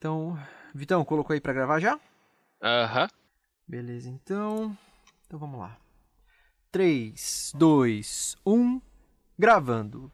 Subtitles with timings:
[0.00, 0.34] Então,
[0.74, 2.00] Vitão, colocou aí pra gravar já?
[2.62, 3.06] Aham.
[3.68, 4.74] Beleza, então.
[5.26, 5.76] Então vamos lá.
[6.72, 8.80] 3, 2, 1,
[9.38, 10.10] gravando.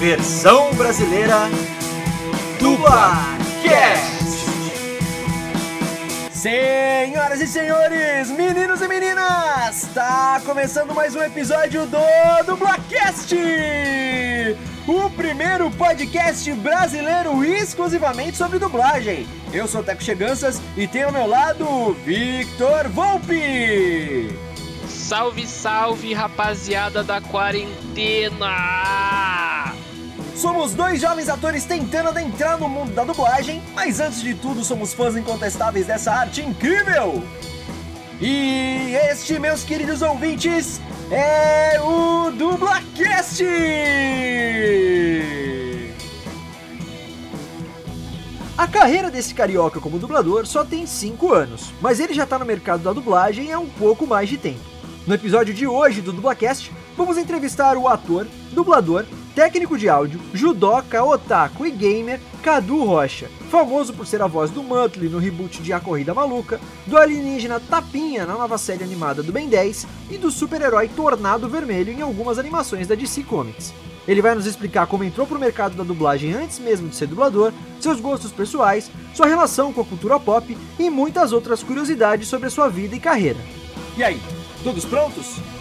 [0.00, 1.36] Versão brasileira
[2.58, 4.17] Dublacast.
[6.38, 11.98] Senhoras e senhores, meninos e meninas, está começando mais um episódio do
[12.46, 13.34] Dublacast,
[14.86, 19.26] o primeiro podcast brasileiro exclusivamente sobre dublagem.
[19.52, 24.32] Eu sou o Teco Cheganças e tenho ao meu lado o Victor Volpe.
[24.86, 29.17] Salve, salve, rapaziada da quarentena!
[30.38, 34.94] Somos dois jovens atores tentando adentrar no mundo da dublagem, mas antes de tudo somos
[34.94, 37.24] fãs incontestáveis dessa arte incrível!
[38.20, 40.80] E este, meus queridos ouvintes,
[41.10, 43.42] é o Dublacast!
[48.56, 52.46] A carreira desse carioca como dublador só tem 5 anos, mas ele já tá no
[52.46, 54.60] mercado da dublagem há um pouco mais de tempo.
[55.04, 61.04] No episódio de hoje do Dublacast, vamos entrevistar o ator, dublador, técnico de áudio, judoca,
[61.04, 65.72] otaku e gamer Cadu Rocha, famoso por ser a voz do Muttley no reboot de
[65.72, 70.28] A Corrida Maluca, do alienígena Tapinha na nova série animada do Ben 10 e do
[70.28, 73.72] super-herói Tornado Vermelho em algumas animações da DC Comics.
[74.08, 77.52] Ele vai nos explicar como entrou pro mercado da dublagem antes mesmo de ser dublador,
[77.78, 82.50] seus gostos pessoais, sua relação com a cultura pop e muitas outras curiosidades sobre a
[82.50, 83.38] sua vida e carreira.
[83.96, 84.20] E aí,
[84.64, 85.36] todos prontos?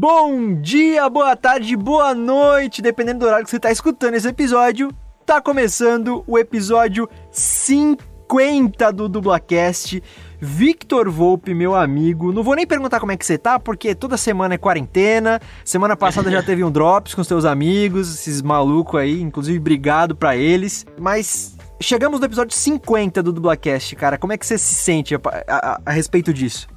[0.00, 4.92] Bom dia, boa tarde, boa noite, dependendo do horário que você está escutando esse episódio.
[5.26, 10.00] Tá começando o episódio 50 do Dublacast.
[10.40, 12.32] Victor Volpe, meu amigo.
[12.32, 15.40] Não vou nem perguntar como é que você tá, porque toda semana é quarentena.
[15.64, 20.36] Semana passada já teve um drops com seus amigos, esses malucos aí, inclusive obrigado para
[20.36, 20.86] eles.
[20.96, 24.16] Mas chegamos no episódio 50 do Dublacast, cara.
[24.16, 26.68] Como é que você se sente a, a, a respeito disso?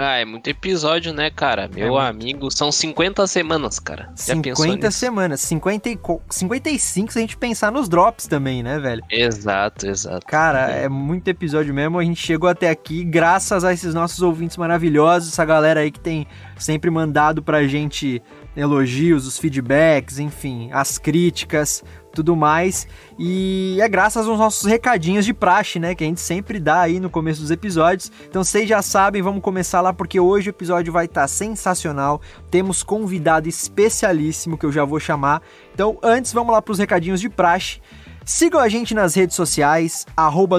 [0.00, 1.68] Ah, é muito episódio, né, cara?
[1.74, 4.10] Meu É amigo, são 50 semanas, cara.
[4.16, 4.98] Já pensou 50 nisso?
[4.98, 9.02] semanas, 50 e co- 55 se a gente pensar nos drops também, né, velho?
[9.10, 10.24] Exato, exato.
[10.24, 11.98] Cara, é muito episódio mesmo.
[11.98, 16.00] A gente chegou até aqui graças a esses nossos ouvintes maravilhosos, essa galera aí que
[16.00, 16.26] tem
[16.56, 18.22] sempre mandado pra gente
[18.56, 21.82] elogios, os feedbacks, enfim, as críticas,
[22.18, 22.86] tudo mais.
[23.16, 26.98] E é graças aos nossos recadinhos de praxe, né, que a gente sempre dá aí
[26.98, 28.10] no começo dos episódios.
[28.28, 32.20] Então vocês já sabem, vamos começar lá porque hoje o episódio vai estar sensacional.
[32.50, 35.42] Temos convidado especialíssimo que eu já vou chamar.
[35.72, 37.80] Então, antes vamos lá pros recadinhos de praxe.
[38.28, 40.06] Sigam a gente nas redes sociais,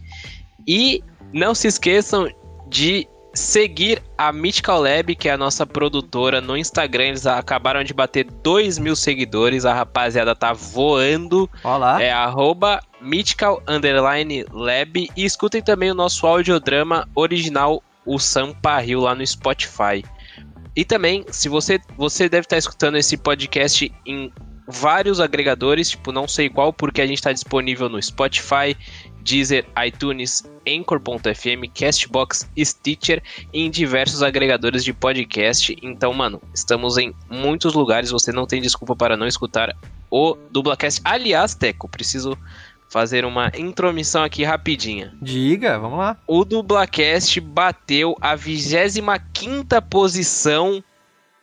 [0.67, 1.05] E
[1.35, 2.31] não se esqueçam
[2.71, 7.05] de seguir a Mythical Lab, que é a nossa produtora no Instagram.
[7.05, 9.65] Eles acabaram de bater 2 mil seguidores.
[9.65, 11.51] A rapaziada tá voando.
[11.63, 12.03] Olá.
[12.03, 15.09] É arroba Mythical Underline Lab.
[15.17, 20.05] E escutem também o nosso audiodrama original, o Samparril, lá no Spotify.
[20.77, 24.33] E também, se você, você deve estar escutando esse podcast em
[24.67, 28.77] vários agregadores, tipo, não sei qual, porque a gente está disponível no Spotify,
[29.25, 33.23] Deezer, iTunes, Anchor.fm, Castbox, Stitcher
[33.53, 35.77] e em diversos agregadores de podcast.
[35.83, 39.75] Então, mano, estamos em muitos lugares, você não tem desculpa para não escutar
[40.11, 41.01] o Dublacast.
[41.03, 42.39] Aliás, Teco, preciso
[42.89, 45.13] fazer uma intromissão aqui rapidinha.
[45.21, 46.17] Diga, vamos lá.
[46.27, 49.03] O Dublacast bateu a 25
[49.91, 50.85] posição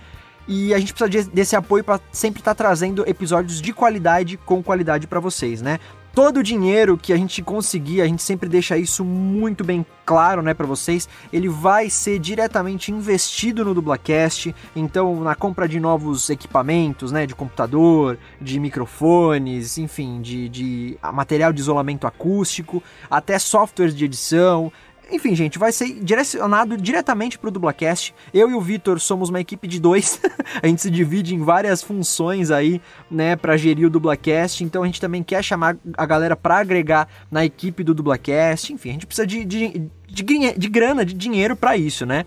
[0.48, 4.64] E a gente precisa desse apoio para sempre estar tá trazendo episódios de qualidade com
[4.64, 5.78] qualidade para vocês, né?
[6.18, 10.42] Todo o dinheiro que a gente conseguir, a gente sempre deixa isso muito bem claro,
[10.42, 16.32] né, para vocês, ele vai ser diretamente investido no Dublacast, então na compra de novos
[16.32, 22.82] equipamentos, né, de computador, de microfones, enfim, de, de material de isolamento acústico,
[23.12, 24.72] até softwares de edição,
[25.12, 28.14] enfim, gente, vai ser direcionado diretamente para o Dublacast.
[28.34, 30.20] Eu e o Vitor somos uma equipe de dois.
[30.62, 34.64] a gente se divide em várias funções aí, né, para gerir o Dublacast.
[34.64, 38.74] Então a gente também quer chamar a galera para agregar na equipe do Dublacast.
[38.74, 40.24] Enfim, a gente precisa de, de, de,
[40.58, 42.26] de grana, de dinheiro para isso, né?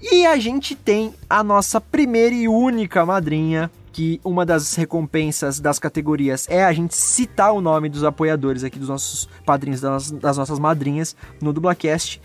[0.00, 5.78] E a gente tem a nossa primeira e única madrinha, que uma das recompensas das
[5.78, 10.36] categorias é a gente citar o nome dos apoiadores aqui, dos nossos padrinhos, das, das
[10.36, 12.20] nossas madrinhas no Dublacast,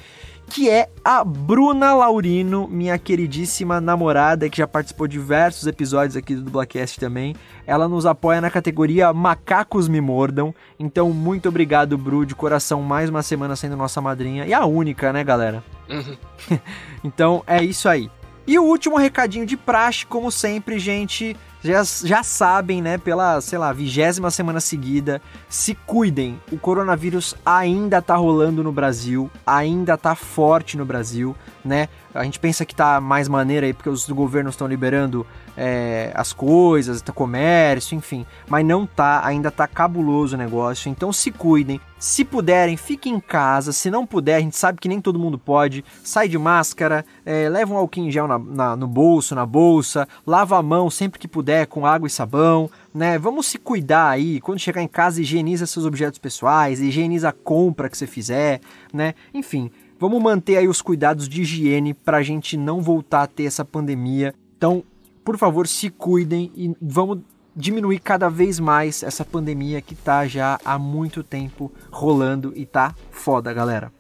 [0.50, 6.36] que é a Bruna Laurino, minha queridíssima namorada, que já participou de diversos episódios aqui
[6.36, 7.38] do Dublacast também.
[7.66, 10.54] Ela nos apoia na categoria Macacos Me Mordam.
[10.78, 14.46] Então, muito obrigado, Bru, de coração, mais uma semana sendo nossa madrinha.
[14.46, 15.64] E a única, né, galera?
[15.90, 16.18] Uhum.
[17.02, 18.12] então, é isso aí.
[18.46, 23.58] E o último recadinho de praxe, como sempre, gente já, já sabem, né, pela, sei
[23.58, 26.40] lá, vigésima semana seguida, se cuidem.
[26.52, 31.88] O coronavírus ainda tá rolando no Brasil, ainda tá forte no Brasil, né?
[32.14, 35.26] A gente pensa que tá mais maneira aí porque os governos estão liberando
[35.56, 38.26] é, as coisas, tá comércio, enfim.
[38.48, 40.90] Mas não tá, ainda tá cabuloso o negócio.
[40.90, 41.80] Então se cuidem.
[41.98, 43.72] Se puderem, fiquem em casa.
[43.72, 45.86] Se não puder, a gente sabe que nem todo mundo pode.
[46.04, 50.08] Sai de máscara, é, leva um álcool em gel na, na, no bolso, na bolsa,
[50.26, 52.70] lava a mão sempre que puder com água e sabão.
[52.94, 53.18] Né?
[53.20, 54.42] Vamos se cuidar aí.
[54.42, 58.60] Quando chegar em casa, higieniza seus objetos pessoais, higieniza a compra que você fizer,
[58.92, 59.14] né?
[59.34, 63.44] Enfim, Vamos manter aí os cuidados de higiene para a gente não voltar a ter
[63.44, 64.34] essa pandemia.
[64.58, 64.84] Então,
[65.24, 67.20] por favor, se cuidem e vamos
[67.56, 72.96] diminuir cada vez mais essa pandemia que tá já há muito tempo rolando e tá
[73.12, 73.94] foda, galera.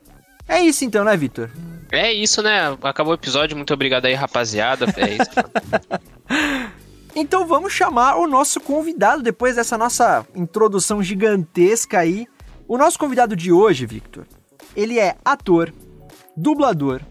[0.48, 1.51] É isso então, né, Vitor?
[1.91, 2.75] É isso, né?
[2.81, 3.55] Acabou o episódio.
[3.55, 4.88] Muito obrigado aí, rapaziada.
[4.98, 5.29] É isso.
[7.15, 12.25] então vamos chamar o nosso convidado depois dessa nossa introdução gigantesca aí.
[12.67, 14.25] O nosso convidado de hoje, Victor,
[14.75, 15.72] ele é ator,
[16.36, 17.02] dublador,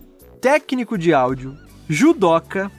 [0.40, 1.56] técnico de áudio,
[1.88, 2.70] judoca,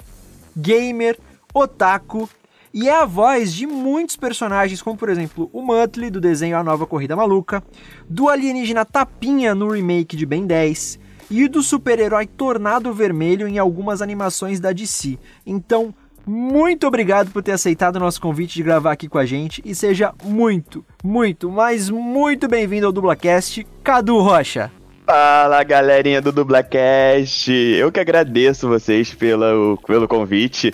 [0.55, 1.17] gamer,
[1.53, 2.29] otaku
[2.73, 6.63] e é a voz de muitos personagens, como por exemplo o Muttley do desenho A
[6.63, 7.61] Nova Corrida Maluca,
[8.09, 14.01] do alienígena Tapinha no remake de Ben 10 e do super-herói Tornado Vermelho em algumas
[14.01, 15.17] animações da DC.
[15.45, 15.93] Então,
[16.25, 19.73] muito obrigado por ter aceitado o nosso convite de gravar aqui com a gente e
[19.73, 24.71] seja muito, muito, mas muito bem-vindo ao Dublacast, Cadu Rocha.
[25.05, 27.51] Fala galerinha do Dublacast!
[27.51, 30.73] Eu que agradeço vocês pelo, pelo convite.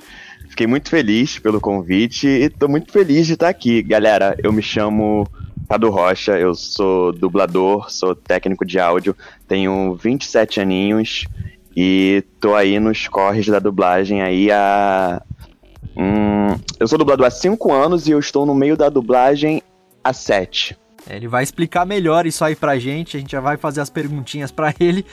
[0.50, 3.82] Fiquei muito feliz pelo convite e tô muito feliz de estar aqui.
[3.82, 5.26] Galera, eu me chamo
[5.70, 9.16] Cadu Rocha, eu sou dublador, sou técnico de áudio,
[9.48, 11.26] tenho 27 aninhos
[11.76, 15.22] e tô aí nos corres da dublagem aí há
[15.96, 19.64] Hum, eu sou dublador há 5 anos e eu estou no meio da dublagem
[20.04, 20.78] há 7.
[21.10, 23.90] É, ele vai explicar melhor isso aí pra gente, a gente já vai fazer as
[23.90, 25.06] perguntinhas para ele.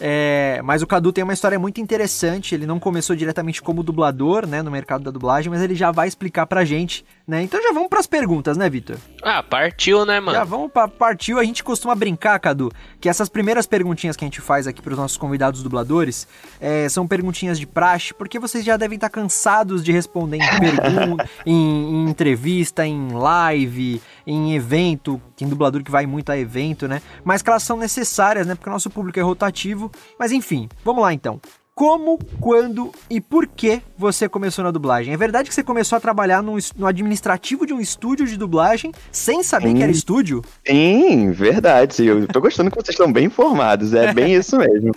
[0.00, 2.54] É, mas o Cadu tem uma história muito interessante.
[2.54, 6.08] Ele não começou diretamente como dublador, né, no mercado da dublagem, mas ele já vai
[6.08, 7.42] explicar pra gente, né?
[7.42, 8.96] Então já vamos pras perguntas, né, Vitor?
[9.22, 10.36] Ah, partiu, né, mano?
[10.36, 11.38] Já vamos pra partiu.
[11.38, 14.98] A gente costuma brincar, Cadu, que essas primeiras perguntinhas que a gente faz aqui pros
[14.98, 16.26] nossos convidados dubladores
[16.60, 21.28] é, são perguntinhas de praxe, porque vocês já devem estar cansados de responder em pergunta,
[21.46, 27.00] em, em entrevista, em live, em evento, tem dublador que vai muito a evento, né?
[27.24, 28.54] Mas que elas são necessárias, né?
[28.54, 29.90] Porque o nosso público é rotativo.
[30.18, 31.40] Mas enfim, vamos lá então.
[31.74, 35.14] Como, quando e por que você começou na dublagem?
[35.14, 38.92] É verdade que você começou a trabalhar no, no administrativo de um estúdio de dublagem
[39.10, 39.76] sem saber Sim.
[39.76, 40.44] que era estúdio?
[40.66, 42.04] Sim, verdade.
[42.04, 43.94] Eu tô gostando que vocês estão bem informados.
[43.94, 44.92] É bem isso mesmo.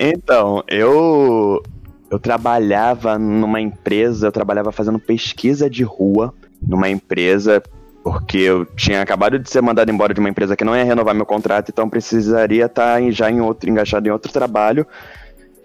[0.00, 1.62] Então, eu
[2.10, 6.32] eu trabalhava numa empresa, eu trabalhava fazendo pesquisa de rua
[6.62, 7.62] numa empresa
[8.02, 11.12] porque eu tinha acabado de ser mandado embora de uma empresa que não ia renovar
[11.12, 14.86] meu contrato, então precisaria estar em, já em outro, engaixado em outro trabalho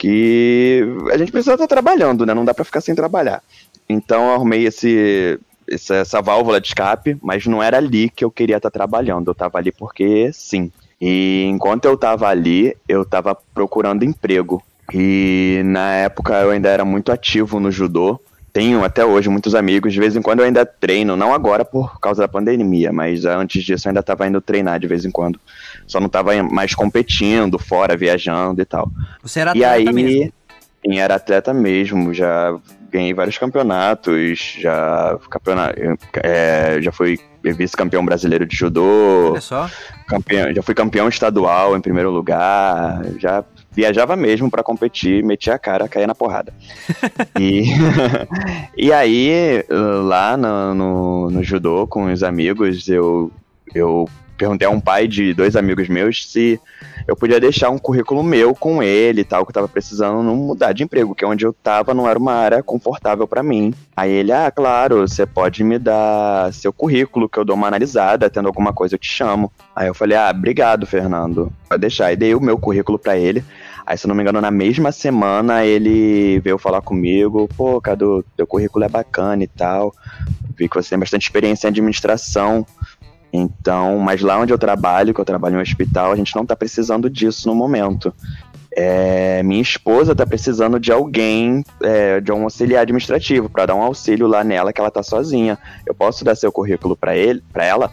[0.01, 2.33] que a gente precisa estar trabalhando, né?
[2.33, 3.43] Não dá para ficar sem trabalhar.
[3.87, 5.39] Então eu arrumei esse,
[5.69, 9.27] essa, essa, válvula de escape, mas não era ali que eu queria estar trabalhando.
[9.27, 10.71] Eu estava ali porque sim.
[10.99, 14.63] E enquanto eu estava ali, eu estava procurando emprego.
[14.91, 18.19] E na época eu ainda era muito ativo no judô
[18.53, 21.99] tenho até hoje muitos amigos, de vez em quando eu ainda treino, não agora por
[21.99, 25.39] causa da pandemia, mas antes disso eu ainda estava indo treinar de vez em quando.
[25.87, 28.91] Só não estava mais competindo, fora, viajando e tal.
[29.23, 30.33] Você era e atleta aí, mesmo?
[30.85, 32.57] Sim, era atleta mesmo, já
[32.91, 35.79] ganhei vários campeonatos, já campeonato,
[36.21, 39.33] é, já fui vice-campeão brasileiro de judô.
[40.07, 45.59] Campeão, já fui campeão estadual em primeiro lugar, já viajava mesmo para competir, metia a
[45.59, 46.53] cara, caía na porrada.
[47.39, 47.63] e,
[48.77, 53.31] e aí, lá no, no, no, judô, com os amigos, eu,
[53.73, 56.59] eu perguntei a um pai de dois amigos meus se
[57.07, 60.35] eu podia deixar um currículo meu com ele e tal, que eu tava precisando não
[60.35, 63.73] mudar de emprego, que onde eu tava não era uma área confortável para mim.
[63.95, 68.29] Aí ele, ah, claro, você pode me dar seu currículo, que eu dou uma analisada,
[68.29, 69.51] tendo alguma coisa eu te chamo.
[69.75, 71.51] Aí eu falei, ah, obrigado, Fernando.
[71.67, 72.11] Pode deixar.
[72.11, 73.43] E dei o meu currículo para ele.
[73.85, 78.47] Aí, se não me engano, na mesma semana ele veio falar comigo, pô, Cadu, teu
[78.47, 79.93] currículo é bacana e tal.
[80.55, 82.65] Vi que você tem bastante experiência em administração.
[83.33, 86.45] Então, mas lá onde eu trabalho, que eu trabalho em um hospital, a gente não
[86.45, 88.13] tá precisando disso no momento.
[88.73, 93.81] É, minha esposa tá precisando de alguém, é, de um auxiliar administrativo, para dar um
[93.81, 95.57] auxílio lá nela, que ela tá sozinha.
[95.85, 97.91] Eu posso dar seu currículo para ele, para ela?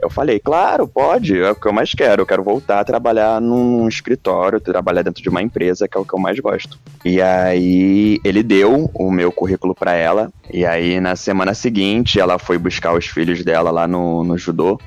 [0.00, 2.22] Eu falei, claro, pode, é o que eu mais quero.
[2.22, 6.04] Eu quero voltar a trabalhar num escritório, trabalhar dentro de uma empresa, que é o
[6.04, 6.78] que eu mais gosto.
[7.04, 10.30] E aí ele deu o meu currículo para ela.
[10.52, 14.80] E aí na semana seguinte ela foi buscar os filhos dela lá no, no judô.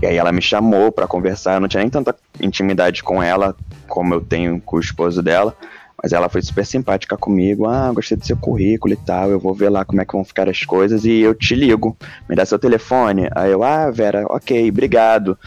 [0.00, 1.54] E aí ela me chamou para conversar.
[1.54, 3.56] Eu não tinha nem tanta intimidade com ela
[3.88, 5.56] como eu tenho com o esposo dela.
[6.02, 7.66] Mas ela foi super simpática comigo.
[7.66, 9.30] Ah, gostei do seu currículo e tal.
[9.30, 11.96] Eu vou ver lá como é que vão ficar as coisas e eu te ligo.
[12.28, 13.28] Me dá seu telefone.
[13.34, 15.38] Aí eu, ah, Vera, ok, obrigado.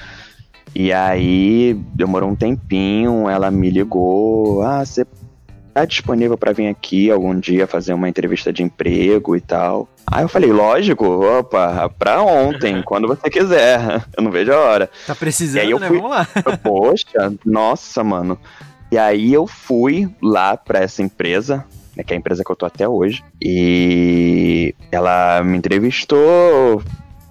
[0.73, 4.61] E aí demorou um tempinho, ela me ligou.
[4.61, 5.05] Ah, você
[5.73, 9.89] tá disponível para vir aqui algum dia fazer uma entrevista de emprego e tal?
[10.07, 14.05] Aí eu falei, lógico, opa, pra ontem, quando você quiser.
[14.15, 14.89] Eu não vejo a hora.
[15.05, 15.87] Tá precisando, e aí eu né?
[15.87, 16.27] fui, Vamos lá.
[16.63, 18.39] Poxa, nossa, mano.
[18.95, 21.65] E aí eu fui lá para essa empresa,
[21.97, 26.81] né, que é a empresa que eu tô até hoje, e ela me entrevistou.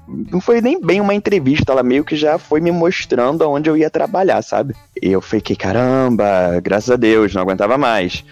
[0.07, 3.79] Não foi nem bem uma entrevista, ela meio que já foi me mostrando aonde eu
[3.79, 4.75] ia trabalhar, sabe?
[5.01, 8.23] E eu fiquei, caramba, graças a Deus, não aguentava mais.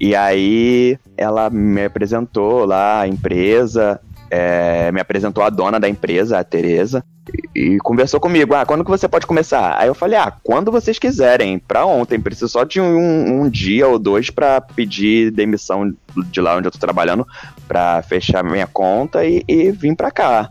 [0.00, 6.38] E aí ela me apresentou lá a empresa, é, me apresentou a dona da empresa,
[6.38, 7.04] a Tereza,
[7.54, 8.54] e, e, conversou comigo.
[8.54, 9.76] Ah, quando que você pode começar?
[9.78, 12.20] Aí eu falei, ah, quando vocês quiserem, pra ontem.
[12.20, 15.94] Preciso só de um, um dia ou dois para pedir demissão
[16.30, 17.26] de lá onde eu tô trabalhando,
[17.66, 20.50] pra fechar minha conta e, e vir pra cá.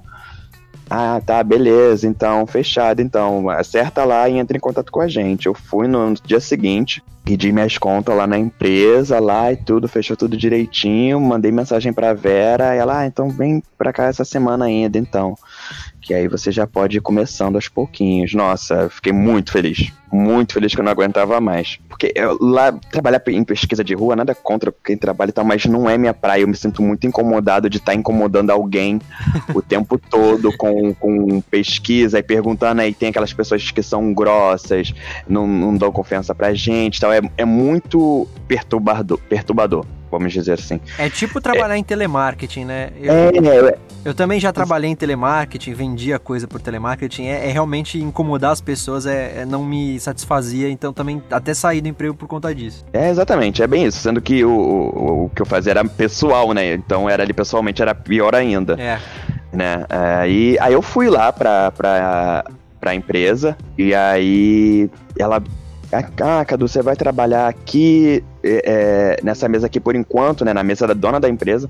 [0.90, 5.46] Ah, tá, beleza, então, fechado, então, acerta lá e entra em contato com a gente.
[5.46, 10.16] Eu fui no dia seguinte, pedi minhas contas lá na empresa, lá e tudo, fechou
[10.16, 14.98] tudo direitinho, mandei mensagem pra Vera, ela, ah, então vem pra cá essa semana ainda,
[14.98, 15.38] então.
[16.02, 18.34] Que aí você já pode ir começando aos pouquinhos.
[18.34, 19.92] Nossa, fiquei muito feliz.
[20.12, 21.80] Muito feliz que eu não aguentava mais.
[21.90, 25.66] Porque eu, lá, trabalhar em pesquisa de rua, nada contra quem trabalha e tal, mas
[25.66, 26.44] não é minha praia.
[26.44, 29.02] Eu me sinto muito incomodado de estar tá incomodando alguém
[29.54, 32.94] o tempo todo com, com pesquisa e perguntando aí.
[32.94, 34.94] Tem aquelas pessoas que são grossas,
[35.28, 37.12] não, não dão confiança pra gente tal.
[37.12, 39.20] É, é muito perturbador.
[39.28, 39.86] perturbador.
[40.10, 40.80] Vamos dizer assim.
[40.98, 42.90] É tipo trabalhar é, em telemarketing, né?
[43.00, 47.28] Eu, é, eu também já trabalhei em telemarketing, vendia coisa por telemarketing.
[47.28, 51.82] É, é realmente incomodar as pessoas, é, é, não me satisfazia, então também até saí
[51.82, 52.86] do emprego por conta disso.
[52.94, 54.00] É, exatamente, é bem isso.
[54.00, 56.74] Sendo que o, o, o que eu fazia era pessoal, né?
[56.74, 58.74] Então era ali pessoalmente, era pior ainda.
[58.80, 59.00] É.
[59.52, 59.86] Né?
[59.90, 62.46] Aí, aí eu fui lá pra, pra,
[62.80, 65.42] pra empresa e aí ela
[65.92, 70.54] ah, Cadu, você vai trabalhar aqui é, é, nessa mesa aqui por enquanto, né?
[70.54, 71.70] Na mesa da dona da empresa.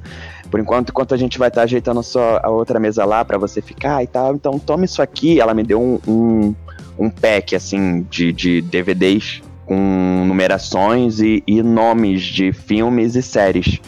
[0.49, 3.37] Por enquanto, enquanto a gente vai estar tá ajeitando só a outra mesa lá para
[3.37, 4.35] você ficar e tal.
[4.35, 5.39] Então tome isso aqui.
[5.39, 6.55] Ela me deu um, um,
[6.97, 13.81] um pack, assim, de, de DVDs com numerações e, e nomes de filmes e séries.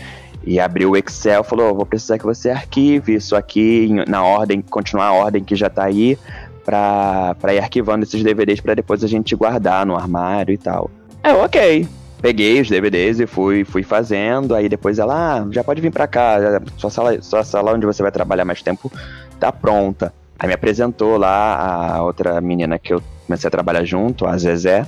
[0.44, 5.08] E abriu o Excel, falou: vou precisar que você arquive isso aqui na ordem, continuar
[5.08, 6.18] a ordem que já tá aí
[6.66, 10.90] pra, ir arquivando esses DVDs para depois a gente guardar no armário e tal.
[11.24, 11.88] É, ok.
[12.22, 14.54] Peguei os DVDs e fui, fui fazendo.
[14.54, 16.62] Aí depois ela, ah, já pode vir pra cá.
[16.78, 18.92] Sua sala, sua sala onde você vai trabalhar mais tempo
[19.40, 20.14] tá pronta.
[20.38, 24.86] Aí me apresentou lá a outra menina que eu comecei a trabalhar junto, a Zezé.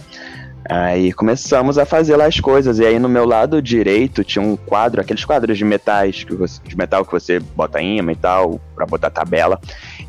[0.69, 2.79] Aí começamos a fazer lá as coisas.
[2.79, 6.61] E aí no meu lado direito tinha um quadro, aqueles quadros de metais, que você,
[6.63, 9.59] de metal que você bota imã e tal, pra botar tabela.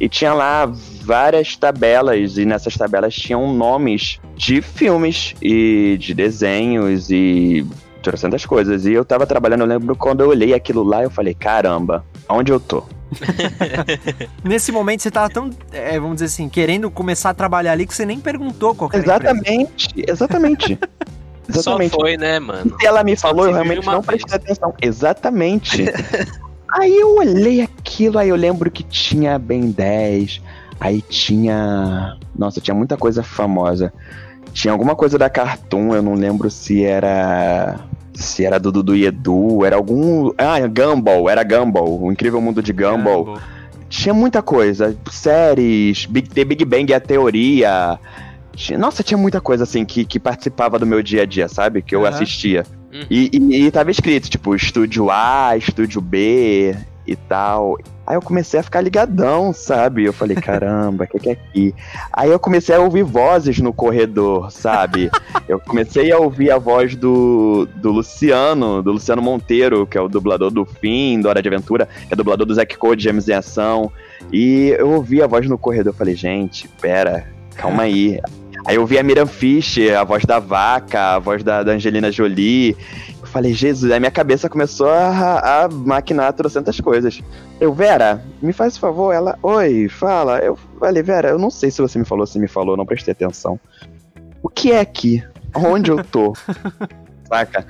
[0.03, 0.69] E tinha lá
[1.03, 7.65] várias tabelas, e nessas tabelas tinham nomes de filmes e de desenhos e
[8.03, 8.85] trocentas coisas.
[8.85, 12.51] E eu tava trabalhando, eu lembro quando eu olhei aquilo lá, eu falei, caramba, onde
[12.51, 12.83] eu tô?
[14.43, 17.95] Nesse momento você tava tão, é, vamos dizer assim, querendo começar a trabalhar ali que
[17.95, 20.13] você nem perguntou qual Exatamente, empresa.
[20.15, 20.79] exatamente.
[21.49, 21.93] Exatamente.
[21.93, 22.75] Só foi, né, mano?
[22.81, 24.75] Se ela me falou, eu realmente não prestei atenção.
[24.83, 25.85] Exatamente.
[26.73, 30.41] aí eu olhei aquilo, aí eu lembro que tinha Ben 10,
[30.81, 32.17] aí tinha.
[32.35, 33.93] Nossa, tinha muita coisa famosa.
[34.53, 37.81] Tinha alguma coisa da Cartoon, eu não lembro se era
[38.15, 40.31] se era do Dudu e Edu, era algum.
[40.37, 43.25] Ah, Gumball, era Gumball, o incrível mundo de Gumball.
[43.25, 43.41] Gumball.
[43.89, 47.99] Tinha muita coisa, séries, Big, The Big Bang e a teoria.
[48.79, 51.83] Nossa, tinha muita coisa assim que, que participava do meu dia a dia, sabe?
[51.83, 52.07] Que eu uhum.
[52.07, 52.65] assistia.
[52.93, 53.07] Uhum.
[53.11, 56.77] E, e, e tava escrito, tipo, estúdio A, estúdio B
[57.07, 57.79] e tal.
[58.07, 60.05] Aí eu comecei a ficar ligadão, sabe?
[60.05, 61.75] Eu falei, caramba, o que, que é aqui?
[62.13, 65.11] Aí eu comecei a ouvir vozes no corredor, sabe?
[65.49, 70.09] eu comecei a ouvir a voz do, do Luciano, do Luciano Monteiro, que é o
[70.09, 73.33] dublador do Fim, do Hora de Aventura, que é dublador do Zack Code, Gêmeos em
[73.33, 73.91] Ação.
[74.33, 77.27] E eu ouvi a voz no corredor, eu falei, gente, pera,
[77.57, 78.21] calma aí.
[78.65, 82.13] Aí eu ouvi a Miriam Fischer, a voz da vaca, a voz da, da Angelina
[82.13, 82.77] Jolie
[83.33, 87.21] falei, Jesus, aí minha cabeça começou a, a maquinar trocentas coisas.
[87.59, 90.39] Eu, Vera, me faz favor, ela, oi, fala.
[90.39, 93.13] Eu falei, Vera, eu não sei se você me falou, se me falou, não prestei
[93.13, 93.59] atenção.
[94.43, 95.25] O que é aqui?
[95.55, 96.35] Onde eu tô?
[97.27, 97.67] Saca?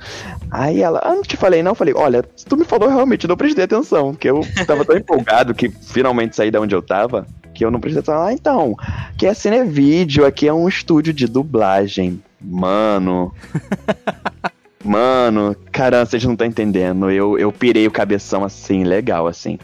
[0.51, 3.25] Aí ela, ah, não te falei não, eu falei, olha, se tu me falou realmente,
[3.25, 7.25] não prestei atenção, porque eu tava tão empolgado que finalmente saí da onde eu tava,
[7.53, 8.23] que eu não atenção.
[8.23, 8.75] Ah, então,
[9.17, 12.21] que é cine vídeo, aqui é um estúdio de dublagem.
[12.41, 13.33] Mano.
[14.83, 17.09] Mano, caramba, vocês não estão entendendo.
[17.09, 19.57] Eu, eu pirei o cabeção assim, legal, assim.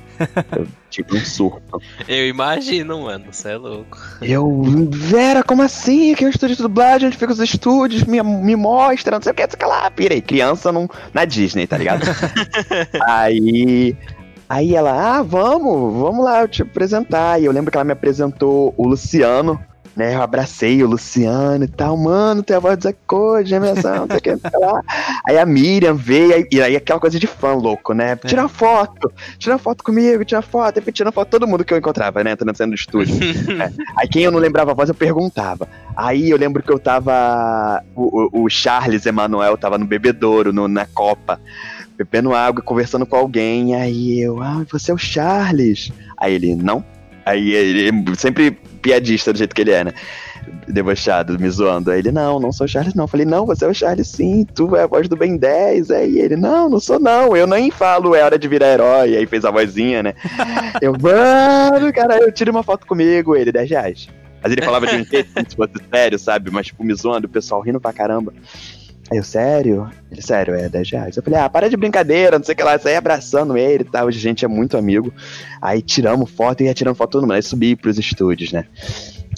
[0.55, 1.81] Eu tive um surto.
[2.07, 3.97] Eu imagino, mano, você é louco.
[4.21, 6.13] Eu, Vera, como assim?
[6.13, 9.33] Aqui é um estúdio de dublagem, onde fica os estúdios, me, me mostra, não sei
[9.33, 9.91] o que, sei lá.
[9.91, 12.05] Pirei, criança não, na Disney, tá ligado?
[13.05, 13.97] aí.
[14.49, 17.39] Aí ela, ah, vamos, vamos lá, eu te apresentar.
[17.39, 19.63] E eu lembro que ela me apresentou o Luciano,
[19.95, 20.15] né?
[20.15, 24.17] Eu abracei o Luciano e tal, mano, tem a voz do Zé Code, não sei
[24.17, 24.81] o que, lá.
[25.27, 28.15] Aí a Miriam veio, aí, e aí aquela coisa de fã louco, né?
[28.15, 28.47] Tira é.
[28.47, 32.31] foto, tira foto comigo, tira foto, e tirando foto todo mundo que eu encontrava, né?
[32.31, 33.13] Entrando no estúdio.
[33.61, 33.71] é.
[33.97, 35.67] Aí quem eu não lembrava a voz, eu perguntava.
[35.95, 37.83] Aí eu lembro que eu tava.
[37.95, 41.39] O, o Charles Emanuel tava no bebedouro, no, na Copa
[41.99, 45.91] bebendo água, conversando com alguém, aí eu, ah, você é o Charles.
[46.17, 46.83] Aí ele, não.
[47.25, 49.93] Aí ele sempre piadista do jeito que ele é, né?
[50.65, 51.91] Debochado, me zoando.
[51.91, 53.03] Aí ele, não, não sou o Charles, não.
[53.03, 55.91] Eu falei, não, você é o Charles sim, tu é a voz do Ben 10.
[55.91, 59.17] Aí ele, não, não sou não, eu nem falo, é hora de virar herói.
[59.17, 60.13] Aí fez a vozinha, né?
[60.81, 64.09] eu, mano, cara, eu tiro uma foto comigo, ele, 10 reais.
[64.41, 66.49] Mas ele falava de um jeito se fosse sério, sabe?
[66.49, 68.33] Mas, tipo, me zoando, o pessoal rindo pra caramba.
[69.11, 69.89] Aí eu, sério?
[70.11, 71.17] Ele, sério, é 10 reais.
[71.17, 72.77] Eu falei, ah, para de brincadeira, não sei o que lá.
[72.77, 74.07] Saí abraçando ele e tal.
[74.07, 75.11] A gente é muito amigo.
[75.61, 77.33] Aí tiramos foto e ia tirando foto todo mundo.
[77.33, 78.65] Aí subi pros estúdios, né?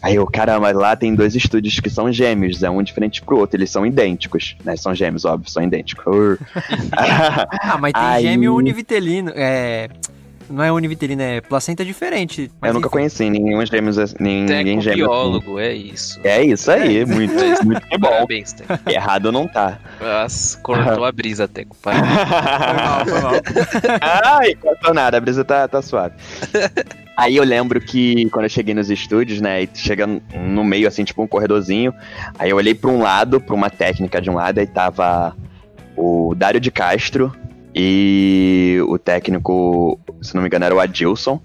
[0.02, 3.56] Aí eu, caramba, lá tem dois estúdios que são gêmeos, é um diferente pro outro,
[3.56, 4.76] eles são idênticos, né?
[4.76, 6.40] São gêmeos, óbvio, são idênticos.
[6.92, 8.24] ah, mas tem Aí...
[8.24, 9.90] gêmeo univitelino, é...
[10.52, 12.52] não é univitelina, é placenta diferente.
[12.62, 12.94] Eu nunca enfim.
[12.94, 15.06] conheci nenhum gêmeos, ninguém gêmeo.
[15.06, 16.20] biólogo, é isso.
[16.24, 17.06] É isso aí, é.
[17.06, 17.34] muito,
[17.66, 18.10] muito que bom.
[18.10, 18.90] Parabéns, Teco.
[18.90, 19.80] Errado não tá.
[20.00, 21.76] Nossa, cortou a brisa, Teco.
[21.82, 23.34] foi mal, foi mal.
[24.40, 26.16] Ai, cortou nada, a brisa tá, tá suave.
[27.18, 31.04] Aí eu lembro que quando eu cheguei nos estúdios, né, e chega no meio, assim,
[31.04, 31.94] tipo um corredorzinho,
[32.38, 35.36] aí eu olhei pra um lado, pra uma técnica de um lado, aí tava
[35.96, 37.32] o Dário de Castro
[37.74, 41.42] e o técnico, se não me engano, era o Adilson,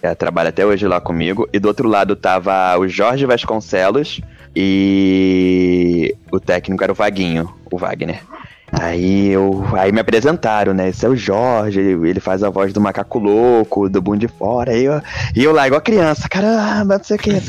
[0.00, 4.20] que trabalha até hoje lá comigo, e do outro lado tava o Jorge Vasconcelos
[4.54, 8.22] e o técnico era o Vaguinho, o Wagner.
[8.70, 9.64] Aí eu.
[9.72, 10.88] Aí me apresentaram, né?
[10.90, 14.76] Esse é o Jorge, ele faz a voz do macaco louco, do Boom de Fora.
[14.76, 15.00] E eu,
[15.34, 17.40] e eu lá, igual criança, caramba, não sei o que, é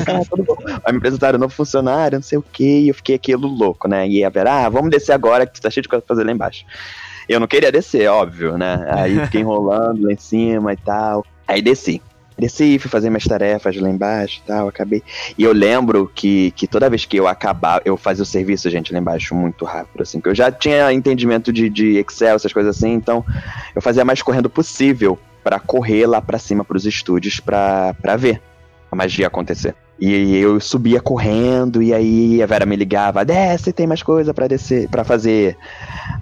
[0.45, 0.55] bom.
[0.85, 4.07] Aí me apresentaram novo funcionário, não sei o que, e eu fiquei aquilo louco, né?
[4.07, 6.31] E a ver, ah, vamos descer agora que tá cheio de coisa pra fazer lá
[6.31, 6.63] embaixo.
[7.29, 8.85] Eu não queria descer, óbvio, né?
[8.89, 11.23] Aí fiquei enrolando lá em cima e tal.
[11.47, 12.01] Aí desci
[12.39, 15.03] desci, fui fazer minhas tarefas lá embaixo e tal, acabei.
[15.37, 18.93] E eu lembro que, que toda vez que eu acabava, eu fazia o serviço, gente,
[18.93, 22.75] lá embaixo muito rápido, assim, porque eu já tinha entendimento de, de Excel, essas coisas
[22.75, 23.23] assim, então
[23.75, 28.41] eu fazia mais correndo possível para correr lá para cima pros estúdios pra, pra ver
[28.91, 29.75] a magia acontecer.
[29.99, 34.47] E eu subia correndo, e aí a Vera me ligava, desce, tem mais coisa para
[34.47, 35.57] descer, para fazer.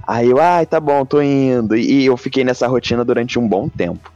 [0.08, 1.76] Aí eu, ai, tá bom, tô indo.
[1.78, 4.12] E eu fiquei nessa rotina durante um bom tempo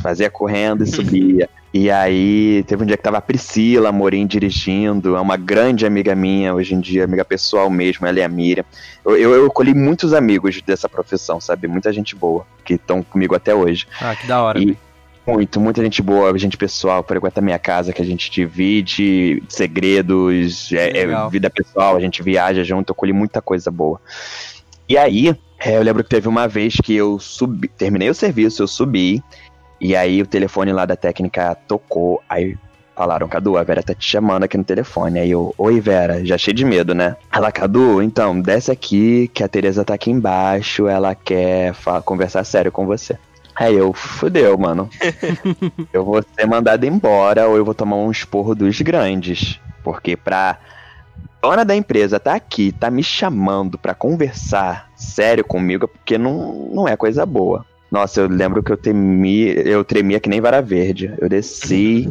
[0.00, 1.50] fazia correndo e subia.
[1.74, 6.14] E aí, teve um dia que tava a Priscila Morim dirigindo, é uma grande amiga
[6.14, 8.64] minha hoje em dia, amiga pessoal mesmo, ela e a Miriam.
[9.02, 11.66] Eu, eu, eu colhi muitos amigos dessa profissão, sabe?
[11.66, 13.86] Muita gente boa, que estão comigo até hoje.
[14.00, 14.58] Ah, que da hora.
[14.58, 14.76] E,
[15.26, 20.98] muito, muita gente boa, gente pessoal, frequenta minha casa, que a gente divide segredos, é,
[20.98, 24.00] é, vida pessoal, a gente viaja junto, eu colhi muita coisa boa.
[24.88, 28.62] E aí, é, eu lembro que teve uma vez que eu subi, terminei o serviço,
[28.62, 29.22] eu subi,
[29.80, 32.56] e aí o telefone lá da técnica tocou, aí
[32.94, 35.18] falaram, Cadu, a Vera tá te chamando aqui no telefone.
[35.18, 37.16] Aí eu, oi Vera, já cheio de medo, né?
[37.32, 42.70] Ela, Cadu, então, desce aqui que a Tereza tá aqui embaixo, ela quer conversar sério
[42.70, 43.18] com você.
[43.54, 44.88] Aí eu, fudeu, mano.
[45.92, 49.60] eu vou ser mandado embora ou eu vou tomar um esporro dos grandes.
[49.82, 50.58] Porque pra
[51.42, 56.88] dona da empresa tá aqui, tá me chamando pra conversar sério comigo, porque não, não
[56.88, 57.66] é coisa boa.
[57.90, 61.12] Nossa, eu lembro que eu temi, eu tremia que nem vara verde.
[61.18, 62.08] Eu desci,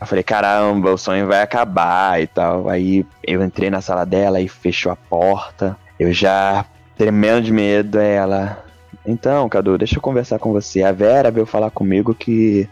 [0.00, 2.68] eu falei, caramba, o sonho vai acabar e tal.
[2.68, 5.76] Aí eu entrei na sala dela e fechou a porta.
[6.00, 6.64] Eu já
[6.96, 8.64] tremendo de medo, ela.
[9.04, 10.82] Então, Cadu, deixa eu conversar com você.
[10.82, 12.68] A Vera veio falar comigo que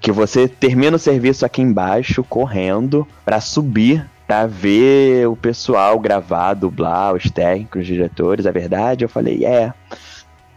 [0.00, 6.54] que você termina o serviço aqui embaixo correndo para subir para ver o pessoal gravar,
[6.54, 9.04] dublar, os técnicos, os diretores, a verdade.
[9.04, 9.74] Eu falei, é.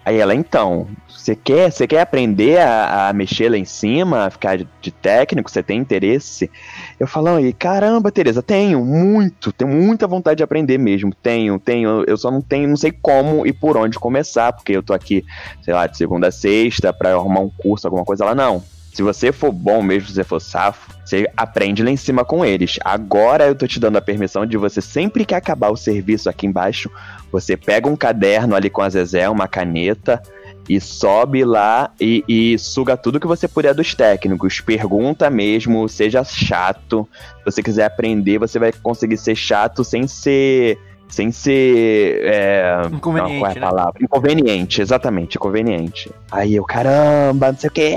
[0.06, 4.30] Aí ela, então, você quer, você quer aprender a, a, mexer lá em cima, a
[4.30, 5.50] ficar de, de técnico?
[5.50, 6.52] Você tem interesse?
[7.00, 11.14] Eu falo, e caramba, Tereza, tenho muito, tenho muita vontade de aprender mesmo.
[11.16, 12.04] Tenho, tenho.
[12.06, 15.24] Eu só não tenho, não sei como e por onde começar, porque eu tô aqui,
[15.62, 18.36] sei lá, de segunda a sexta para arrumar um curso, alguma coisa lá.
[18.36, 18.62] Não.
[18.94, 22.46] Se você for bom mesmo, se você for safo, você aprende lá em cima com
[22.46, 22.78] eles.
[22.84, 26.46] Agora eu tô te dando a permissão de você, sempre que acabar o serviço aqui
[26.46, 26.92] embaixo,
[27.32, 30.22] você pega um caderno ali com a Zezé, uma caneta,
[30.68, 34.62] e sobe lá e, e, suga tudo que você puder dos técnicos.
[34.62, 37.08] Pergunta mesmo, seja chato.
[37.40, 40.78] Se você quiser aprender, você vai conseguir ser chato sem ser.
[41.14, 42.22] Sem ser.
[42.24, 43.34] É, inconveniente.
[43.34, 43.62] Não, qual é a né?
[43.62, 43.94] palavra?
[44.00, 44.06] Né?
[44.06, 46.10] Inconveniente, exatamente, inconveniente.
[46.32, 47.94] Aí eu, caramba, não sei o que.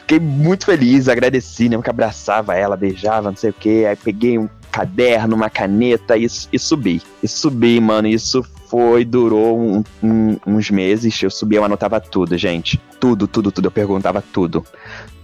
[0.00, 1.80] Fiquei muito feliz, agradeci, né?
[1.80, 3.86] Que abraçava ela, beijava, não sei o que.
[3.86, 7.02] Aí peguei um caderno, uma caneta e, e subi.
[7.22, 8.08] E subi, mano.
[8.08, 11.20] Isso foi, durou um, um, uns meses.
[11.22, 12.80] Eu subia, eu anotava tudo, gente.
[13.00, 13.66] Tudo, tudo, tudo.
[13.66, 14.64] Eu perguntava tudo.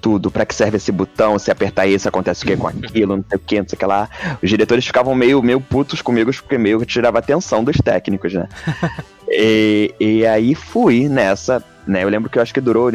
[0.00, 0.30] Tudo.
[0.30, 1.38] Pra que serve esse botão?
[1.38, 3.16] Se apertar isso, acontece o que com aquilo?
[3.16, 4.10] Não sei o que, não sei o que lá.
[4.42, 8.48] Os diretores ficavam meio, meio putos comigo, porque meio que tirava atenção dos técnicos, né?
[9.28, 12.02] e, e aí fui nessa, né?
[12.02, 12.90] Eu lembro que eu acho que durou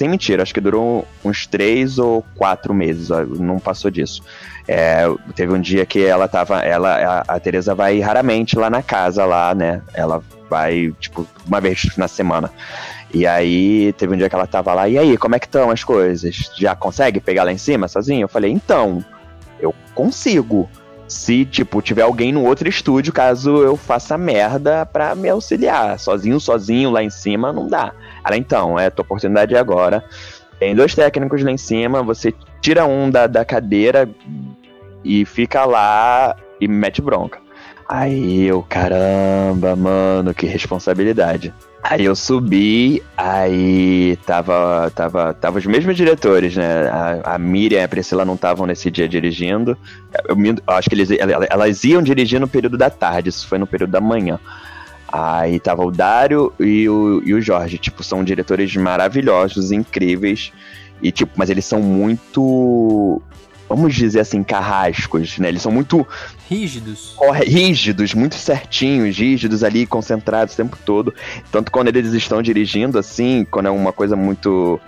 [0.00, 4.22] sem mentira, acho que durou uns três ou quatro meses, não passou disso.
[4.66, 5.02] É,
[5.34, 6.60] teve um dia que ela tava.
[6.60, 9.82] Ela, a, a Tereza vai raramente lá na casa, lá, né?
[9.92, 12.50] Ela vai, tipo, uma vez na semana.
[13.12, 15.70] E aí, teve um dia que ela tava lá, e aí, como é que estão
[15.70, 16.50] as coisas?
[16.56, 18.24] Já consegue pegar lá em cima sozinho?
[18.24, 19.04] Eu falei, então,
[19.60, 20.66] eu consigo.
[21.06, 25.98] Se, tipo, tiver alguém no outro estúdio, caso eu faça merda pra me auxiliar.
[25.98, 27.92] Sozinho, sozinho, lá em cima, não dá.
[28.24, 30.04] Ela, então, é tua oportunidade agora.
[30.58, 34.08] Tem dois técnicos lá em cima, você tira um da, da cadeira,
[35.04, 37.38] e fica lá e me mete bronca.
[37.88, 41.52] Aí eu, caramba, mano, que responsabilidade.
[41.82, 46.88] Aí eu subi, aí tava, tava, tava os mesmos diretores, né?
[46.88, 49.76] A, a Miriam e a Priscila não estavam nesse dia dirigindo.
[50.28, 51.08] Eu, eu acho que eles,
[51.50, 54.38] elas iam dirigir no período da tarde, isso foi no período da manhã.
[55.12, 60.52] Aí tava o Dário e o, e o Jorge, tipo, são diretores maravilhosos, incríveis.
[61.02, 63.20] E, tipo, mas eles são muito
[63.70, 65.48] vamos dizer assim, carrascos, né?
[65.48, 66.04] Eles são muito.
[66.48, 67.16] Rígidos.
[67.46, 71.14] Rígidos, muito certinhos, rígidos ali, concentrados o tempo todo.
[71.52, 74.80] Tanto quando eles estão dirigindo, assim, quando é uma coisa muito.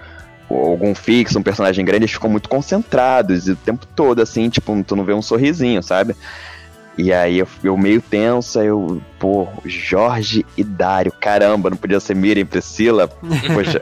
[0.51, 4.85] Algum fixo, um personagem grande, eles ficam muito concentrados e o tempo todo, assim, tipo,
[4.87, 6.15] tu não vê um sorrisinho, sabe?
[6.97, 12.15] E aí eu, eu meio tensa, eu, pô, Jorge e Dário, caramba, não podia ser
[12.15, 13.09] Miriam e Priscila?
[13.55, 13.81] Poxa.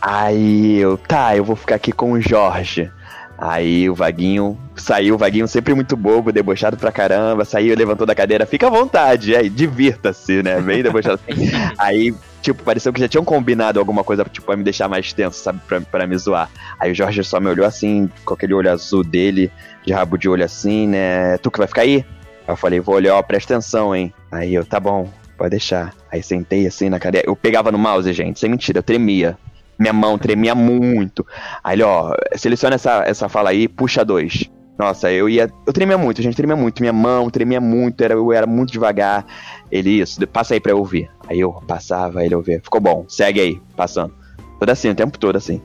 [0.00, 2.90] aí eu, tá, eu vou ficar aqui com o Jorge.
[3.40, 8.12] Aí o Vaguinho saiu, o Vaguinho sempre muito bobo, debochado pra caramba, saiu, levantou da
[8.12, 10.60] cadeira, fica à vontade, aí divirta-se, né?
[10.60, 11.20] Bem debochado
[11.78, 15.40] aí, tipo, pareceu que já tinham combinado alguma coisa, tipo, pra me deixar mais tenso,
[15.40, 15.60] sabe?
[15.68, 16.50] Pra, pra me zoar.
[16.80, 19.52] Aí o Jorge só me olhou assim, com aquele olho azul dele,
[19.86, 21.38] de rabo de olho assim, né?
[21.38, 22.04] Tu que vai ficar aí?
[22.44, 24.12] Aí eu falei, vou olhar, ó, presta atenção, hein?
[24.32, 25.94] Aí eu, tá bom, pode deixar.
[26.10, 27.28] Aí sentei assim na cadeira.
[27.28, 29.38] Eu pegava no mouse, gente, sem mentira, eu tremia
[29.78, 31.26] minha mão tremia muito.
[31.62, 34.50] Aí ele, ó, seleciona essa, essa fala aí, puxa dois.
[34.78, 35.50] Nossa, eu ia.
[35.66, 36.80] Eu tremia muito, gente, tremia muito.
[36.80, 39.26] Minha mão tremia muito, era, eu era muito devagar.
[39.72, 41.10] Ele, isso, passa aí pra eu ouvir.
[41.28, 42.60] Aí eu passava, ele ouvia.
[42.62, 44.14] Ficou bom, segue aí, passando.
[44.58, 45.60] Todo assim, o tempo todo assim.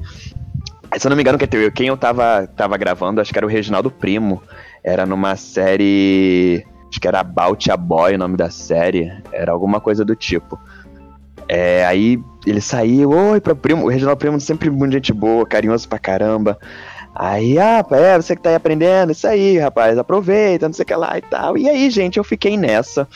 [0.90, 1.38] Aí, se eu não me engano,
[1.74, 4.42] quem eu tava, tava gravando, acho que era o Reginaldo Primo.
[4.84, 6.66] Era numa série.
[6.90, 9.12] Acho que era About a Boy o nome da série.
[9.32, 10.60] Era alguma coisa do tipo.
[11.56, 15.88] É, aí ele saiu, oi, pra primo, o Reginaldo Primo sempre muito gente boa, carinhoso
[15.88, 16.58] pra caramba.
[17.14, 20.86] Aí, ah, é, você que tá aí aprendendo, isso aí, rapaz, aproveita, não sei o
[20.88, 21.56] que lá e tal.
[21.56, 23.08] E aí, gente, eu fiquei nessa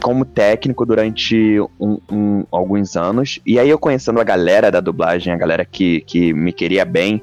[0.00, 3.40] como técnico durante um, um, alguns anos.
[3.44, 7.20] E aí eu conhecendo a galera da dublagem, a galera que, que me queria bem,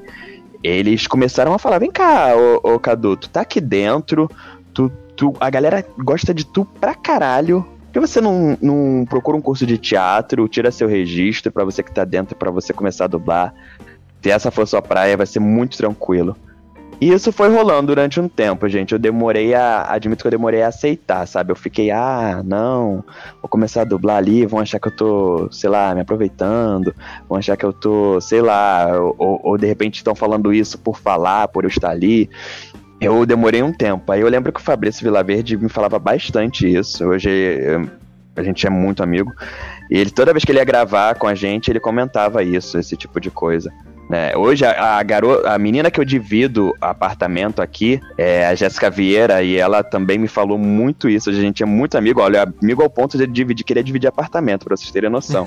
[0.62, 4.30] eles começaram a falar, vem cá, ô, ô Cadu, tu tá aqui dentro,
[4.74, 9.42] tu, tu, a galera gosta de tu pra caralho, que você não, não procura um
[9.42, 13.08] curso de teatro, tira seu registro para você que tá dentro, para você começar a
[13.08, 13.54] dublar?
[14.22, 16.36] Se essa for sua praia, vai ser muito tranquilo.
[17.00, 18.92] E isso foi rolando durante um tempo, gente.
[18.92, 19.86] Eu demorei a.
[19.88, 21.52] Admito que eu demorei a aceitar, sabe?
[21.52, 23.04] Eu fiquei, ah, não,
[23.40, 26.96] vou começar a dublar ali, vão achar que eu tô, sei lá, me aproveitando,
[27.30, 30.98] vão achar que eu tô, sei lá, ou, ou de repente estão falando isso por
[30.98, 32.32] falar, por eu estar ali.
[33.00, 34.12] Eu demorei um tempo.
[34.12, 37.06] Aí eu lembro que o Fabrício Vilaverde me falava bastante isso.
[37.06, 37.30] Hoje
[38.36, 39.34] a gente é muito amigo.
[39.90, 42.96] E ele, toda vez que ele ia gravar com a gente, ele comentava isso, esse
[42.96, 43.72] tipo de coisa.
[44.10, 44.36] Né?
[44.38, 49.44] Hoje, a, a, garota, a menina que eu divido apartamento aqui é a Jéssica Vieira,
[49.44, 51.30] e ela também me falou muito isso.
[51.30, 54.78] A gente é muito amigo, olha, amigo ao ponto de dividir, querer dividir apartamento, pra
[54.78, 55.46] vocês terem noção.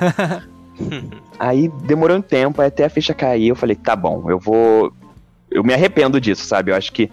[1.39, 4.93] aí demorou um tempo, até a ficha cair, eu falei, tá bom, eu vou.
[5.51, 6.71] Eu me arrependo disso, sabe?
[6.71, 7.11] Eu acho que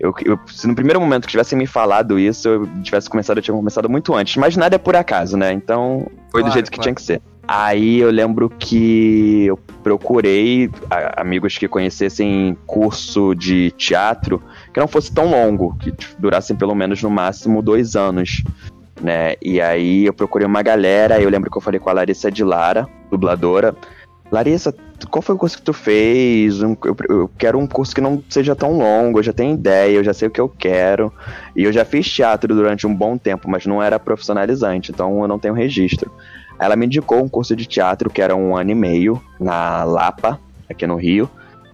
[0.00, 3.42] eu, eu, se no primeiro momento que tivessem me falado isso, eu tivesse começado, eu
[3.42, 4.36] tinha começado muito antes.
[4.36, 5.52] Mas nada é por acaso, né?
[5.52, 6.84] Então, foi claro, do jeito que claro.
[6.84, 7.20] tinha que ser.
[7.46, 10.70] Aí eu lembro que eu procurei
[11.16, 17.02] amigos que conhecessem curso de teatro que não fosse tão longo, que durassem pelo menos
[17.02, 18.42] no máximo dois anos.
[19.02, 19.34] Né?
[19.42, 22.42] E aí eu procurei uma galera, eu lembro que eu falei com a Larissa de
[22.42, 23.74] Lara, dubladora.
[24.30, 24.72] Larissa,
[25.10, 26.60] qual foi o curso que tu fez?
[26.60, 30.04] Eu, eu, quero um curso que não seja tão longo, eu já tenho ideia, eu
[30.04, 31.12] já sei o que eu quero.
[31.56, 35.28] E eu já fiz teatro durante um bom tempo, mas não era profissionalizante, então eu
[35.28, 36.12] não tenho registro.
[36.58, 40.38] Ela me indicou um curso de teatro que era um ano e meio na Lapa,
[40.68, 41.28] aqui no Rio.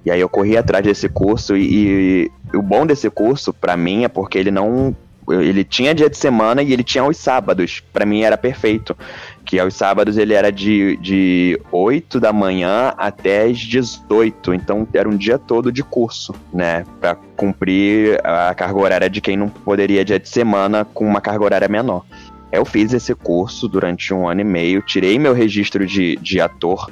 [0.05, 4.05] E aí eu corri atrás desse curso e, e o bom desse curso para mim
[4.05, 4.95] é porque ele não
[5.29, 7.83] ele tinha dia de semana e ele tinha os sábados.
[7.93, 8.97] Para mim era perfeito
[9.47, 15.09] que aos sábados ele era de, de 8 da manhã até as 18, então era
[15.09, 20.05] um dia todo de curso, né, para cumprir a carga horária de quem não poderia
[20.05, 22.05] dia de semana com uma carga horária menor.
[22.51, 26.91] Eu fiz esse curso durante um ano e meio, tirei meu registro de, de ator,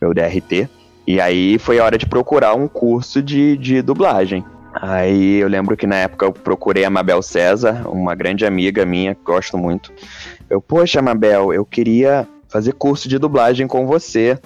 [0.00, 0.68] meu DRT,
[1.06, 4.42] e aí foi a hora de procurar um curso de, de dublagem.
[4.72, 9.16] Aí eu lembro que na época eu procurei a Mabel César, uma grande amiga minha,
[9.24, 9.92] gosto muito.
[10.50, 14.38] Eu, poxa, Mabel, eu queria fazer curso de dublagem com você.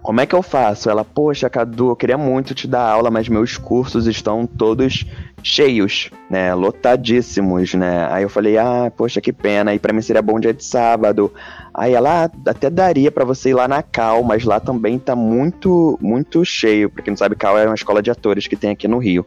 [0.00, 0.88] Como é que eu faço?
[0.88, 5.04] Ela, poxa, Cadu, eu queria muito te dar aula, mas meus cursos estão todos
[5.42, 6.54] cheios, né?
[6.54, 8.06] Lotadíssimos, né?
[8.10, 9.74] Aí eu falei, ah, poxa, que pena.
[9.74, 11.32] E para mim seria bom dia de sábado.
[11.74, 15.16] Aí ela, ah, até daria para você ir lá na Cal, mas lá também tá
[15.16, 16.88] muito, muito cheio.
[16.88, 19.26] Pra quem não sabe, Cal é uma escola de atores que tem aqui no Rio.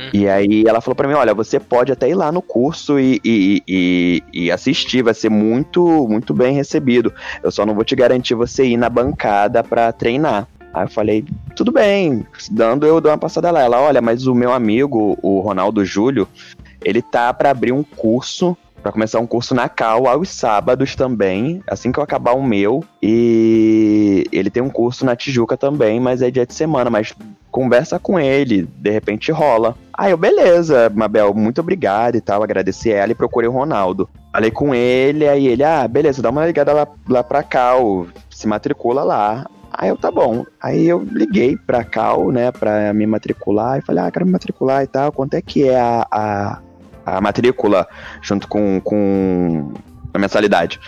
[0.00, 0.10] Uhum.
[0.14, 3.20] E aí ela falou para mim, olha, você pode até ir lá no curso e,
[3.22, 7.12] e, e, e, assistir, vai ser muito, muito bem recebido.
[7.42, 10.48] Eu só não vou te garantir você ir na bancada para treinar.
[10.72, 13.60] Aí eu falei, tudo bem, dando eu dou uma passada lá.
[13.60, 16.26] Ela, olha, mas o meu amigo, o Ronaldo Júlio,
[16.82, 21.62] ele tá para abrir um curso para começar um curso na Cal aos sábados também,
[21.66, 22.82] assim que eu acabar o meu.
[23.02, 27.14] E ele tem um curso na Tijuca também, mas é dia de semana, mas
[27.50, 29.76] conversa com ele, de repente rola.
[29.92, 34.08] Aí eu, beleza, Mabel, muito obrigado e tal, agradeci ela e procurei o Ronaldo.
[34.32, 38.46] Falei com ele, aí ele, ah, beleza, dá uma ligada lá, lá pra Cal, se
[38.46, 39.46] matricula lá.
[39.72, 40.44] Aí eu, tá bom.
[40.60, 44.82] Aí eu liguei pra Cal, né, pra me matricular e falei, ah, quero me matricular
[44.82, 46.58] e tal, quanto é que é a, a
[47.04, 47.86] a matrícula
[48.22, 49.72] junto com, com
[50.12, 50.80] a mensalidade.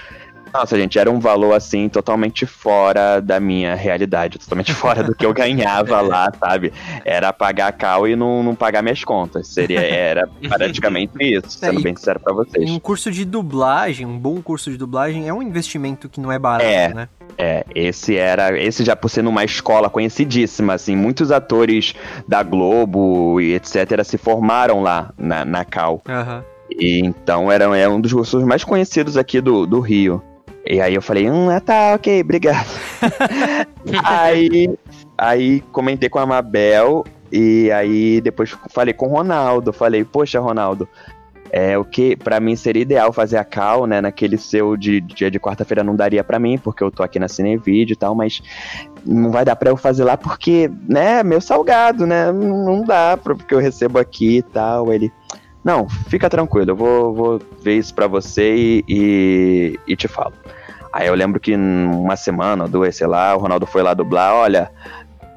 [0.52, 5.24] Nossa, gente, era um valor assim totalmente fora da minha realidade, totalmente fora do que
[5.24, 6.72] eu ganhava lá, sabe?
[7.04, 9.48] Era pagar cal e não, não pagar minhas contas.
[9.48, 12.70] Seria, era praticamente isso, sendo é, bem sincero pra vocês.
[12.70, 16.38] Um curso de dublagem, um bom curso de dublagem, é um investimento que não é
[16.38, 17.08] barato, é, né?
[17.38, 18.58] É, esse era.
[18.58, 21.94] Esse já por ser numa escola conhecidíssima, assim, muitos atores
[22.28, 24.04] da Globo e etc.
[24.04, 26.02] se formaram lá na, na Cal.
[26.06, 26.42] Uhum.
[26.78, 30.22] E, então era, era um dos cursos mais conhecidos aqui do, do Rio.
[30.66, 32.68] E aí eu falei, hum, ah, tá, ok, obrigado.
[34.04, 34.70] aí,
[35.18, 39.72] aí comentei com a Mabel e aí depois falei com o Ronaldo.
[39.72, 40.88] Falei, poxa, Ronaldo,
[41.50, 44.00] é o que para mim seria ideal fazer a cal, né?
[44.00, 47.28] Naquele seu de dia de quarta-feira não daria para mim, porque eu tô aqui na
[47.28, 48.40] Cinevídeo e tal, mas
[49.04, 52.32] não vai dar para eu fazer lá porque, né, meu salgado, né?
[52.32, 54.92] Não dá porque eu recebo aqui e tal.
[54.92, 55.12] Ele,
[55.64, 60.34] não, fica tranquilo, eu vou, vou ver isso pra você e, e, e te falo.
[60.92, 64.34] Aí eu lembro que uma semana ou duas, sei lá, o Ronaldo foi lá dublar,
[64.34, 64.70] olha,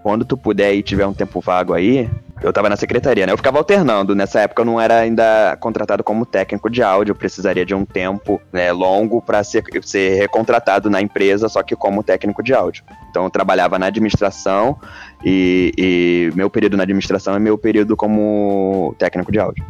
[0.04, 2.10] quando tu puder e tiver um tempo vago aí,
[2.42, 3.32] eu tava na secretaria, né?
[3.32, 4.14] Eu ficava alternando.
[4.14, 7.86] Nessa época eu não era ainda contratado como técnico de áudio, eu precisaria de um
[7.86, 12.84] tempo né, longo para ser, ser recontratado na empresa, só que como técnico de áudio.
[13.10, 14.78] Então eu trabalhava na administração
[15.26, 19.66] e, e, meu período na administração é meu período como técnico de áudio.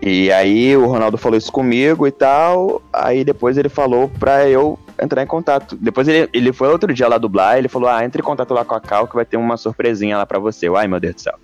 [0.00, 4.78] E aí o Ronaldo falou isso comigo e tal, aí depois ele falou pra eu
[5.00, 5.76] entrar em contato.
[5.76, 8.64] Depois ele, ele foi outro dia lá dublar, ele falou: Ah, entre em contato lá
[8.64, 10.68] com a Cal que vai ter uma surpresinha lá pra você.
[10.74, 11.34] Ai, meu Deus do céu.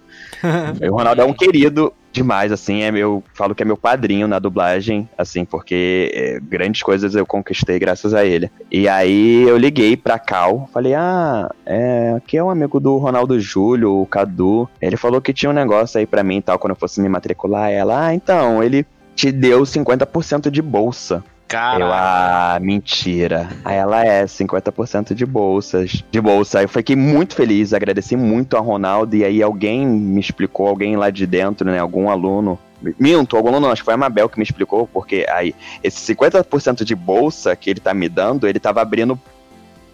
[0.90, 4.38] o Ronaldo é um querido demais, assim, é meu, falo que é meu padrinho na
[4.38, 8.50] dublagem, assim, porque é, grandes coisas eu conquistei graças a ele.
[8.70, 13.38] E aí eu liguei pra Cal, falei, ah, é, aqui é um amigo do Ronaldo
[13.38, 16.72] Júlio, o Cadu, ele falou que tinha um negócio aí pra mim e tal, quando
[16.72, 21.22] eu fosse me matricular, ela, ah, então, ele te deu 50% de bolsa.
[21.50, 21.84] Cara.
[21.84, 23.48] Eu, ah, mentira.
[23.64, 26.04] Aí ela é 50% de bolsas.
[26.08, 26.62] De bolsa.
[26.62, 29.16] Eu fiquei muito feliz, agradeci muito a Ronaldo.
[29.16, 31.80] E aí alguém me explicou, alguém lá de dentro, né?
[31.80, 32.56] Algum aluno.
[32.96, 36.14] Minto, algum aluno não, acho que foi a Mabel que me explicou, porque aí, esse
[36.14, 39.20] 50% de bolsa que ele tá me dando, ele tava abrindo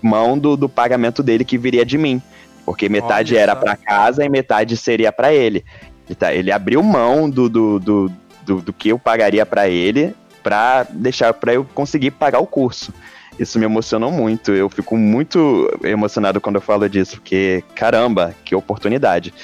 [0.01, 2.21] mão do, do pagamento dele que viria de mim.
[2.67, 5.65] Porque metade Olha era para casa e metade seria para ele.
[6.07, 8.13] Ele, tá, ele abriu mão do, do, do,
[8.45, 10.15] do, do que eu pagaria para ele
[10.47, 12.95] para deixar para eu conseguir pagar o curso.
[13.37, 14.53] Isso me emocionou muito.
[14.53, 19.35] Eu fico muito emocionado quando eu falo disso, porque caramba, que oportunidade.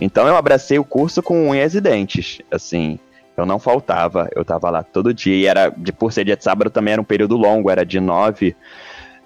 [0.00, 2.96] Então eu abracei o curso com unhas e dentes, assim.
[3.36, 5.34] Eu não faltava, eu tava lá todo dia.
[5.34, 7.98] E era, de, por ser dia de sábado, também era um período longo, era de
[7.98, 8.54] nove,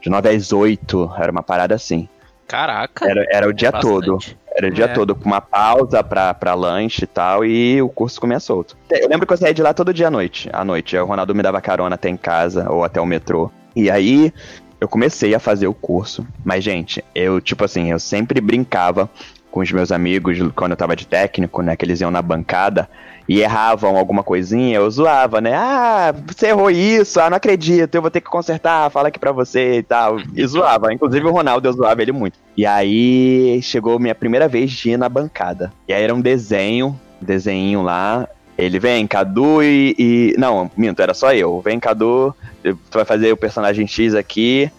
[0.01, 2.09] de nove às oito, era uma parada assim.
[2.47, 3.09] Caraca!
[3.09, 3.93] Era, era o dia bastante.
[4.07, 4.19] todo.
[4.57, 4.89] Era o dia é.
[4.89, 8.75] todo, com uma pausa pra, pra lanche e tal, e o curso comia solto.
[8.91, 10.49] Eu lembro que eu saía de lá todo dia à noite.
[10.51, 13.51] À noite, o Ronaldo me dava carona até em casa ou até o metrô.
[13.75, 14.33] E aí,
[14.81, 16.27] eu comecei a fazer o curso.
[16.43, 19.11] Mas, gente, eu, tipo assim, eu sempre brincava
[19.57, 21.75] com os meus amigos quando eu tava de técnico, né?
[21.75, 22.87] Que eles iam na bancada
[23.27, 25.55] e erravam alguma coisinha, eu zoava, né?
[25.55, 29.33] Ah, você errou isso, ah, não acredito, eu vou ter que consertar, fala aqui pra
[29.33, 30.19] você e tal.
[30.35, 30.93] E zoava.
[30.93, 32.39] Inclusive o Ronaldo, eu zoava ele muito.
[32.55, 35.73] E aí chegou minha primeira vez de ir na bancada.
[35.89, 38.29] E aí era um desenho, desenho lá.
[38.59, 40.35] Ele vem, Cadu e, e.
[40.37, 41.63] Não, minto, era só eu.
[41.63, 44.71] Vem, Cadu, tu vai fazer o personagem X aqui.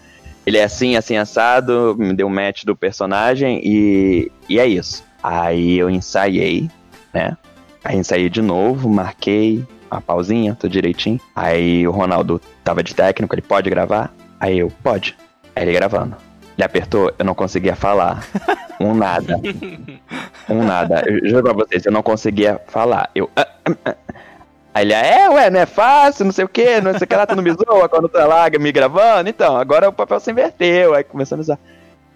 [0.48, 1.94] Ele é assim, assim, assado.
[1.98, 5.04] Me deu um match do personagem e, e é isso.
[5.22, 6.70] Aí eu ensaiei,
[7.12, 7.36] né?
[7.84, 11.20] Aí ensaiei de novo, marquei a pausinha, tudo direitinho.
[11.36, 14.10] Aí o Ronaldo tava de técnico, ele pode gravar?
[14.40, 15.14] Aí eu, pode.
[15.54, 16.16] Aí ele gravando.
[16.56, 18.26] Ele apertou, eu não conseguia falar.
[18.80, 19.34] Um nada.
[20.48, 21.02] Um nada.
[21.04, 23.10] Eu juro pra vocês, eu não conseguia falar.
[23.12, 23.28] Eu.
[23.34, 23.96] Ah, ah, ah.
[24.78, 27.16] Aí ele, é, ué, não é fácil, não sei o que, não sei o que
[27.16, 29.28] lá, tu não me zoa quando tá lá me gravando.
[29.28, 30.94] Então, agora o papel se inverteu.
[30.94, 31.58] Aí começando a usar.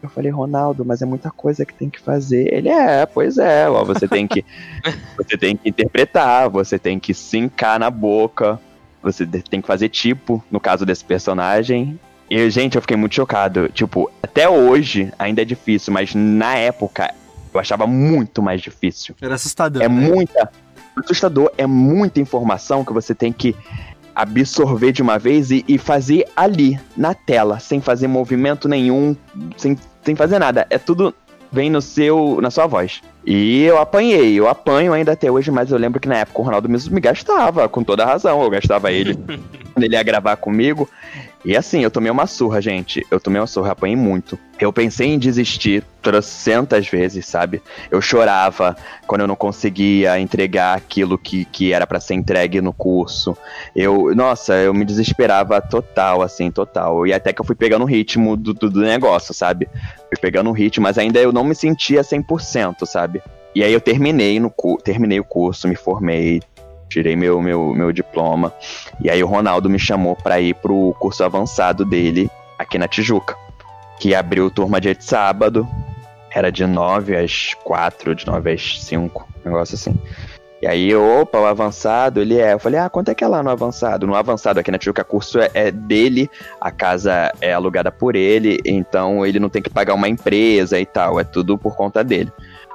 [0.01, 2.55] Eu falei, Ronaldo, mas é muita coisa que tem que fazer.
[2.55, 4.45] Ele é, pois é, ó, você tem que
[5.19, 8.61] você tem que interpretar, você tem que sincar na boca,
[9.03, 11.99] você tem que fazer tipo, no caso desse personagem.
[12.31, 13.69] E, gente, eu fiquei muito chocado.
[13.71, 17.13] Tipo, até hoje ainda é difícil, mas na época
[17.53, 19.17] eu achava muito mais difícil.
[19.21, 19.83] Era assustador.
[19.83, 20.09] É né?
[20.09, 20.49] muita.
[20.97, 23.57] Assustador, é muita informação que você tem que
[24.15, 29.17] absorver de uma vez e, e fazer ali, na tela, sem fazer movimento nenhum,
[29.57, 30.67] sem, sem fazer nada.
[30.69, 31.15] É tudo
[31.53, 33.03] vem no seu, na sua voz.
[33.25, 36.45] E eu apanhei, eu apanho ainda até hoje, mas eu lembro que na época o
[36.45, 39.15] Ronaldo mesmo me gastava, com toda razão, eu gastava ele
[39.73, 40.89] quando ele ia gravar comigo.
[41.45, 43.05] E assim, eu tomei uma surra, gente.
[43.11, 44.39] Eu tomei uma surra, apanhei muito.
[44.61, 47.61] Eu pensei em desistir trocentas vezes, sabe?
[47.91, 48.77] Eu chorava
[49.09, 53.37] quando eu não conseguia entregar aquilo que, que era para ser entregue no curso.
[53.75, 57.07] Eu, nossa, eu me desesperava total, assim, total.
[57.07, 59.69] E até que eu fui pegando o ritmo do, do, do negócio, sabe?
[60.09, 63.21] Fui pegando o ritmo, mas ainda eu não me sentia 100%, sabe?
[63.55, 66.41] E aí eu terminei, no, terminei o curso, me formei,
[66.93, 68.53] tirei meu, meu, meu diploma.
[69.01, 73.37] E aí o Ronaldo me chamou para ir pro curso avançado dele aqui na Tijuca,
[73.99, 75.67] que abriu turma dia de sábado.
[76.35, 79.99] Era de 9 às 4, de 9 às 5, um negócio assim.
[80.63, 82.53] E aí, opa, o avançado, ele é.
[82.53, 84.07] Eu falei, ah, quanto é que é lá no avançado?
[84.07, 86.31] No avançado aqui na Tijuca, curso é, é, dele,
[86.61, 90.87] a casa é alugada por ele, então ele não tem que pagar uma empresa e
[90.87, 92.33] tal, é tudo por conta dele.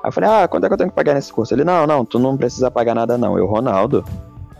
[0.07, 1.53] Aí eu falei, ah, quanto é que eu tenho que pagar nesse curso?
[1.53, 3.37] Ele, não, não, tu não precisa pagar nada não.
[3.37, 4.05] Eu, Ronaldo.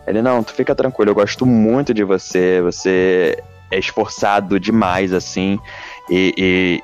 [0.06, 3.42] Ele, não, tu fica tranquilo, eu gosto muito de você, você
[3.72, 5.58] é esforçado demais, assim,
[6.10, 6.34] e,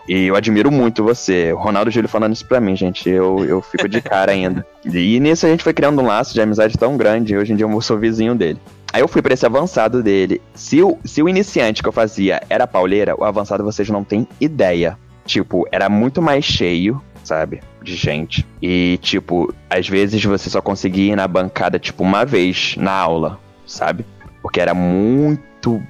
[0.08, 1.52] e, e eu admiro muito você.
[1.52, 4.66] O Ronaldo Júlio falando isso pra mim, gente, eu, eu fico de cara ainda.
[4.86, 7.66] E nisso a gente foi criando um laço de amizade tão grande, hoje em dia
[7.66, 8.60] eu sou vizinho dele.
[8.94, 10.42] Aí eu fui pra esse avançado dele.
[10.54, 14.26] Se o, se o iniciante que eu fazia era pauleira, o avançado vocês não têm
[14.40, 14.98] ideia.
[15.26, 17.62] Tipo, era muito mais cheio, sabe?
[17.84, 18.48] De gente.
[18.62, 23.40] E, tipo, às vezes você só conseguia ir na bancada, tipo, uma vez na aula,
[23.66, 24.06] sabe?
[24.42, 25.82] Porque era muito.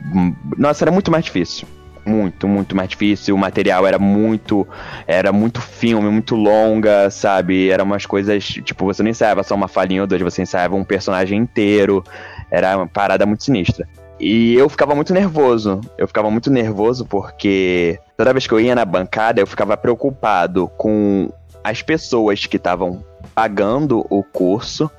[0.58, 1.68] Nossa, era muito mais difícil.
[2.06, 3.36] Muito, muito mais difícil.
[3.36, 4.68] O material era muito.
[5.08, 7.70] Era muito filme, muito longa, sabe?
[7.70, 8.44] Eram umas coisas.
[8.44, 12.04] Tipo, você não ensaiava só uma falinha ou duas, você ensaiava um personagem inteiro.
[12.52, 13.88] Era uma parada muito sinistra.
[14.20, 15.82] E eu ficava muito nervoso.
[15.98, 20.68] Eu ficava muito nervoso porque toda vez que eu ia na bancada, eu ficava preocupado
[20.78, 21.32] com
[21.64, 23.04] as pessoas que estavam
[23.34, 24.90] pagando o curso,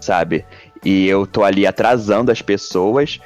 [0.00, 0.44] sabe?
[0.84, 3.20] E eu tô ali atrasando as pessoas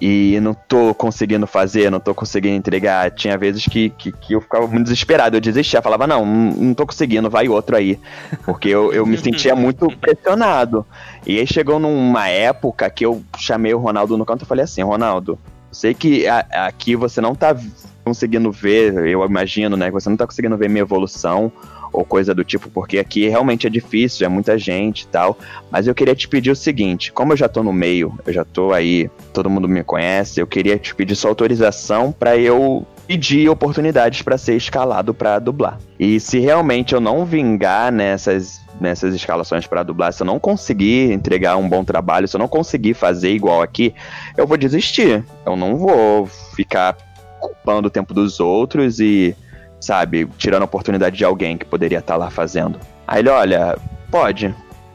[0.00, 3.10] e não tô conseguindo fazer, não tô conseguindo entregar.
[3.10, 6.86] Tinha vezes que, que, que eu ficava muito desesperado, eu desistia, falava, não, não tô
[6.86, 7.98] conseguindo, vai outro aí.
[8.44, 10.86] Porque eu, eu me sentia muito pressionado.
[11.26, 14.82] E aí chegou numa época que eu chamei o Ronaldo no canto e falei assim,
[14.82, 15.38] Ronaldo,
[15.72, 17.56] sei que a, aqui você não tá
[18.04, 21.52] conseguindo ver, eu imagino, né, que você não tá conseguindo ver minha evolução
[21.92, 25.38] ou coisa do tipo, porque aqui realmente é difícil, é muita gente e tal.
[25.70, 28.44] Mas eu queria te pedir o seguinte: como eu já tô no meio, eu já
[28.44, 33.48] tô aí, todo mundo me conhece, eu queria te pedir sua autorização para eu pedir
[33.48, 35.78] oportunidades para ser escalado para dublar.
[35.98, 41.10] E se realmente eu não vingar nessas nessas escalações para dublar, se eu não conseguir
[41.10, 43.92] entregar um bom trabalho, se eu não conseguir fazer igual aqui,
[44.36, 45.24] eu vou desistir.
[45.44, 46.96] Eu não vou ficar
[47.40, 49.34] culpando o tempo dos outros e
[49.80, 52.78] sabe, tirando a oportunidade de alguém que poderia estar tá lá fazendo.
[53.06, 53.76] Aí ele, olha,
[54.10, 54.54] pode.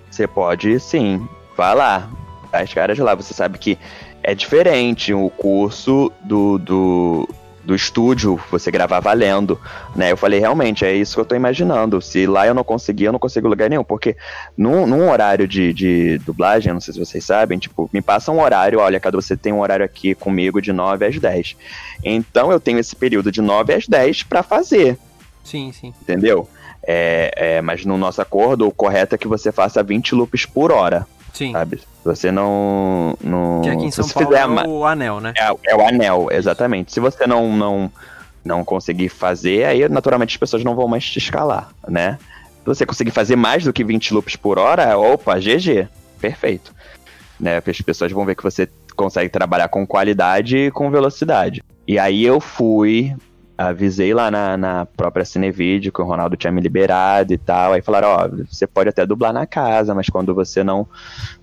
[0.10, 1.28] Você pode sim.
[1.58, 2.10] Vai lá.
[2.52, 3.78] As caras lá, você sabe que
[4.22, 7.28] é diferente o curso do, do,
[7.64, 9.60] do estúdio, você gravar valendo,
[9.96, 10.12] né?
[10.12, 12.02] Eu falei, realmente, é isso que eu tô imaginando.
[12.02, 13.84] Se lá eu não conseguir, eu não consigo lugar nenhum.
[13.84, 14.16] Porque
[14.58, 18.42] num, num horário de, de dublagem, não sei se vocês sabem, tipo, me passa um
[18.42, 21.56] horário, olha, cada você tem um horário aqui comigo de 9 às 10.
[22.04, 24.98] Então eu tenho esse período de 9 às 10 para fazer.
[25.44, 25.94] Sim, sim.
[26.02, 26.50] Entendeu?
[26.86, 30.72] É, é, mas no nosso acordo, o correto é que você faça 20 loops por
[30.72, 31.08] hora.
[31.34, 31.52] Sim.
[31.52, 31.82] Sabe?
[32.06, 33.18] Você não.
[33.22, 35.34] não que aqui em São Paulo é ma- o anel, né?
[35.36, 36.94] é, é o anel, exatamente.
[36.94, 37.92] Se você não, não,
[38.46, 42.20] não conseguir fazer, aí naturalmente as pessoas não vão mais te escalar, né?
[42.60, 45.88] Se você conseguir fazer mais do que 20 loops por hora, opa, GG.
[46.22, 46.74] Perfeito.
[47.40, 47.58] Né?
[47.66, 51.62] As pessoas vão ver que você consegue trabalhar com qualidade e com velocidade.
[51.86, 53.14] E aí eu fui,
[53.58, 57.74] avisei lá na, na própria Cinevídeo que o Ronaldo tinha me liberado e tal.
[57.74, 60.88] Aí falaram, ó, você pode até dublar na casa, mas quando você não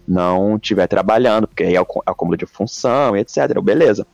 [0.07, 3.61] não estiver trabalhando, porque aí é o acúmulo de função e etc.
[3.63, 4.07] Beleza.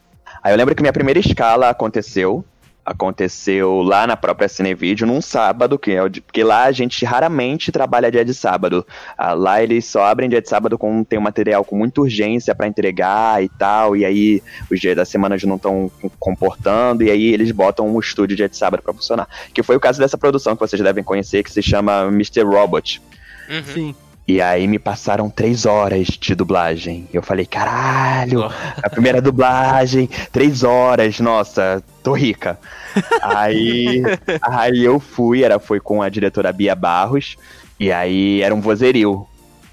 [0.43, 2.45] Aí eu lembro que minha primeira escala aconteceu
[2.87, 7.05] aconteceu lá na própria Cinevídeo num sábado, que é o de, porque lá a gente
[7.05, 8.87] raramente trabalha dia de sábado.
[9.19, 12.55] Ah, lá eles só abrem dia de sábado quando tem um material com muita urgência
[12.55, 17.11] para entregar e tal, e aí os dias da semana já não estão comportando, e
[17.11, 19.29] aí eles botam o estúdio dia de sábado para funcionar.
[19.53, 22.45] Que foi o caso dessa produção que vocês devem conhecer, que se chama Mr.
[22.45, 23.03] Robot.
[23.51, 23.65] Uhum.
[23.65, 23.95] Sim.
[24.29, 27.09] E aí me passaram três horas de dublagem.
[27.13, 28.45] Eu falei, caralho,
[28.83, 32.59] a primeira dublagem, três horas, nossa, tô rica.
[33.23, 34.03] aí,
[34.43, 37.37] aí eu fui, era, foi com a diretora Bia Barros,
[37.79, 39.27] e aí era um vozerio.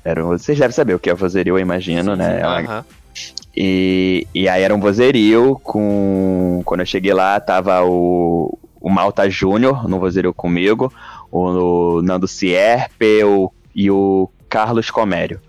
[0.06, 2.42] Era, vocês devem saber o que é vozerio, eu imagino, Sim, né?
[2.46, 3.04] Uh
[3.56, 6.62] e, e aí era um vozerio com.
[6.66, 10.92] Quando eu cheguei lá, tava o, o Malta Júnior no vozerio comigo,
[11.32, 15.42] o Nando Sierpe o, e o Carlos Comério.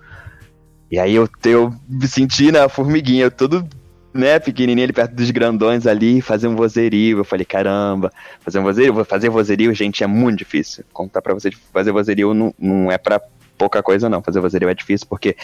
[0.91, 3.69] E aí eu, eu me senti na formiguinha, todo
[4.15, 7.19] né, pequenininho ali perto dos grandões ali, fazer um vozerio.
[7.19, 10.85] Eu falei, caramba, fazer um vozerio, fazer vozerio, gente, é muito difícil.
[10.91, 13.21] Contar pra vocês, fazer vozerio não, não é pra
[13.57, 14.23] pouca coisa não.
[14.23, 15.37] Fazer vozerio é difícil porque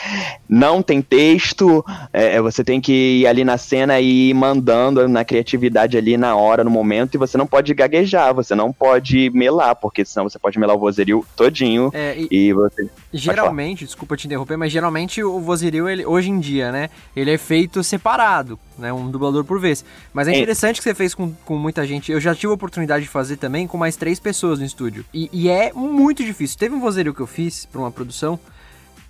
[0.48, 5.08] não tem texto, é, é, você tem que ir ali na cena e ir mandando
[5.08, 9.30] na criatividade ali na hora, no momento, e você não pode gaguejar, você não pode
[9.30, 12.88] melar, porque senão você pode melar o vozerio todinho é, e, e, você...
[13.12, 17.38] Geralmente, desculpa te interromper, mas geralmente o vozerio, ele, hoje em dia, né, ele é
[17.38, 19.84] feito separado, né, um dublador por vez.
[20.12, 22.10] Mas é interessante que você fez com, com muita gente.
[22.10, 25.04] Eu já tive a oportunidade de fazer também com mais três pessoas no estúdio.
[25.12, 26.58] E, e é muito difícil.
[26.58, 28.38] Teve um vozerio que eu fiz pra uma produção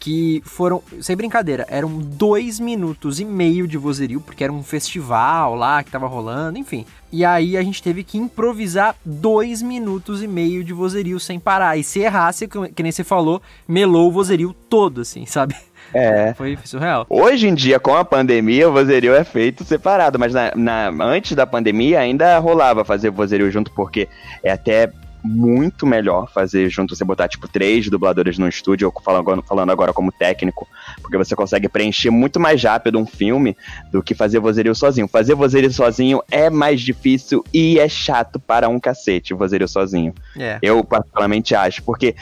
[0.01, 5.55] que foram, sem brincadeira, eram dois minutos e meio de vozerio, porque era um festival
[5.55, 6.87] lá que tava rolando, enfim.
[7.12, 11.77] E aí a gente teve que improvisar dois minutos e meio de vozerio sem parar.
[11.77, 15.55] E se errasse, que nem você falou, melou o vozerio todo, assim, sabe?
[15.95, 16.34] É.
[16.34, 17.07] Foi surreal.
[17.09, 21.34] Hoje em dia, com a pandemia, o vozerio é feito separado, mas na, na, antes
[21.34, 24.09] da pandemia ainda rolava fazer vozerio junto, porque
[24.43, 24.91] é até
[25.22, 29.93] muito melhor fazer junto, você botar tipo três dubladores no estúdio, eu falando, falando agora
[29.93, 30.66] como técnico,
[31.01, 33.57] porque você consegue preencher muito mais rápido um filme
[33.93, 35.09] do que fazer vozerio sozinho.
[35.09, 40.14] Fazer vozerio sozinho é mais difícil e é chato para um cacete, vozerio sozinho.
[40.38, 40.59] É.
[40.62, 42.14] Eu particularmente acho, porque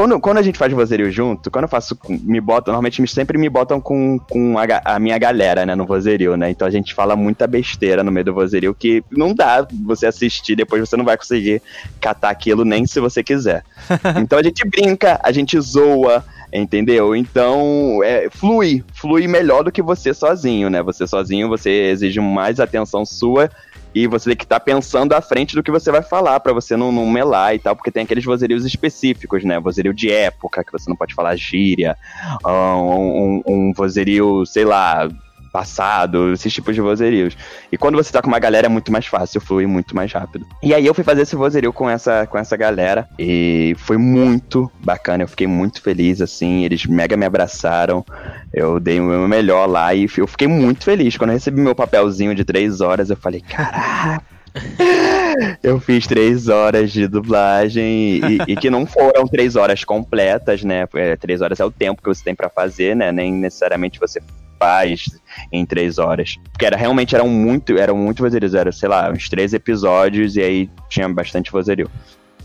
[0.00, 3.50] quando, quando a gente faz vozerio junto, quando eu faço, me botam, normalmente sempre me
[3.50, 6.48] botam com, com a, a, minha galera, né, no vozerio, né?
[6.48, 10.56] Então a gente fala muita besteira no meio do vozerio que não dá você assistir,
[10.56, 11.60] depois você não vai conseguir
[12.00, 13.62] catar aquilo nem se você quiser.
[14.16, 17.14] então a gente brinca, a gente zoa, entendeu?
[17.14, 20.82] Então, é, flui, flui melhor do que você sozinho, né?
[20.82, 23.50] Você sozinho, você exige mais atenção sua
[23.94, 26.52] e você tem que estar tá pensando à frente do que você vai falar, para
[26.52, 29.58] você não, não melar e tal, porque tem aqueles vozerios específicos, né?
[29.58, 31.96] Vozerio de época, que você não pode falar gíria,
[32.44, 35.08] um, um, um vozerio, sei lá,
[35.50, 37.36] passado, esses tipos de vozerios.
[37.70, 40.46] E quando você tá com uma galera é muito mais fácil, flui muito mais rápido.
[40.62, 44.70] E aí eu fui fazer esse vozerio com essa, com essa galera e foi muito
[44.84, 48.04] bacana, eu fiquei muito feliz, assim, eles mega me abraçaram,
[48.52, 51.16] eu dei o meu melhor lá e eu fiquei muito feliz.
[51.16, 54.22] Quando eu recebi meu papelzinho de três horas, eu falei, caraca!
[55.62, 60.86] Eu fiz três horas de dublagem e, e, que não foram três horas completas, né?
[60.94, 63.10] É, três horas é o tempo que você tem para fazer, né?
[63.12, 64.20] Nem necessariamente você
[64.58, 65.06] faz
[65.50, 66.36] em três horas.
[66.52, 70.42] Porque era, realmente eram muito, eram muito vozerios, era, sei lá, uns três episódios e
[70.42, 71.90] aí tinha bastante vozerio.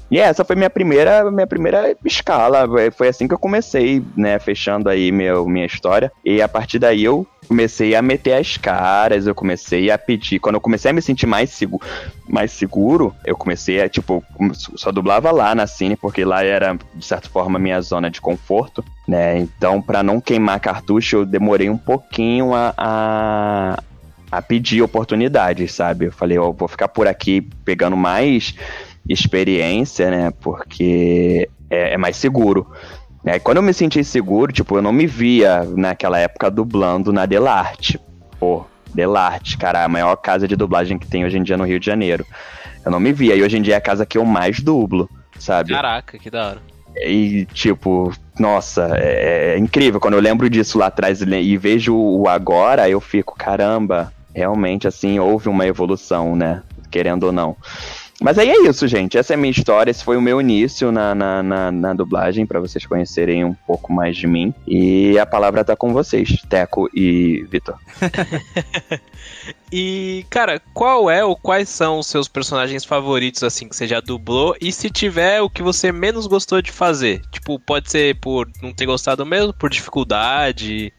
[0.09, 2.65] E essa foi minha primeira, minha primeira escala.
[2.91, 4.37] Foi assim que eu comecei, né?
[4.37, 6.11] Fechando aí meu, minha história.
[6.23, 10.39] E a partir daí eu comecei a meter as caras, eu comecei a pedir.
[10.39, 11.85] Quando eu comecei a me sentir mais seguro,
[12.27, 14.23] mais seguro eu comecei a, tipo,
[14.75, 18.83] só dublava lá na Cine, porque lá era, de certa forma, minha zona de conforto,
[19.07, 19.37] né?
[19.37, 23.83] Então, para não queimar cartucho, eu demorei um pouquinho a, a
[24.31, 26.05] a pedir oportunidades, sabe?
[26.05, 28.55] Eu falei, ó, vou ficar por aqui pegando mais
[29.07, 30.31] experiência, né?
[30.41, 32.67] Porque é, é mais seguro.
[33.25, 37.25] É, quando eu me senti seguro, tipo, eu não me via naquela época dublando na
[37.25, 37.99] Delarte.
[38.39, 41.79] Pô, Delarte, cara, a maior casa de dublagem que tem hoje em dia no Rio
[41.79, 42.25] de Janeiro.
[42.85, 45.09] Eu não me via, e hoje em dia é a casa que eu mais dublo,
[45.39, 45.73] sabe?
[45.73, 46.61] Caraca, que da hora.
[46.97, 49.99] E, tipo, nossa, é, é incrível.
[49.99, 55.19] Quando eu lembro disso lá atrás e vejo o agora, eu fico, caramba, realmente, assim,
[55.19, 56.61] houve uma evolução, né?
[56.91, 57.57] Querendo ou não.
[58.21, 59.17] Mas aí é isso, gente.
[59.17, 59.91] Essa é a minha história.
[59.91, 63.91] Esse foi o meu início na, na, na, na dublagem, para vocês conhecerem um pouco
[63.91, 64.53] mais de mim.
[64.65, 67.77] E a palavra tá com vocês, Teco e Vitor.
[69.71, 73.99] e, cara, qual é ou quais são os seus personagens favoritos, assim, que você já
[73.99, 74.55] dublou?
[74.61, 77.21] E se tiver, o que você menos gostou de fazer?
[77.31, 80.93] Tipo, pode ser por não ter gostado mesmo, por dificuldade,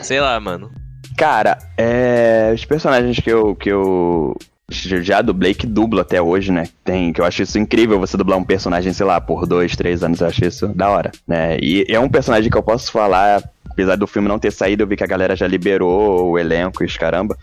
[0.00, 0.72] sei lá, mano.
[1.18, 4.34] Cara, é, os personagens que eu, que eu
[4.70, 6.68] já dublei que dublo até hoje, né?
[6.84, 10.02] Tem, que eu acho isso incrível, você dublar um personagem, sei lá, por dois, três
[10.02, 11.58] anos, eu acho isso da hora, né?
[11.60, 14.86] E é um personagem que eu posso falar, apesar do filme não ter saído, eu
[14.86, 17.36] vi que a galera já liberou o elenco e os caramba.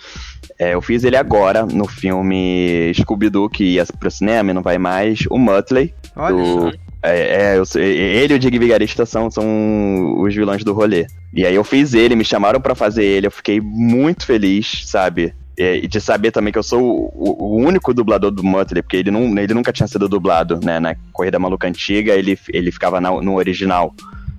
[0.58, 4.78] É, eu fiz ele agora no filme Scooby-Doo, que ia pro cinema e não vai
[4.78, 5.94] mais, o Muttley.
[6.16, 10.74] Olha do, é, é eu, ele e o Dig Vigarista são, são os vilões do
[10.74, 11.08] rolê.
[11.34, 15.34] E aí eu fiz ele, me chamaram para fazer ele, eu fiquei muito feliz, sabe?
[15.60, 16.82] E de saber também que eu sou
[17.14, 20.80] o, o único dublador do Muttley, porque ele, não, ele nunca tinha sido dublado, né?
[20.80, 23.94] Na Corrida Maluca Antiga, ele, ele ficava na, no original.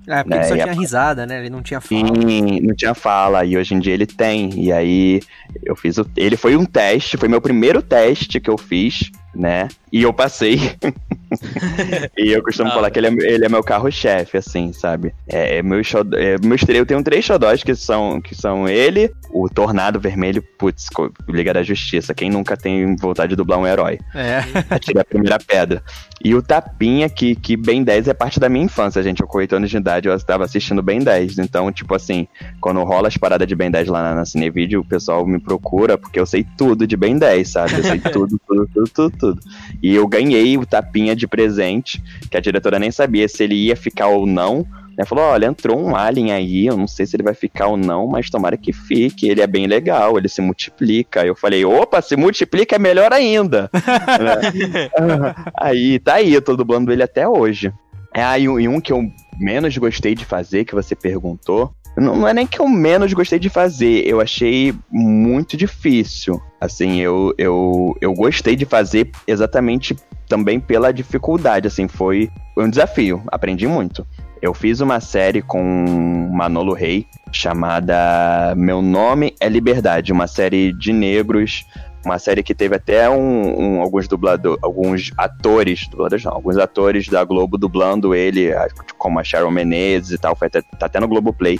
[0.07, 0.37] É, porque né?
[0.37, 1.39] ele só E tinha a- risada, né?
[1.39, 2.07] Ele não tinha fala.
[2.07, 4.49] Sim, não tinha fala, e hoje em dia ele tem.
[4.59, 5.21] E aí
[5.63, 6.09] eu fiz o.
[6.17, 9.67] Ele foi um teste, foi meu primeiro teste que eu fiz, né?
[9.91, 10.57] E eu passei.
[12.17, 15.13] e eu costumo Da falar que ele é, ele é meu carro-chefe, assim, sabe?
[15.27, 16.35] É, é meu xodó, é,
[16.69, 20.87] Eu tenho três xodós que são, que são ele, o Tornado Vermelho, putz,
[21.27, 22.13] Liga da Justiça.
[22.13, 23.99] Quem nunca tem vontade de dublar um herói?
[24.15, 24.41] É.
[24.73, 25.83] Atira a primeira pedra.
[26.23, 29.21] E o Tapinha, que, que Ben 10 é parte da minha infância, gente.
[29.21, 31.39] Eu com 8 anos de idade, eu estava assistindo Ben 10.
[31.39, 32.27] Então, tipo assim,
[32.59, 35.97] quando rola as paradas de Ben 10 lá na, na Cinevídeo, o pessoal me procura,
[35.97, 37.75] porque eu sei tudo de Ben 10, sabe?
[37.75, 39.41] Eu sei tudo, tudo, tudo, tudo, tudo.
[39.81, 43.75] E eu ganhei o Tapinha de presente, que a diretora nem sabia se ele ia
[43.75, 44.65] ficar ou não.
[44.97, 45.05] Né?
[45.05, 48.07] Falou, olha, entrou um alien aí, eu não sei se ele vai ficar ou não,
[48.07, 49.27] mas tomara que fique.
[49.27, 51.25] Ele é bem legal, ele se multiplica.
[51.25, 53.69] Eu falei, opa, se multiplica é melhor ainda.
[54.21, 55.33] Né?
[55.57, 57.73] aí, tá aí, eu tô dublando ele até hoje.
[58.13, 59.09] É, um- e um que eu
[59.39, 63.37] menos gostei de fazer, que você perguntou, não, não é nem que eu menos gostei
[63.39, 66.41] de fazer, eu achei muito difícil.
[66.59, 69.95] Assim, eu, eu, eu gostei de fazer exatamente
[70.27, 74.05] também pela dificuldade, assim, foi um desafio, aprendi muito.
[74.41, 80.91] Eu fiz uma série com Manolo Rey, chamada Meu Nome é Liberdade, uma série de
[80.91, 81.65] negros
[82.03, 87.07] uma série que teve até um, um- alguns dubladores, alguns atores, dubladores não, alguns atores
[87.07, 88.51] da Globo dublando ele,
[88.97, 91.59] como a Sharon Menezes e tal, foi até, tá até no Globoplay.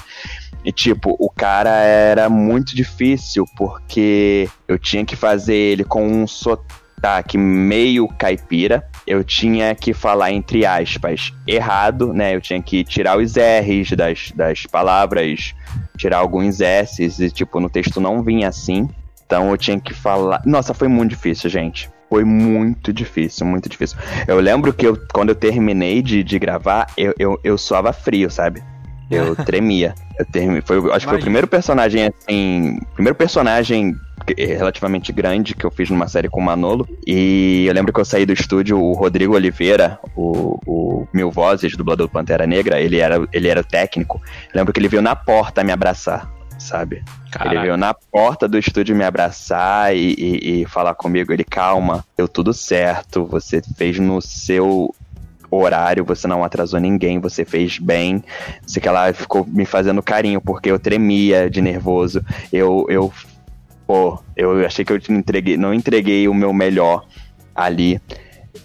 [0.64, 6.28] E tipo, o cara era muito difícil porque eu tinha que fazer ele com um
[6.28, 8.86] sotaque meio caipira.
[9.08, 12.36] Eu tinha que falar entre aspas errado, né?
[12.36, 15.56] Eu tinha que tirar os R's das, das palavras,
[15.98, 18.88] tirar alguns S's e tipo, no texto não vinha assim.
[19.32, 20.42] Então eu tinha que falar.
[20.46, 21.90] Nossa, foi muito difícil, gente.
[22.10, 23.98] Foi muito difícil, muito difícil.
[24.28, 28.30] Eu lembro que eu, quando eu terminei de, de gravar, eu, eu, eu suava frio,
[28.30, 28.62] sabe?
[29.10, 29.96] Eu tremia.
[30.20, 30.60] Eu termi...
[30.60, 31.20] foi, acho que foi o Imagina.
[31.22, 32.78] primeiro personagem, assim.
[32.94, 33.96] Primeiro personagem
[34.38, 36.86] relativamente grande que eu fiz numa série com o Manolo.
[37.08, 41.78] E eu lembro que eu saí do estúdio, o Rodrigo Oliveira, o, o Mil Vozes,
[41.78, 44.22] dublador do Pantera Negra, ele era, ele era técnico.
[44.54, 46.30] Eu lembro que ele veio na porta me abraçar,
[46.62, 46.98] sabe?
[46.98, 47.62] Ele Caraca.
[47.62, 51.32] veio na porta do estúdio me abraçar e, e- e falar comigo.
[51.34, 53.26] Ele, calma, deu tudo certo.
[53.26, 54.94] Você fez no seu
[55.50, 58.24] horário, você não atrasou ninguém, você fez bem.
[58.66, 62.24] Sei que ela ficou me fazendo carinho, porque eu tremia de nervoso.
[62.54, 63.12] Eu, eu,
[63.86, 67.06] pô, eu achei que eu entreguei, não entreguei o meu melhor
[67.54, 68.00] ali.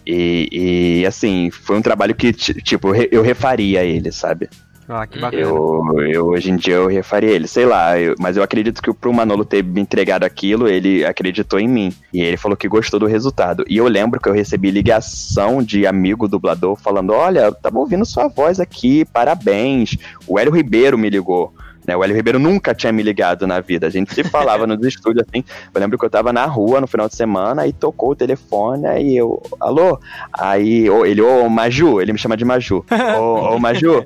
[0.04, 4.48] E, e, assim, foi um trabalho que, ti- tipo, eu refaria ele, sabe?
[4.88, 5.42] Ah, que bacana.
[5.42, 8.92] Eu, eu hoje em dia eu refaria ele, sei lá, eu- mas eu acredito que
[8.94, 11.92] pro Manolo ter me entregado aquilo, ele acreditou em mim.
[12.12, 13.64] E ele falou que gostou do resultado.
[13.68, 18.28] E eu lembro que eu recebi ligação de amigo dublador falando: Olha, tava ouvindo sua
[18.28, 19.96] voz aqui, parabéns.
[20.26, 21.52] O Hélio Ribeiro me ligou.
[21.86, 23.86] Né, o Hélio Ribeiro nunca tinha me ligado na vida.
[23.86, 25.44] A gente se falava nos estúdios assim.
[25.72, 28.86] Eu lembro que eu tava na rua no final de semana e tocou o telefone
[28.86, 29.98] aí eu, alô?
[30.32, 32.84] Aí ele, ô Maju, ele me chama de Maju.
[33.16, 34.02] Ô, ô Maju,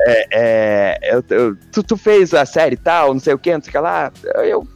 [0.00, 3.52] é, é, eu- eu- tu, tu fez a série e tal, não sei o que,
[3.52, 4.12] não sei o que lá.
[4.44, 4.66] Eu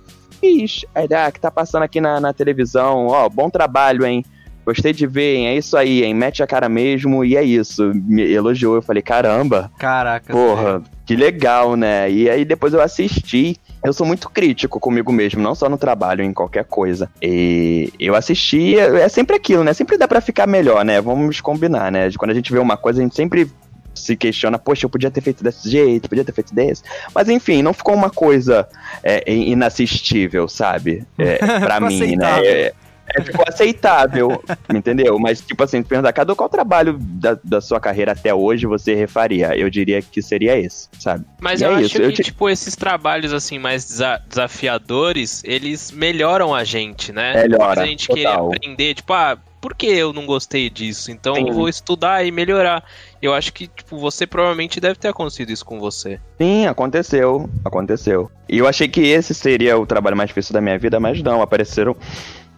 [0.40, 0.84] fiz.
[0.94, 4.24] Aí, ah, que tá passando aqui na, na televisão, ó, bom trabalho, hein?
[4.64, 5.46] Gostei de ver, hein?
[5.48, 6.12] É isso aí, hein?
[6.12, 7.90] Mete a cara mesmo e é isso.
[7.94, 8.74] Me elogiou.
[8.74, 10.30] Eu falei, caramba, Caraca.
[10.30, 12.10] porra, que legal, né?
[12.10, 13.56] E aí depois eu assisti.
[13.82, 17.08] Eu sou muito crítico comigo mesmo, não só no trabalho, em qualquer coisa.
[17.22, 19.72] E eu assisti, é é sempre aquilo, né?
[19.72, 21.00] Sempre dá pra ficar melhor, né?
[21.00, 22.10] Vamos combinar, né?
[22.18, 23.50] Quando a gente vê uma coisa, a gente sempre
[23.98, 26.82] se questiona, poxa, eu podia ter feito desse jeito, podia ter feito desse.
[27.14, 28.68] Mas enfim, não ficou uma coisa
[29.02, 31.04] é, inassistível, sabe?
[31.18, 32.26] É, pra mim, né?
[32.26, 32.44] aceitável.
[32.52, 32.72] É,
[33.16, 34.44] é, ficou aceitável,
[34.74, 35.18] entendeu?
[35.18, 38.94] Mas, tipo assim, se perguntar, cada qual trabalho da, da sua carreira até hoje você
[38.94, 39.56] refaria?
[39.56, 41.24] Eu diria que seria esse, sabe?
[41.40, 44.20] Mas E eu é acho isso, que, eu te- tipo, esses trabalhos, assim, mais desa-
[44.28, 47.32] desafiadores, eles melhoram a gente, né?
[47.42, 48.52] Melhora, a gente querer total.
[48.52, 51.10] aprender, tipo, ah, por que eu não gostei disso?
[51.10, 51.48] Então Sim.
[51.48, 52.84] eu vou estudar e melhorar.
[53.20, 56.20] Eu acho que, tipo, você provavelmente deve ter acontecido isso com você.
[56.38, 58.30] Sim, aconteceu, aconteceu.
[58.48, 61.42] E eu achei que esse seria o trabalho mais difícil da minha vida, mas não,
[61.42, 61.96] apareceram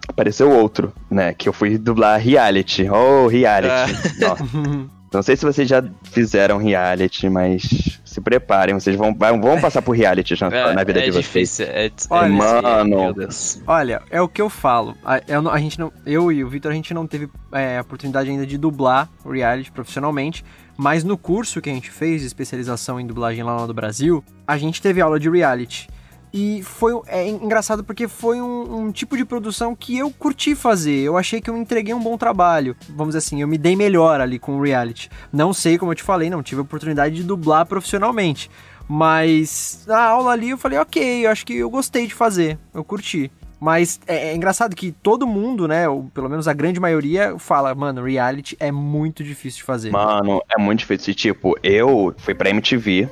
[0.07, 1.33] apareceu outro, né?
[1.35, 2.89] Que eu fui dublar reality.
[2.89, 4.19] Oh, reality.
[4.21, 4.45] Nossa.
[5.13, 9.97] Não sei se vocês já fizeram reality, mas se preparem, vocês vão, vão passar por
[9.97, 11.69] reality na, É, na vida é de difícil, vocês.
[11.69, 12.89] É, é Olha, mano.
[13.05, 13.61] Meu Deus.
[13.67, 14.97] Olha, é o que eu falo.
[15.05, 17.79] A, eu, não- a gente não, eu e o Vitor, a gente não teve é,
[17.79, 20.45] a oportunidade ainda de dublar o reality profissionalmente,
[20.77, 24.57] mas no curso que a gente fez de especialização em dublagem lá no Brasil, a
[24.57, 25.89] gente teve aula de reality.
[26.33, 31.01] E foi é engraçado porque foi um, um tipo de produção que eu curti fazer.
[31.01, 32.76] Eu achei que eu entreguei um bom trabalho.
[32.91, 35.11] Vamos dizer assim, eu me dei melhor ali com o reality.
[35.33, 38.51] Não sei, como eu te falei, não tive a oportunidade de dublar profissionalmente.
[38.89, 42.83] Mas na aula ali eu falei, ok, eu acho que eu gostei de fazer, eu
[42.83, 43.31] curti.
[43.61, 47.74] Mas é, é engraçado que todo mundo, né, ou pelo menos a grande maioria, fala,
[47.74, 49.91] mano, reality é muito difícil de fazer.
[49.91, 51.14] Mano, é muito difícil.
[51.14, 53.09] Tipo, eu fui pra MTV.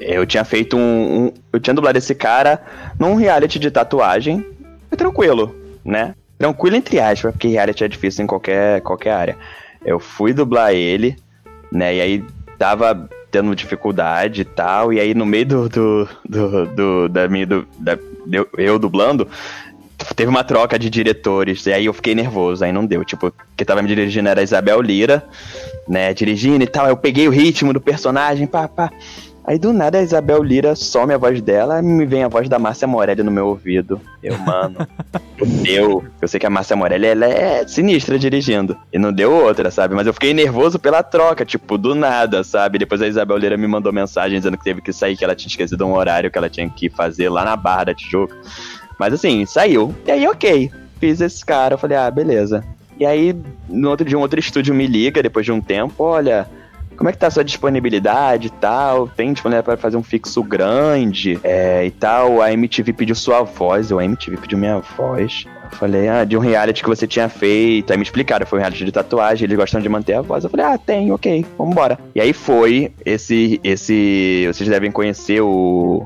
[0.00, 0.80] Eu tinha feito um,
[1.26, 2.60] um- Eu tinha dublado esse cara
[2.98, 4.44] num reality de tatuagem.
[4.88, 6.14] Foi tranquilo, né?
[6.38, 9.36] Tranquilo entre aspas, porque reality é difícil em qualquer, qualquer área.
[9.84, 11.16] Eu fui dublar ele,
[11.70, 11.96] né?
[11.96, 12.24] E aí
[12.58, 14.92] tava tendo dificuldade e tal.
[14.92, 15.68] E aí no meio do.
[15.68, 17.46] do, do, do- da minha.
[17.46, 17.98] Do, da,
[18.32, 19.26] eu, eu dublando.
[20.14, 23.04] Teve uma troca de diretores, e aí eu fiquei nervoso, aí não deu.
[23.04, 25.24] Tipo, quem tava me dirigindo era Isabel Lira,
[25.88, 26.86] né, dirigindo e tal.
[26.86, 28.92] Eu peguei o ritmo do personagem, pá, pá.
[29.48, 32.50] Aí do nada a Isabel Lira some a voz dela e me vem a voz
[32.50, 33.98] da Márcia Morelli no meu ouvido.
[34.22, 34.86] Eu, mano,
[35.38, 36.04] fudeu.
[36.20, 38.76] Eu sei que a Márcia Morelli ela é sinistra dirigindo.
[38.92, 39.94] E não deu outra, sabe?
[39.94, 42.78] Mas eu fiquei nervoso pela troca, tipo, do nada, sabe?
[42.78, 45.48] Depois a Isabel Lira me mandou mensagem dizendo que teve que sair, que ela tinha
[45.48, 48.36] esquecido um horário que ela tinha que fazer lá na Barra da Tijuca.
[49.00, 49.94] Mas assim, saiu.
[50.06, 50.70] E aí, ok.
[51.00, 51.72] Fiz esse cara.
[51.72, 52.62] Eu falei, ah, beleza.
[53.00, 53.34] E aí,
[53.66, 56.46] no outro dia, um outro estúdio me liga depois de um tempo, olha.
[56.98, 59.06] Como é que tá a sua disponibilidade e tal?
[59.06, 62.42] Tem disponibilidade para fazer um fixo grande é, e tal?
[62.42, 65.46] A MTV pediu sua voz, eu, a MTV pediu minha voz.
[65.70, 67.92] Eu falei, ah, de um reality que você tinha feito.
[67.92, 70.42] Aí me explicaram, foi um reality de tatuagem, eles gostam de manter a voz.
[70.42, 71.96] Eu falei, ah, tem, ok, vambora.
[72.16, 76.04] E aí foi esse, esse, vocês devem conhecer o...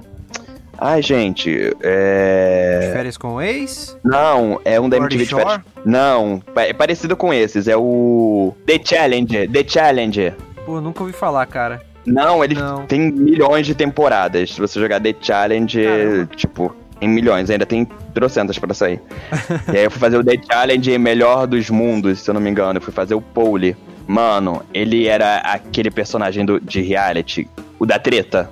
[0.76, 2.90] Ai, gente, é...
[2.92, 3.96] Férias com o ex?
[4.04, 5.60] Não, é um da MTV de férias.
[5.86, 8.52] Não, é parecido com esses, é o...
[8.66, 10.34] The Challenger, The Challenger.
[10.64, 11.82] Pô, nunca ouvi falar, cara.
[12.06, 12.86] Não, ele Não.
[12.86, 14.52] tem milhões de temporadas.
[14.54, 16.26] Se você jogar The Challenge, Caramba.
[16.36, 17.84] tipo, tem milhões, ainda tem
[18.14, 19.00] trocentas pra sair.
[19.72, 22.50] e aí eu fui fazer o The Challenge melhor dos mundos, se eu não me
[22.50, 22.78] engano.
[22.78, 23.76] Eu fui fazer o Pole.
[24.06, 27.48] Mano, ele era aquele personagem do, de reality,
[27.78, 28.50] o da treta,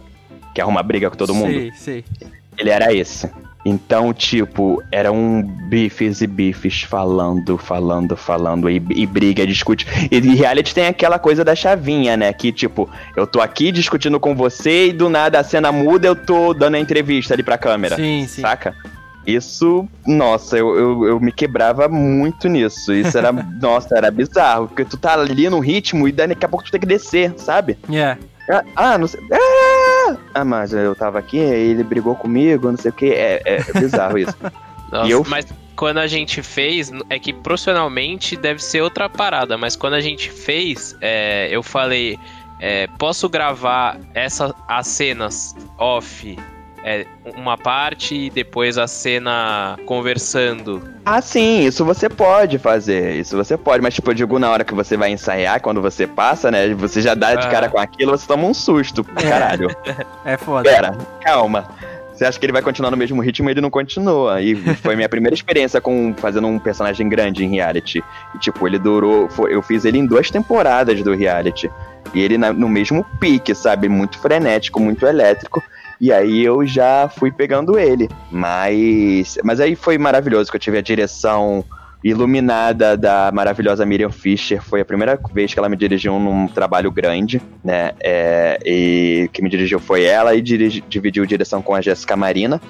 [0.54, 1.52] que arruma briga com todo mundo.
[1.52, 2.04] Sei, sei.
[2.56, 3.28] Ele era esse.
[3.64, 9.86] Então, tipo, era um bifes e bifes falando, falando, falando, e, e briga, discute.
[10.10, 12.32] E e reality tem aquela coisa da chavinha, né?
[12.32, 16.16] Que, tipo, eu tô aqui discutindo com você e do nada a cena muda, eu
[16.16, 17.96] tô dando a entrevista ali pra câmera.
[17.96, 18.40] Sim, sim.
[18.40, 18.74] Saca?
[19.26, 22.92] Isso, nossa, eu, eu, eu me quebrava muito nisso.
[22.94, 23.30] Isso era,
[23.60, 24.68] nossa, era bizarro.
[24.68, 27.34] Porque tu tá ali no ritmo e daí daqui a pouco tu tem que descer,
[27.36, 27.76] sabe?
[27.88, 28.18] Yeah.
[28.48, 29.20] Ah, Ah, não sei.
[29.30, 29.79] Ah!
[30.34, 33.06] Ah, mas eu tava aqui, ele brigou comigo, não sei o que.
[33.12, 34.34] É, é bizarro isso.
[34.90, 35.46] Nossa, E eu- Mas
[35.76, 40.30] quando a gente fez, é que profissionalmente deve ser outra parada, mas quando a gente
[40.30, 42.18] fez, é, eu falei,
[42.60, 46.36] é, posso gravar essa, as cenas off,
[46.84, 47.06] é,
[47.36, 50.82] uma parte e depois a cena conversando.
[51.04, 53.14] Ah, sim, isso você pode fazer.
[53.16, 56.06] Isso você pode, mas tipo, eu digo na hora que você vai ensaiar, quando você
[56.06, 56.74] passa, né?
[56.74, 57.50] Você já dá de Ah.
[57.50, 59.04] cara com aquilo, você toma um susto.
[59.14, 59.68] Caralho.
[60.24, 60.68] É foda.
[60.70, 61.68] Pera, calma.
[62.14, 64.42] Você acha que ele vai continuar no mesmo ritmo e ele não continua.
[64.42, 68.04] E foi minha primeira experiência com fazendo um personagem grande em reality.
[68.34, 69.26] E tipo, ele durou.
[69.30, 71.70] foi- eu fiz ele em duas temporadas do reality.
[72.12, 73.88] E ele na- no mesmo pique, sabe?
[73.88, 75.62] Muito frenético, muito elétrico.
[76.00, 78.08] E aí eu já fui pegando ele.
[78.30, 79.36] Mas.
[79.44, 81.64] Mas aí foi maravilhoso que eu tive a direção
[82.02, 84.62] iluminada da maravilhosa Miriam Fischer.
[84.62, 87.92] Foi a primeira vez que ela me dirigiu num trabalho grande, né?
[88.00, 92.60] É, e que me dirigiu foi ela e dirigi- dividiu direção com a Jéssica Marina,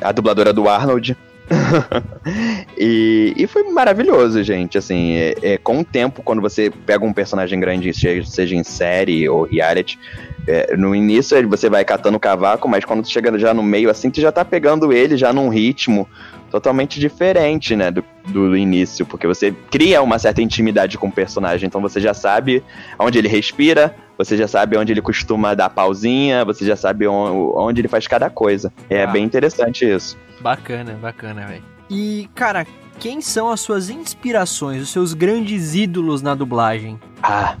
[0.00, 1.16] a dubladora do Arnold.
[2.78, 4.78] e, e foi maravilhoso, gente.
[4.78, 9.28] Assim, é, é, com o tempo, quando você pega um personagem grande, seja, em série
[9.28, 9.98] ou reality,
[10.46, 14.10] é, no início você vai catando o cavaco, mas quando chega já no meio, assim,
[14.10, 16.08] tu já tá pegando ele já num ritmo
[16.50, 21.66] totalmente diferente, né, do, do início, porque você cria uma certa intimidade com o personagem,
[21.66, 22.62] então você já sabe
[22.98, 27.52] onde ele respira, você já sabe onde ele costuma dar pausinha, você já sabe on-
[27.56, 28.72] onde ele faz cada coisa.
[28.88, 29.06] É Ah.
[29.06, 30.16] bem interessante isso.
[30.40, 31.62] Bacana, bacana, velho.
[31.88, 32.66] E, cara,
[32.98, 36.98] quem são as suas inspirações, os seus grandes ídolos na dublagem?
[37.22, 37.56] Ah,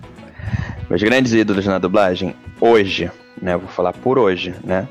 [0.88, 3.10] meus grandes ídolos na dublagem, hoje,
[3.40, 3.54] né?
[3.54, 4.86] eu Vou falar por hoje, né?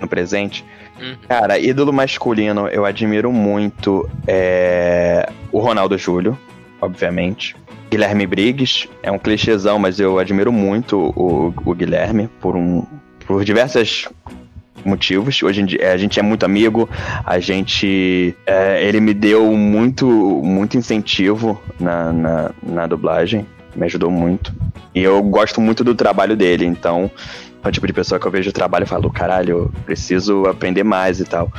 [0.00, 0.64] No presente.
[1.02, 1.16] Uhum.
[1.28, 6.38] Cara, ídolo masculino, eu admiro muito é, o Ronaldo Júlio,
[6.80, 7.56] obviamente.
[7.90, 12.86] Guilherme Briggs, é um clichêzão, mas eu admiro muito o, o Guilherme por, um,
[13.26, 14.08] por diversas
[14.84, 15.42] motivos.
[15.42, 16.88] Hoje em dia a gente é muito amigo,
[17.24, 18.34] a gente.
[18.46, 24.54] É, ele me deu muito, muito incentivo na, na, na, dublagem, me ajudou muito.
[24.94, 27.10] E eu gosto muito do trabalho dele, então
[27.62, 30.82] é o tipo de pessoa que eu vejo o trabalho e falo, caralho, preciso aprender
[30.82, 31.50] mais e tal.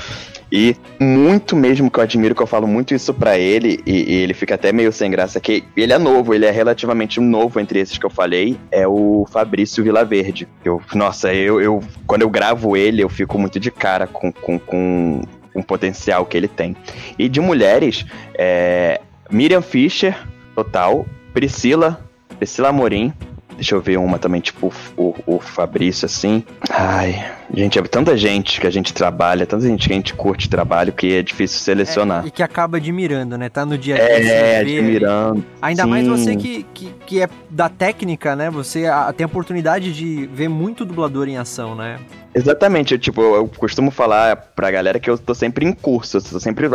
[0.51, 4.15] E muito mesmo que eu admiro, que eu falo muito isso para ele, e, e,
[4.17, 7.79] ele fica até meio sem graça, que ele é novo, ele é relativamente novo entre
[7.79, 10.47] esses que eu falei, é o Fabrício Vilaverde.
[10.63, 14.59] Eu, nossa, eu, eu quando eu gravo ele, eu fico muito de cara com, com,
[14.59, 15.21] com
[15.55, 16.75] um potencial que ele tem.
[17.17, 19.01] E de mulheres, é,
[19.31, 20.15] Miriam Fischer,
[20.53, 21.99] total, Priscila,
[22.37, 23.11] Priscila Amorim,
[23.55, 26.43] Deixa eu ver uma também, tipo o, o Fabrício, assim.
[26.69, 27.23] Ai,
[27.53, 30.91] gente, é tanta gente que a gente trabalha, tanta gente que a gente curte trabalho
[30.91, 32.23] que é difícil selecionar.
[32.23, 33.49] É, e que acaba admirando, né?
[33.49, 34.31] Tá no dia a dia.
[34.31, 35.43] É, admirando.
[35.61, 35.89] Ainda Sim.
[35.89, 38.49] mais você que, que, que é da técnica, né?
[38.49, 38.83] Você
[39.15, 41.99] tem a oportunidade de ver muito dublador em ação, né?
[42.35, 46.21] Exatamente, eu, tipo, eu costumo falar pra galera que eu tô sempre em curso, eu
[46.21, 46.67] tô sempre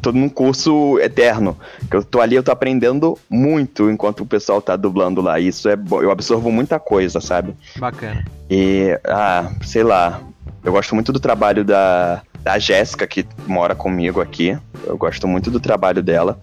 [0.00, 1.56] tô num curso eterno,
[1.90, 5.68] que eu tô ali, eu tô aprendendo muito enquanto o pessoal tá dublando lá, isso
[5.68, 7.54] é bom, eu absorvo muita coisa, sabe?
[7.76, 8.24] Bacana.
[8.48, 10.20] E, ah, sei lá,
[10.62, 14.56] eu gosto muito do trabalho da, da Jéssica, que mora comigo aqui,
[14.86, 16.40] eu gosto muito do trabalho dela,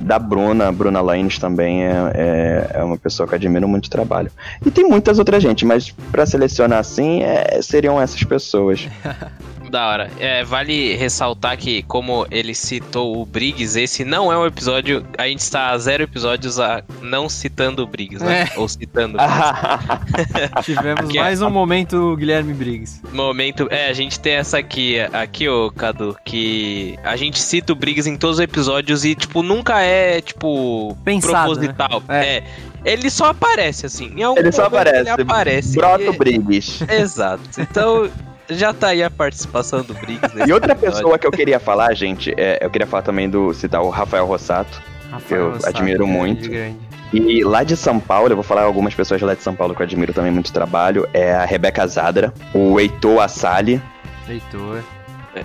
[0.00, 4.30] da Bruna, Bruna Lanes também é, é, é, uma pessoa que admiro muito o trabalho.
[4.64, 8.88] E tem muitas outras gente, mas para selecionar assim, é, seriam essas pessoas.
[9.70, 10.10] Da hora.
[10.18, 15.04] É, vale ressaltar que, como ele citou o Briggs, esse não é um episódio.
[15.18, 18.48] A gente está a zero episódios a não citando o Briggs, né?
[18.54, 18.58] É.
[18.58, 19.18] Ou citando.
[20.62, 23.02] Tivemos aqui, mais um momento Guilherme Briggs.
[23.12, 23.68] Momento.
[23.70, 28.08] É, a gente tem essa aqui, aqui, ô Cadu, que a gente cita o Briggs
[28.08, 32.02] em todos os episódios e, tipo, nunca é, tipo, Pensado, proposital.
[32.08, 32.26] Né?
[32.26, 32.36] É.
[32.36, 32.44] é.
[32.84, 34.12] Ele só aparece, assim.
[34.36, 35.00] ele só aparece.
[35.00, 35.76] Ele aparece.
[35.76, 36.84] Brota o Briggs.
[36.88, 37.42] Exato.
[37.58, 38.08] Então,
[38.48, 40.34] já tá aí a participação do Briggs.
[40.46, 43.82] E outra pessoa que eu queria falar, gente, é, eu queria falar também do citar
[43.82, 44.80] o Rafael Rossato,
[45.10, 46.50] Rafael que eu Rossato, admiro grande, muito.
[46.50, 46.78] Grande.
[47.12, 49.80] E lá de São Paulo, eu vou falar algumas pessoas lá de São Paulo que
[49.80, 53.80] eu admiro também muito o trabalho, é a Rebeca Zadra, o Heitor Assali.
[54.28, 54.82] Heitor.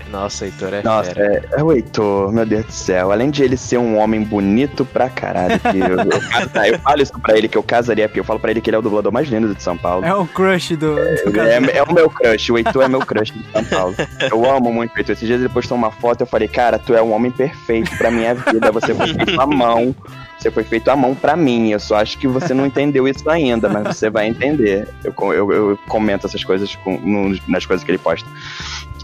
[0.10, 3.12] Nossa, Heitor é Nossa, é, é, o Heitor, meu Deus do céu.
[3.12, 7.02] Além de ele ser um homem bonito pra caralho, que eu, eu, tá, eu falo
[7.02, 8.82] isso pra ele, que eu casaria, porque eu falo pra ele que ele é o
[8.82, 10.06] dublador mais lindo de São Paulo.
[10.06, 10.96] É o crush do...
[10.96, 13.96] do é, é, é, o meu crush, o Heitor é meu crush de São Paulo.
[14.30, 15.14] Eu amo muito o Heitor.
[15.14, 18.12] Esses dias ele postou uma foto, eu falei, cara, tu é um homem perfeito pra
[18.12, 19.96] minha vida, você foi feito à mão.
[20.42, 21.70] Você foi feito à mão para mim.
[21.70, 24.88] Eu só acho que você não entendeu isso ainda, mas você vai entender.
[25.04, 28.28] Eu, eu, eu comento essas coisas com, no, nas coisas que ele posta.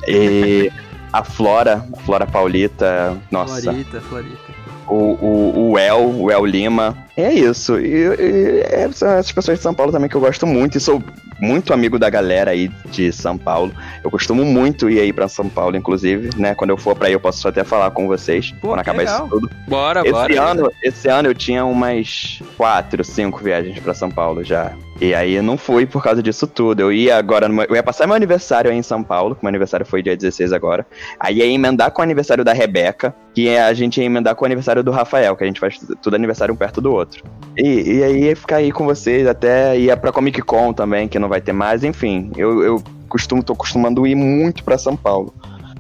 [0.07, 0.71] E
[1.11, 3.61] a Flora, a Flora Paulita, nossa.
[3.61, 4.57] Florita, Florita.
[4.87, 6.97] O, o, o El, o El Lima.
[7.17, 7.77] É isso.
[7.77, 10.77] E, e, é, são essas pessoas de São Paulo também que eu gosto muito.
[10.77, 11.03] E sou
[11.41, 13.73] muito amigo da galera aí de São Paulo.
[14.01, 16.55] Eu costumo muito ir aí pra São Paulo, inclusive, né?
[16.55, 18.51] Quando eu for pra aí, eu posso até falar com vocês.
[18.61, 19.25] Pô, quando acabar legal.
[19.25, 19.49] isso tudo.
[19.67, 20.41] Bora, esse bora.
[20.41, 24.73] Ano, esse ano eu tinha umas quatro, cinco viagens pra São Paulo já.
[24.99, 26.81] E aí eu não fui por causa disso tudo.
[26.81, 29.85] Eu ia agora, eu ia passar meu aniversário aí em São Paulo, que meu aniversário
[29.85, 30.85] foi dia 16 agora.
[31.19, 34.47] Aí ia emendar com o aniversário da Rebeca, que a gente ia emendar com o
[34.47, 37.23] aniversário do Rafael, que a gente faz tudo aniversário um perto do outro.
[37.55, 41.19] E, e aí ia ficar aí com vocês, até ia pra Comic Con também, que
[41.19, 42.31] não vai ter mais, enfim.
[42.35, 45.33] Eu, eu costumo, tô costumando ir muito pra São Paulo.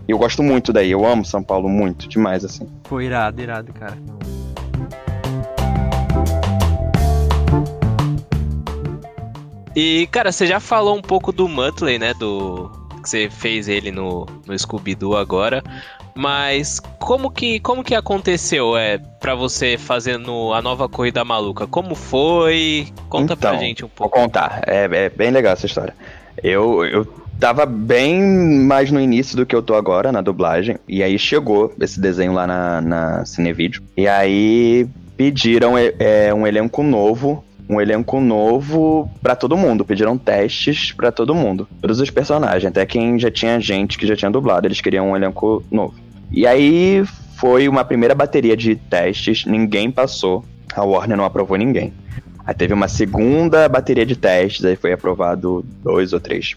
[0.07, 2.67] Eu gosto muito daí, eu amo São Paulo muito, demais, assim.
[2.85, 3.97] Foi irado, irado, cara.
[9.79, 12.11] E, cara, você já falou um pouco do Muttley, né?
[12.15, 12.71] Do.
[13.03, 15.63] Que você fez ele no, no Scooby-Doo agora.
[16.15, 21.67] Mas como que, como que aconteceu é, para você fazendo a nova Corrida Maluca?
[21.67, 22.87] Como foi?
[23.07, 24.15] Conta então, pra gente um pouco.
[24.15, 24.63] Vou contar.
[24.65, 25.93] É, é bem legal essa história.
[26.41, 27.05] Eu, eu
[27.39, 28.19] tava bem
[28.63, 30.77] mais no início do que eu tô agora na dublagem.
[30.87, 33.83] E aí chegou esse desenho lá na, na Cinevídeo.
[33.95, 39.85] E aí pediram é, é um elenco novo um elenco novo para todo mundo.
[39.85, 41.67] Pediram testes para todo mundo.
[41.81, 45.15] Todos os personagens, até quem já tinha gente que já tinha dublado, eles queriam um
[45.15, 45.95] elenco novo.
[46.31, 47.03] E aí
[47.37, 50.43] foi uma primeira bateria de testes, ninguém passou.
[50.73, 51.93] A Warner não aprovou ninguém.
[52.45, 56.55] Aí teve uma segunda bateria de testes, aí foi aprovado dois ou três.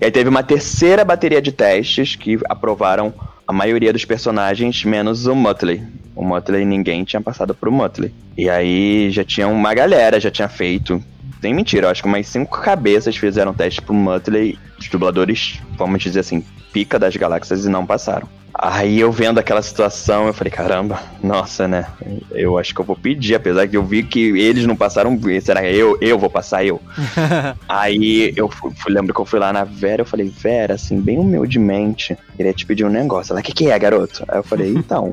[0.00, 3.12] E aí teve uma terceira bateria de testes que aprovaram
[3.46, 5.82] a maioria dos personagens, menos o Muttley.
[6.16, 8.12] O Muttley, ninguém tinha passado pro Muttley.
[8.36, 11.00] E aí já tinha uma galera, já tinha feito
[11.40, 16.02] sem mentira, eu acho que umas cinco cabeças fizeram teste pro Muttley, os dubladores, vamos
[16.02, 16.42] dizer assim,
[16.72, 18.28] pica das galáxias e não passaram.
[18.58, 21.86] Aí eu vendo aquela situação, eu falei, caramba, nossa, né?
[22.30, 25.60] Eu acho que eu vou pedir, apesar que eu vi que eles não passaram, será
[25.60, 26.80] que eu, eu vou passar eu?
[27.68, 31.18] Aí eu fui, lembro que eu fui lá na Vera, eu falei, Vera, assim, bem
[31.18, 33.32] humildemente, queria te pedir um negócio.
[33.32, 34.24] Ela, o que, que é, garoto?
[34.26, 35.12] Aí eu falei, então,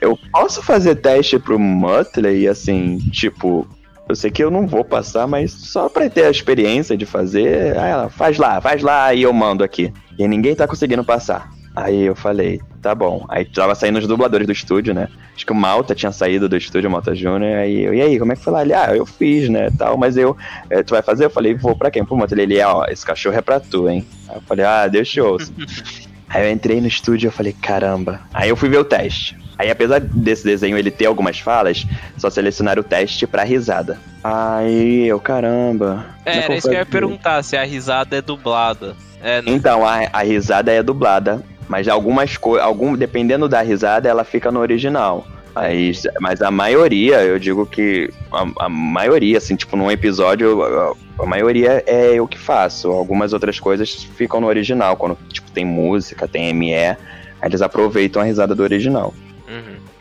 [0.00, 3.64] eu posso fazer teste pro Muttley, assim, tipo,
[4.08, 7.78] eu sei que eu não vou passar, mas só pra ter a experiência de fazer,
[7.78, 9.92] aí ela, faz lá, faz lá e eu mando aqui.
[10.18, 11.54] E ninguém tá conseguindo passar.
[11.76, 13.26] Aí eu falei, tá bom.
[13.28, 15.08] Aí tava saindo os dubladores do estúdio, né?
[15.34, 17.58] Acho que o Malta tinha saído do estúdio, o Malta Júnior.
[17.58, 18.62] Aí eu, e aí, como é que foi lá?
[18.62, 19.68] Ele, ah, eu fiz, né?
[19.76, 20.34] Tal, mas eu,
[20.70, 21.26] é, tu vai fazer?
[21.26, 22.02] Eu falei, vou pra quem?
[22.02, 22.32] Pro Malta.
[22.32, 24.06] Ele, ele, ó, esse cachorro é pra tu, hein?
[24.26, 25.36] Aí eu falei, ah, deixa eu.
[26.30, 28.22] aí eu entrei no estúdio e falei, caramba.
[28.32, 29.36] Aí eu fui ver o teste.
[29.58, 33.98] Aí, apesar desse desenho ele ter algumas falas, só selecionaram o teste pra risada.
[34.24, 36.06] Aí eu, caramba.
[36.24, 38.96] É, era isso que eu ia perguntar, se a risada é dublada.
[39.22, 39.52] É, não...
[39.52, 41.42] Então, a, a risada é dublada.
[41.68, 45.26] Mas algumas algum, dependendo da risada, ela fica no original.
[45.54, 50.92] Mas, mas a maioria, eu digo que a, a, maioria, assim, tipo, num episódio, a,
[51.22, 52.90] a, maioria é eu que faço.
[52.90, 54.96] Algumas outras coisas ficam no original.
[54.96, 56.96] Quando, tipo, tem música, tem ME,
[57.42, 59.14] eles aproveitam a risada do original.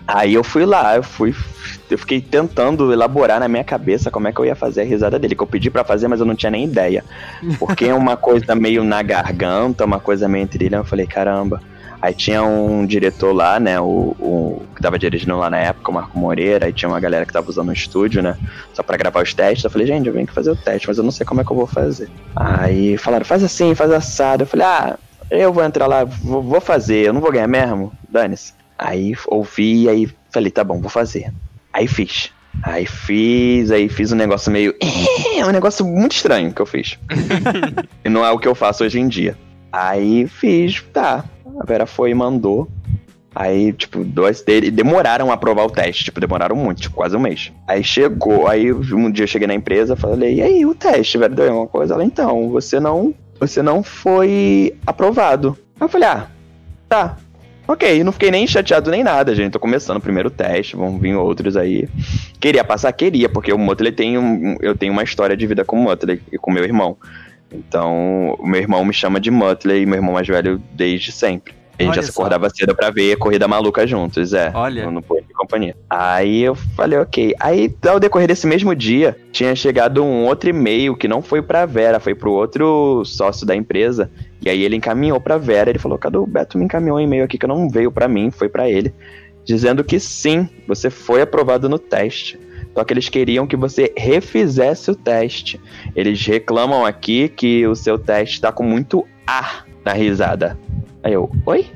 [0.07, 1.33] Aí eu fui lá, eu fui.
[1.89, 5.17] Eu fiquei tentando elaborar na minha cabeça como é que eu ia fazer a risada
[5.17, 7.03] dele, que eu pedi para fazer, mas eu não tinha nem ideia.
[7.57, 11.61] Porque é uma coisa meio na garganta, uma coisa meio trilha, eu falei, caramba.
[12.01, 15.93] Aí tinha um diretor lá, né, o, o que tava dirigindo lá na época, o
[15.93, 18.37] Marco Moreira, aí tinha uma galera que tava usando o estúdio, né,
[18.73, 19.63] só para gravar os testes.
[19.63, 21.43] Eu falei, gente, eu venho aqui fazer o teste, mas eu não sei como é
[21.43, 22.09] que eu vou fazer.
[22.35, 24.43] Aí falaram, faz assim, faz assado.
[24.43, 24.97] Eu falei, ah,
[25.31, 28.53] eu vou entrar lá, vou, vou fazer, eu não vou ganhar mesmo, dane-se.
[28.77, 31.31] Aí ouvi, aí falei, tá bom, vou fazer.
[31.71, 32.31] Aí fiz.
[32.63, 34.73] Aí fiz, aí fiz um negócio meio.
[35.37, 36.97] É um negócio muito estranho que eu fiz.
[38.03, 39.37] e não é o que eu faço hoje em dia.
[39.71, 41.25] Aí fiz, tá.
[41.59, 42.69] A Vera foi e mandou.
[43.35, 47.19] Aí, tipo, dois deles demoraram a aprovar o teste, tipo, demoraram muito, tipo, quase um
[47.19, 47.51] mês.
[47.67, 51.35] Aí chegou, aí um dia eu cheguei na empresa, falei, e aí, o teste, velho,
[51.35, 51.95] deu alguma coisa?
[51.95, 55.57] Ela, então, você não, você não foi aprovado.
[55.77, 56.27] Aí eu falei, ah,
[56.87, 57.17] tá,
[57.67, 59.53] Ok, não fiquei nem chateado nem nada, gente.
[59.53, 61.87] Tô começando o primeiro teste, vão vir outros aí.
[62.39, 65.77] Queria passar, queria, porque o Muttley tem um, eu tenho uma história de vida com
[65.77, 66.97] o Muttley e com meu irmão.
[67.51, 71.53] Então, o meu irmão me chama de Muttley e meu irmão mais velho desde sempre.
[71.77, 74.49] A gente Olha já se acordava cedo pra ver a corrida maluca juntos, é.
[74.53, 74.89] Olha.
[74.89, 75.75] No, Poder de Companhia.
[75.89, 77.35] Aí eu falei, ok.
[77.37, 81.65] Aí, ao decorrer desse mesmo dia, tinha chegado um outro e-mail que não foi pra
[81.65, 84.09] Vera, foi pro outro sócio da empresa.
[84.45, 85.71] E aí ele encaminhou pra Vera.
[85.71, 86.57] Ele falou: Cadê o Beto?
[86.57, 88.93] Me encaminhou um e-mail aqui que não veio pra mim, foi pra ele.
[89.43, 92.39] Dizendo que sim, você foi aprovado no teste.
[92.73, 95.59] Só que eles queriam que você refizesse o teste.
[95.95, 100.57] Eles reclamam aqui que o seu teste tá com muito ar na risada.
[101.01, 101.67] Aí eu, oi?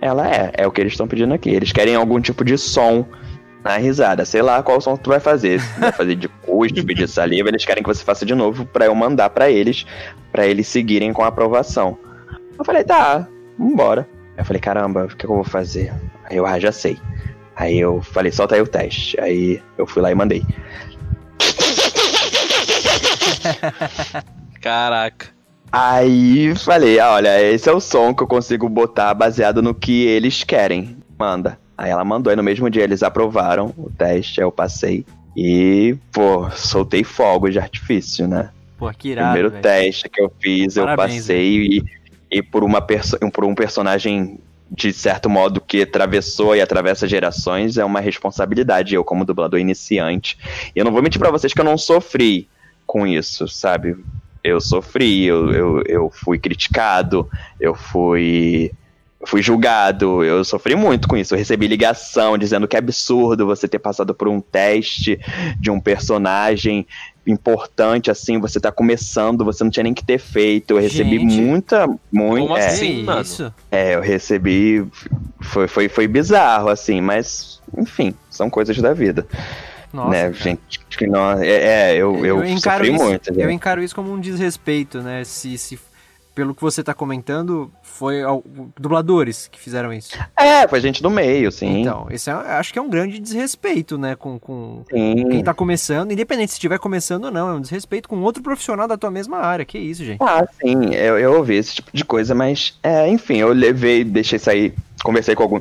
[0.00, 1.50] Ela é, é o que eles estão pedindo aqui.
[1.50, 3.06] Eles querem algum tipo de som
[3.62, 4.24] na risada.
[4.24, 5.60] Sei lá qual som tu vai fazer.
[5.60, 8.86] Se vai fazer de cuspe, de saliva, eles querem que você faça de novo para
[8.86, 9.86] eu mandar para eles,
[10.30, 11.98] para eles seguirem com a aprovação.
[12.58, 13.26] Eu falei, tá,
[13.58, 14.08] vambora.
[14.36, 15.92] Eu falei, caramba, o que, que eu vou fazer?
[16.24, 16.98] Aí eu, ah, já sei.
[17.54, 19.20] Aí eu falei, solta aí o teste.
[19.20, 20.42] Aí eu fui lá e mandei.
[24.60, 25.26] Caraca.
[25.70, 30.06] Aí falei, ah, olha, esse é o som que eu consigo botar baseado no que
[30.06, 30.98] eles querem.
[31.18, 31.58] Manda.
[31.82, 35.04] Aí ela mandou, e no mesmo dia eles aprovaram o teste, eu passei.
[35.36, 38.50] E, pô, soltei fogo de artifício, né?
[38.78, 39.62] Pô, que irado, Primeiro véio.
[39.62, 41.84] teste que eu fiz, Parabéns, eu passei e,
[42.30, 44.38] e, por, uma por um personagem
[44.70, 50.38] de certo modo que atravessou e atravessa gerações é uma responsabilidade eu como dublador iniciante.
[50.76, 52.48] E eu não vou mentir para vocês que eu não sofri
[52.86, 53.96] com isso, sabe?
[54.44, 57.28] eu sofri, eu, eu, eu fui criticado,
[57.60, 58.72] eu fui
[59.26, 61.34] fui julgado, eu sofri muito com isso.
[61.34, 65.18] Eu recebi ligação dizendo que é absurdo você ter passado por um teste
[65.58, 66.86] de um personagem
[67.26, 70.72] importante, assim, você tá começando, você não tinha nem que ter feito.
[70.72, 72.46] Eu recebi Gente, muita, muito.
[72.46, 73.22] Como é, assim, mano?
[73.22, 73.54] Isso?
[73.70, 74.84] É, eu recebi.
[75.40, 79.26] Foi, foi, foi bizarro, assim, mas, enfim, são coisas da vida.
[79.92, 80.34] Nossa, né, cara.
[80.34, 81.40] gente que não.
[81.40, 83.32] É, é eu, eu, eu encaro isso, muito.
[83.38, 85.22] Eu encaro isso como um desrespeito, né?
[85.22, 85.78] Se, se
[86.34, 88.42] pelo que você tá comentando, foi ao,
[88.78, 90.16] dubladores que fizeram isso.
[90.36, 91.80] É, foi gente do meio, sim.
[91.80, 96.12] Então, esse é, acho que é um grande desrespeito, né, com, com quem tá começando,
[96.12, 99.38] independente se estiver começando ou não, é um desrespeito com outro profissional da tua mesma
[99.38, 100.22] área, que isso, gente.
[100.22, 104.38] Ah, sim, eu, eu ouvi esse tipo de coisa, mas, é, enfim, eu levei, deixei
[104.38, 104.74] sair,
[105.04, 105.60] conversei com algum,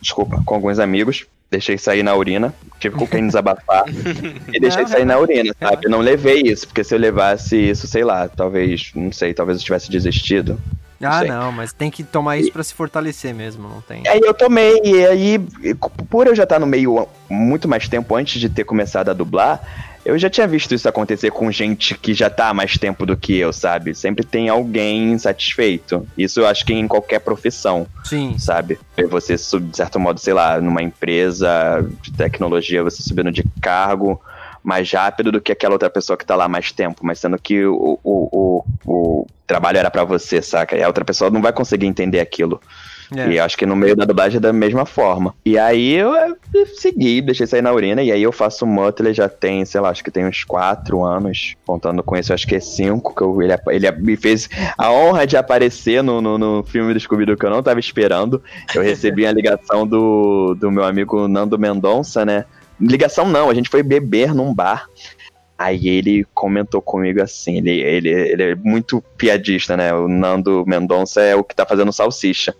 [0.00, 2.52] desculpa, com alguns amigos, deixei sair na urina.
[2.80, 3.84] Tive com quem desabafar
[4.52, 5.84] e deixei sair na urina, sabe?
[5.84, 9.58] Eu não levei isso, porque se eu levasse isso, sei lá, talvez, não sei, talvez
[9.58, 10.58] eu tivesse desistido.
[11.00, 14.06] Ah, não, não, mas tem que tomar isso para se fortalecer mesmo, não tem.
[14.06, 15.38] Aí eu tomei, e aí,
[16.08, 19.60] por eu já estar no meio muito mais tempo antes de ter começado a dublar,
[20.04, 23.16] eu já tinha visto isso acontecer com gente que já tá há mais tempo do
[23.16, 23.94] que eu, sabe?
[23.94, 26.06] Sempre tem alguém insatisfeito.
[26.18, 27.86] Isso eu acho que em qualquer profissão.
[28.04, 28.36] Sim.
[28.38, 28.78] Sabe?
[29.08, 34.20] Você, de certo modo, sei lá, numa empresa de tecnologia, você subindo de cargo
[34.62, 37.64] mais rápido do que aquela outra pessoa que tá lá mais tempo, mas sendo que
[37.64, 40.76] o, o, o, o trabalho era para você, saca?
[40.76, 42.60] E a outra pessoa não vai conseguir entender aquilo.
[43.16, 43.28] É.
[43.28, 45.34] E acho que no meio da dublagem é da mesma forma.
[45.44, 46.12] E aí eu,
[46.76, 50.04] segui, deixei sair na urina, e aí eu faço Muttley já tem, sei lá, acho
[50.04, 53.54] que tem uns quatro anos, contando com isso, acho que é cinco, que eu, ele,
[53.68, 57.50] ele me fez a honra de aparecer no, no, no filme do Scooby-Doo que eu
[57.50, 58.42] não tava esperando.
[58.74, 62.44] Eu recebi a ligação do, do meu amigo Nando Mendonça, né?
[62.80, 64.88] Ligação não, a gente foi beber num bar.
[65.56, 69.94] Aí ele comentou comigo assim, ele, ele, ele é muito piadista, né?
[69.94, 72.52] O Nando Mendonça é o que tá fazendo salsicha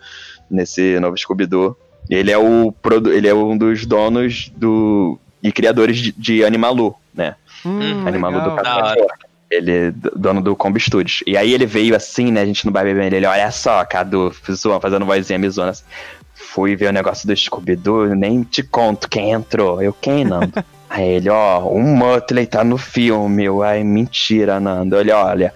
[0.53, 1.77] nesse novo Scooby-Doo.
[2.11, 2.75] Ele é o
[3.13, 7.35] ele é um dos donos do e criadores de, de Animalu, né?
[7.65, 8.51] Hum, Animalu legal.
[8.51, 9.07] do Capitão
[9.53, 11.23] ele é dono do Combi Studios.
[11.27, 12.41] E aí ele veio assim, né?
[12.41, 13.15] A gente no bar bebendo.
[13.15, 14.33] Ele, olha só, Cadu,
[14.81, 15.71] fazendo vozinha mizona.
[15.71, 15.85] Assim.
[16.35, 19.83] Fui ver o negócio do Scooby-Doo, nem te conto quem entrou.
[19.83, 20.53] Eu, quem, Nando?
[20.89, 23.45] aí ele, ó, o Muttley tá no filme.
[23.45, 24.99] Eu, ai, mentira, Nando.
[24.99, 25.53] Ele, olha,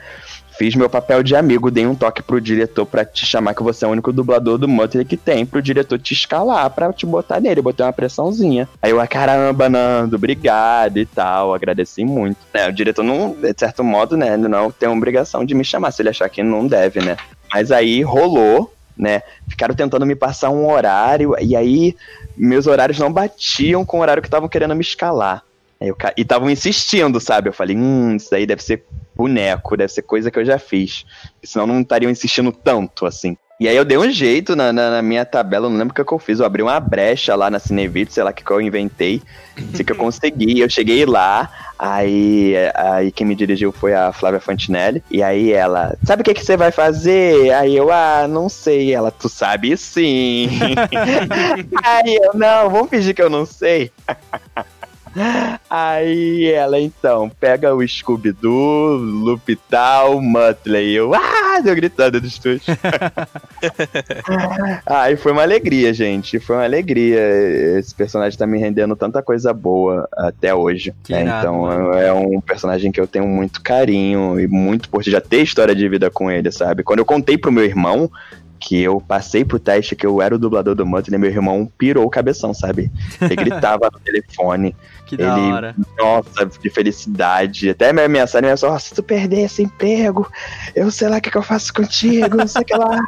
[0.58, 3.84] Fiz meu papel de amigo, dei um toque pro diretor para te chamar que você
[3.84, 7.40] é o único dublador do Muttley que tem, pro diretor te escalar pra te botar
[7.40, 8.66] nele, botei uma pressãozinha.
[8.80, 12.38] Aí eu, ah, caramba, Nando, obrigado e tal, agradeci muito.
[12.54, 16.00] É, o diretor não, de certo modo, né, não tem obrigação de me chamar, se
[16.00, 17.18] ele achar que não deve, né.
[17.52, 21.94] Mas aí rolou, né, ficaram tentando me passar um horário, e aí
[22.34, 25.42] meus horários não batiam com o horário que estavam querendo me escalar.
[25.80, 27.48] Eu, e estavam insistindo, sabe?
[27.48, 31.04] Eu falei, hum, isso daí deve ser boneco, deve ser coisa que eu já fiz.
[31.42, 33.36] Senão não estariam insistindo tanto, assim.
[33.58, 36.12] E aí eu dei um jeito na, na, na minha tabela, não lembro o que,
[36.12, 36.40] eu fiz.
[36.40, 39.22] Eu abri uma brecha lá na Cinevito, sei lá o que, que eu inventei.
[39.72, 40.60] Sei que eu consegui.
[40.60, 45.02] Eu cheguei lá, aí, aí quem me dirigiu foi a Flávia Fantinelli.
[45.10, 47.50] E aí ela, sabe o que, que você vai fazer?
[47.54, 48.92] Aí eu, ah, não sei.
[48.92, 50.50] Ela, tu sabe sim.
[51.82, 53.90] aí eu, não, vamos fingir que eu não sei.
[55.68, 60.92] Aí ela então pega o Scooby-Doo, Lupital, Muttley.
[60.92, 62.62] Eu, ah, deu gritando do estúdio.
[64.86, 66.38] Aí foi uma alegria, gente.
[66.38, 67.20] Foi uma alegria.
[67.78, 70.94] Esse personagem tá me rendendo tanta coisa boa até hoje.
[71.10, 75.42] É, então é um personagem que eu tenho muito carinho e muito por já ter
[75.42, 76.82] história de vida com ele, sabe?
[76.82, 78.10] Quando eu contei pro meu irmão,
[78.58, 82.04] que eu passei pro teste que eu era o dublador do Muttley, meu irmão pirou
[82.04, 82.90] o cabeção, sabe?
[83.20, 84.74] Ele gritava no telefone.
[85.06, 85.76] Que ele, da hora.
[85.96, 87.70] Nossa, de felicidade.
[87.70, 90.28] Até me ameaçaram, me só, se tu perder esse emprego,
[90.74, 92.98] eu sei lá o que, que eu faço contigo, não sei o que lá,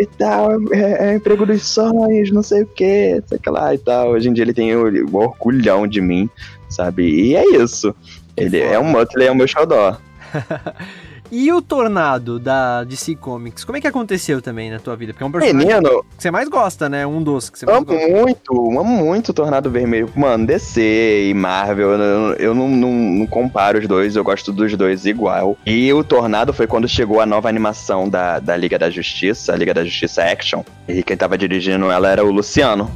[0.00, 3.74] e tal, é, é emprego dos sonhos, não sei o que, sei o que lá
[3.74, 4.10] e tal.
[4.10, 6.30] Hoje em dia ele tem o, o orgulhão de mim,
[6.70, 7.04] sabe?
[7.04, 7.94] E é isso.
[8.34, 9.98] Ele é um Muttley, é o meu xodó.
[11.34, 15.14] E o Tornado da DC Comics, como é que aconteceu também na tua vida?
[15.14, 17.06] Porque é um personagem Menino, que você mais gosta, né?
[17.06, 18.06] Um dos que você mais amo gosta.
[18.06, 20.10] muito, amo muito o Tornado Vermelho.
[20.14, 24.76] Mano, DC e Marvel, eu, eu não, não, não, comparo os dois, eu gosto dos
[24.76, 25.56] dois igual.
[25.64, 29.56] E o Tornado foi quando chegou a nova animação da, da Liga da Justiça, a
[29.56, 30.62] Liga da Justiça Action.
[30.86, 32.90] E quem tava dirigindo ela era o Luciano,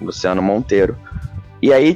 [0.00, 0.96] Luciano Monteiro.
[1.62, 1.94] E aí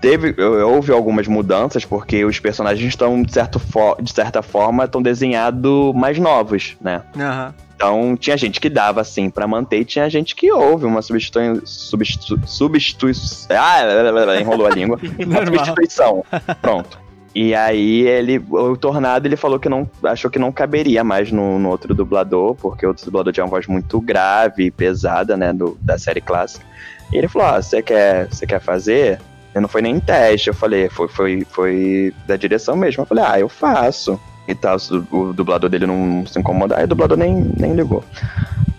[0.00, 3.60] teve, houve algumas mudanças, porque os personagens estão, de, certo
[4.00, 7.02] de certa forma, estão desenhados mais novos, né?
[7.14, 7.64] Uhum.
[7.76, 11.64] Então tinha gente que dava assim para manter e tinha gente que houve uma substituição.
[11.64, 13.56] Substitu, substituição.
[13.56, 14.98] Ah, enrolou a língua.
[15.26, 16.24] uma substituição.
[16.62, 17.04] Pronto.
[17.34, 21.58] E aí ele, o Tornado, ele falou que não achou que não caberia mais no,
[21.58, 25.52] no outro dublador, porque o outro dublador tinha uma voz muito grave e pesada, né,
[25.52, 26.64] do, da série clássica.
[27.12, 29.20] E ele falou: ah, você quer, você quer fazer?
[29.54, 33.02] Eu não foi nem teste, eu falei, foi, foi, foi da direção mesmo.
[33.02, 34.20] Eu falei, ah, eu faço.
[34.48, 34.76] E tal,
[35.10, 38.04] o dublador dele não se incomodar, aí o dublador nem, nem ligou.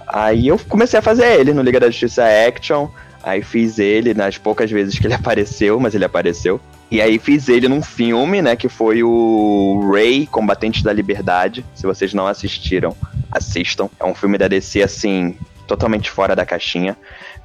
[0.05, 2.89] Aí eu comecei a fazer ele no Liga da Justiça Action.
[3.23, 6.61] Aí fiz ele nas poucas vezes que ele apareceu, mas ele apareceu.
[6.91, 11.65] E aí fiz ele num filme, né, que foi o Ray, Combatente da Liberdade.
[11.73, 12.95] Se vocês não assistiram,
[13.31, 13.89] assistam.
[13.99, 15.35] É um filme da DC, assim,
[15.65, 16.95] totalmente fora da caixinha.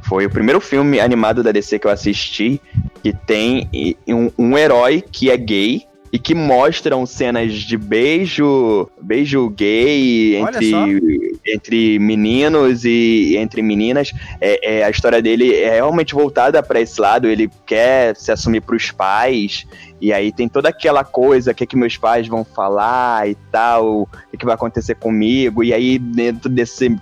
[0.03, 2.61] Foi o primeiro filme animado da DC que eu assisti
[3.03, 3.69] que tem
[4.09, 5.83] um, um herói que é gay
[6.13, 14.13] e que mostram cenas de beijo, beijo gay entre entre meninos e entre meninas.
[14.41, 17.29] É, é, a história dele é realmente voltada para esse lado.
[17.29, 19.67] Ele quer se assumir para os pais.
[20.01, 24.03] E aí tem toda aquela coisa, o que, que meus pais vão falar e tal,
[24.03, 25.63] o que, que vai acontecer comigo.
[25.63, 26.97] E aí, dentro desse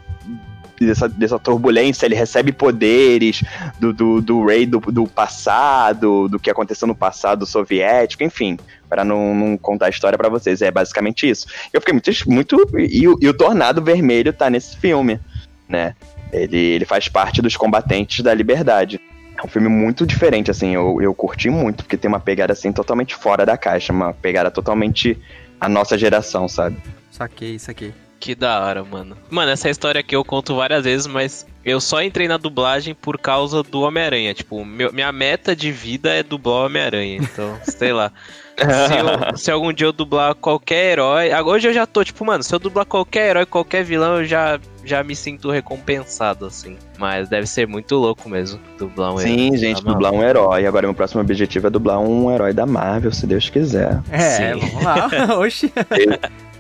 [0.86, 3.42] dessa, dessa turbulência, ele recebe poderes
[3.78, 9.04] do, do, do rei do, do passado, do que aconteceu no passado soviético, enfim, para
[9.04, 10.62] não, não, contar a história para vocês.
[10.62, 11.46] É basicamente isso.
[11.72, 12.10] Eu fiquei muito.
[12.26, 15.20] muito e, e, o Tornado Vermelho tá nesse filme,
[15.68, 15.94] né?
[16.32, 19.00] Ele, ele faz parte dos combatentes da liberdade.
[19.36, 22.72] É um filme muito diferente, assim, eu, eu curti muito, porque tem uma pegada, assim,
[22.72, 25.16] totalmente fora da caixa, uma pegada totalmente
[25.60, 26.76] a nossa geração, sabe?
[27.10, 27.94] Saquei, saquei.
[28.20, 29.16] Que da hora, mano.
[29.30, 33.18] Mano, essa história aqui eu conto várias vezes, mas eu só entrei na dublagem por
[33.18, 34.34] causa do Homem-Aranha.
[34.34, 37.18] Tipo, meu, minha meta de vida é dublar o Homem-Aranha.
[37.18, 38.10] Então, sei lá.
[38.58, 41.30] Se, eu, se, algum dia eu dublar qualquer herói.
[41.44, 44.58] Hoje eu já tô, tipo, mano, se eu dublar qualquer herói, qualquer vilão, eu já,
[44.84, 46.76] já me sinto recompensado, assim.
[46.98, 49.38] Mas deve ser muito louco mesmo dublar um Sim, herói.
[49.38, 50.66] Sim, gente, tá dublar um herói.
[50.66, 54.02] Agora, meu próximo objetivo é dublar um herói da Marvel, se Deus quiser.
[54.10, 54.58] É, Sim.
[54.58, 55.08] vamos lá.
[55.38, 55.72] Oxi.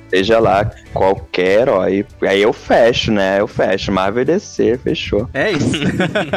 [0.08, 2.06] Seja lá qualquer herói.
[2.22, 3.40] Aí eu fecho, né?
[3.40, 3.92] Eu fecho.
[3.92, 5.28] Marvel DC, fechou.
[5.34, 5.82] É isso.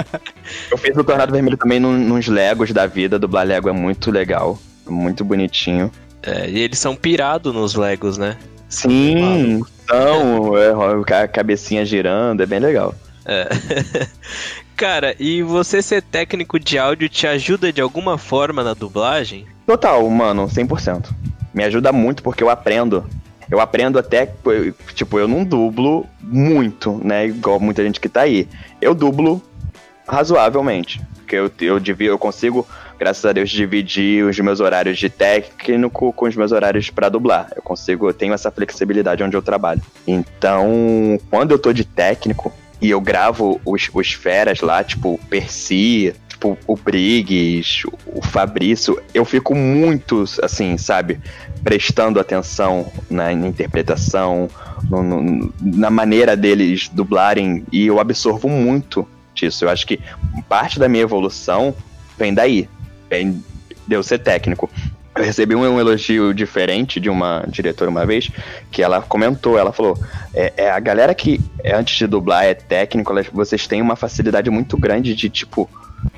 [0.69, 3.18] eu fiz o Tornado Vermelho também num, nos Legos da vida.
[3.18, 4.60] Dublar Lego é muito legal.
[4.88, 5.91] Muito bonitinho.
[6.22, 8.38] É, e eles são pirados nos Legos, né?
[8.68, 10.57] Sim, são.
[10.57, 12.93] É, a cabecinha girando, é bem legal.
[13.26, 13.48] É.
[14.76, 19.45] Cara, e você ser técnico de áudio te ajuda de alguma forma na dublagem?
[19.65, 21.10] Total, mano, 100%.
[21.53, 23.06] Me ajuda muito porque eu aprendo
[23.51, 24.33] eu aprendo até,
[24.95, 27.27] tipo, eu não dublo muito, né?
[27.27, 28.47] Igual muita gente que tá aí.
[28.81, 29.41] Eu dublo
[30.07, 31.01] razoavelmente.
[31.17, 32.65] Porque eu, eu, eu consigo,
[32.97, 37.49] graças a Deus, dividir os meus horários de técnico com os meus horários para dublar.
[37.53, 39.81] Eu consigo, eu tenho essa flexibilidade onde eu trabalho.
[40.07, 46.13] Então, quando eu tô de técnico e eu gravo os, os feras lá, tipo, Percy,
[46.29, 51.19] tipo, o Briggs, o Fabrício, eu fico muito, assim, sabe,
[51.63, 54.49] prestando atenção na, interpretação,
[54.89, 59.65] no, no, na maneira deles dublarem, e eu absorvo muito disso.
[59.65, 59.99] Eu acho que
[60.49, 61.75] parte da minha evolução
[62.17, 62.67] vem daí,
[63.09, 63.43] vem
[63.88, 64.69] de eu ser técnico.
[65.13, 68.31] Eu recebi um, elogio diferente de uma diretora uma vez,
[68.71, 69.97] que ela comentou, ela falou,
[70.33, 74.49] é, é a galera que antes de dublar é técnico, elas, vocês têm uma facilidade
[74.49, 75.69] muito grande de, tipo,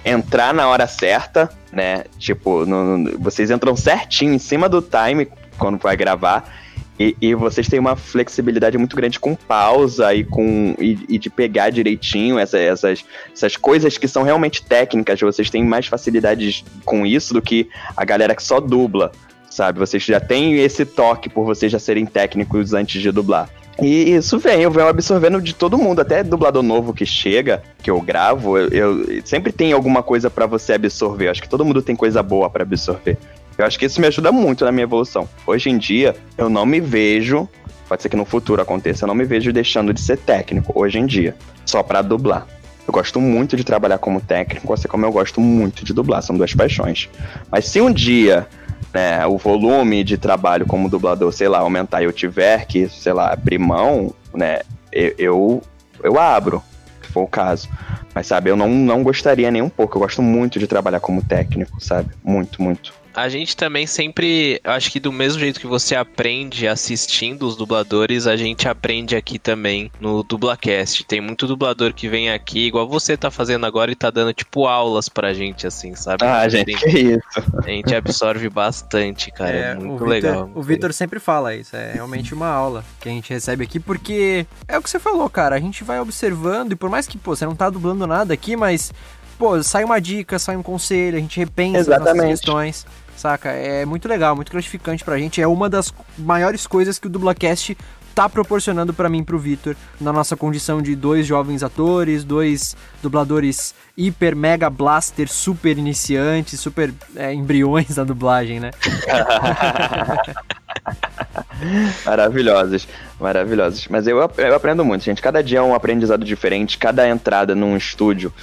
[0.06, 2.04] entrar na hora certa, né?
[2.18, 5.28] Tipo, no, no, vocês entram certinho em cima do time
[5.58, 6.62] quando vai gravar.
[7.00, 11.28] E, e, vocês têm uma flexibilidade muito grande com pausa e com e, e de
[11.28, 13.04] pegar direitinho essa, essas,
[13.34, 15.20] essas coisas que são realmente técnicas.
[15.20, 19.12] Vocês têm mais facilidades com isso do que a galera que só dubla,
[19.50, 19.80] sabe?
[19.80, 23.50] Vocês já têm esse toque por vocês já serem técnicos antes de dublar.
[23.82, 27.90] E isso vem, eu venho absorvendo de todo mundo, até dublador novo que chega, que
[27.90, 31.28] eu gravo, eu, eu sempre tem alguma coisa para você absorver.
[31.28, 33.18] Eu acho que todo mundo tem coisa boa para absorver.
[33.58, 35.28] Eu acho que isso me ajuda muito na minha evolução.
[35.46, 37.48] Hoje em dia, eu não me vejo,
[37.88, 41.00] pode ser que no futuro aconteça, eu não me vejo deixando de ser técnico hoje
[41.00, 41.36] em dia,
[41.66, 42.48] só para dublar.
[42.88, 46.36] Eu gosto muito de trabalhar como técnico, assim como eu gosto muito de dublar, são
[46.36, 47.10] duas paixões.
[47.50, 48.48] Mas se um dia
[48.94, 53.14] né, o volume de trabalho como dublador, sei lá, aumentar e eu tiver que, sei
[53.14, 54.62] lá, abrir mão, né,
[54.92, 55.62] eu,
[56.04, 56.62] eu abro,
[57.02, 57.68] se for o caso.
[58.14, 59.98] Mas, sabe, eu não, não gostaria nem um pouco.
[59.98, 62.10] Eu gosto muito de trabalhar como técnico, sabe?
[62.24, 67.48] Muito, muito a gente também sempre, acho que do mesmo jeito que você aprende assistindo
[67.48, 71.04] os dubladores, a gente aprende aqui também no Dublacast.
[71.06, 74.66] Tem muito dublador que vem aqui, igual você tá fazendo agora e tá dando tipo
[74.66, 76.26] aulas pra gente, assim, sabe?
[76.26, 77.22] Ah, gente, que isso.
[77.64, 79.56] A gente absorve bastante, cara.
[79.56, 80.50] É, é muito o legal.
[80.54, 84.46] o Vitor sempre fala isso, é realmente uma aula que a gente recebe aqui, porque
[84.68, 85.56] é o que você falou, cara.
[85.56, 88.56] A gente vai observando e por mais que, pô, você não tá dublando nada aqui,
[88.56, 88.92] mas
[89.38, 92.10] pô, sai uma dica, sai um conselho, a gente repensa Exatamente.
[92.10, 92.86] as nossas questões
[93.18, 93.50] saca?
[93.50, 95.42] É muito legal, muito gratificante pra gente.
[95.42, 97.78] É uma das maiores coisas que o Dublacast
[98.14, 103.74] tá proporcionando para mim pro Vitor na nossa condição de dois jovens atores, dois dubladores
[103.98, 108.72] hiper mega blaster super iniciantes, super é, embriões da dublagem, né?
[112.06, 112.88] maravilhosos,
[113.20, 113.88] maravilhosos.
[113.90, 115.22] Mas eu, eu aprendo muito, gente.
[115.22, 118.34] Cada dia é um aprendizado diferente, cada entrada num estúdio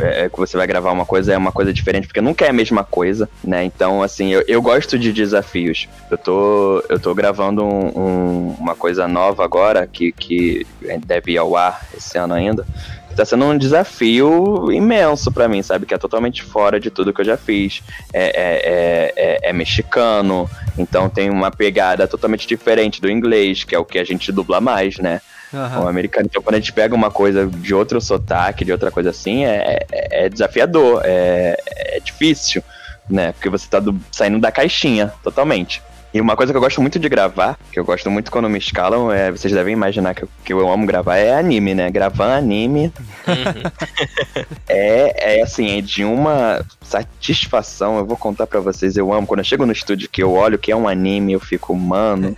[0.00, 2.52] é, que você vai gravar uma coisa é uma coisa diferente, porque nunca é a
[2.52, 3.64] mesma coisa, né?
[3.64, 5.88] Então, assim, eu, eu gosto de desafios.
[6.10, 10.66] Eu tô, eu tô gravando um, um, uma coisa nova agora, que, que
[11.06, 12.66] deve ir ao ar esse ano ainda
[13.12, 15.86] tá sendo um desafio imenso para mim, sabe?
[15.86, 17.82] Que é totalmente fora de tudo que eu já fiz.
[18.12, 23.74] É, é, é, é, é mexicano, então tem uma pegada totalmente diferente do inglês, que
[23.74, 25.20] é o que a gente dubla mais, né?
[25.52, 25.84] Uhum.
[25.84, 26.26] O americano.
[26.30, 29.84] Então, quando a gente pega uma coisa de outro sotaque, de outra coisa assim, é,
[29.92, 32.62] é, é desafiador, é, é difícil,
[33.08, 33.32] né?
[33.32, 35.82] Porque você tá do, saindo da caixinha totalmente.
[36.14, 38.58] E uma coisa que eu gosto muito de gravar, que eu gosto muito quando me
[38.58, 41.90] escalam, é, vocês devem imaginar que eu, que eu amo gravar, é anime, né?
[41.90, 42.92] Gravar anime
[43.26, 44.44] uhum.
[44.68, 47.96] é, é assim, é de uma satisfação.
[47.96, 49.26] Eu vou contar para vocês, eu amo.
[49.26, 52.36] Quando eu chego no estúdio que eu olho que é um anime, eu fico, mano.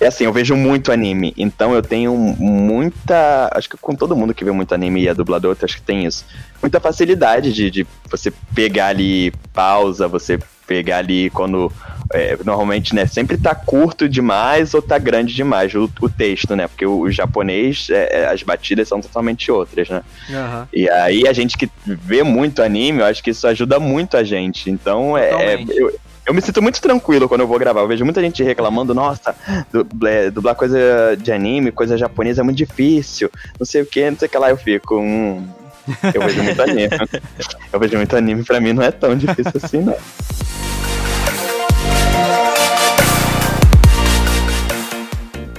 [0.00, 3.50] É assim, eu vejo muito anime, então eu tenho muita.
[3.52, 6.06] Acho que com todo mundo que vê muito anime e é dublador, acho que tem
[6.06, 6.24] isso.
[6.62, 11.70] Muita facilidade de, de você pegar ali pausa, você pegar ali quando.
[12.12, 16.66] É, normalmente, né, sempre tá curto demais ou tá grande demais o, o texto, né?
[16.66, 20.02] Porque o, o japonês, é, é as batidas são totalmente outras, né?
[20.28, 20.66] Uhum.
[20.72, 24.24] E aí a gente que vê muito anime, eu acho que isso ajuda muito a
[24.24, 24.70] gente.
[24.70, 25.94] Então, é, é eu,
[26.30, 27.80] eu me sinto muito tranquilo quando eu vou gravar.
[27.80, 29.34] Eu vejo muita gente reclamando, nossa,
[30.32, 33.28] dublar, coisa de anime, coisa japonesa é muito difícil,
[33.58, 34.48] não sei o que, não sei o que lá.
[34.48, 35.44] Eu fico, hum,
[36.14, 36.88] eu vejo muito anime.
[37.72, 39.96] eu vejo muito anime, pra mim não é tão difícil assim, não.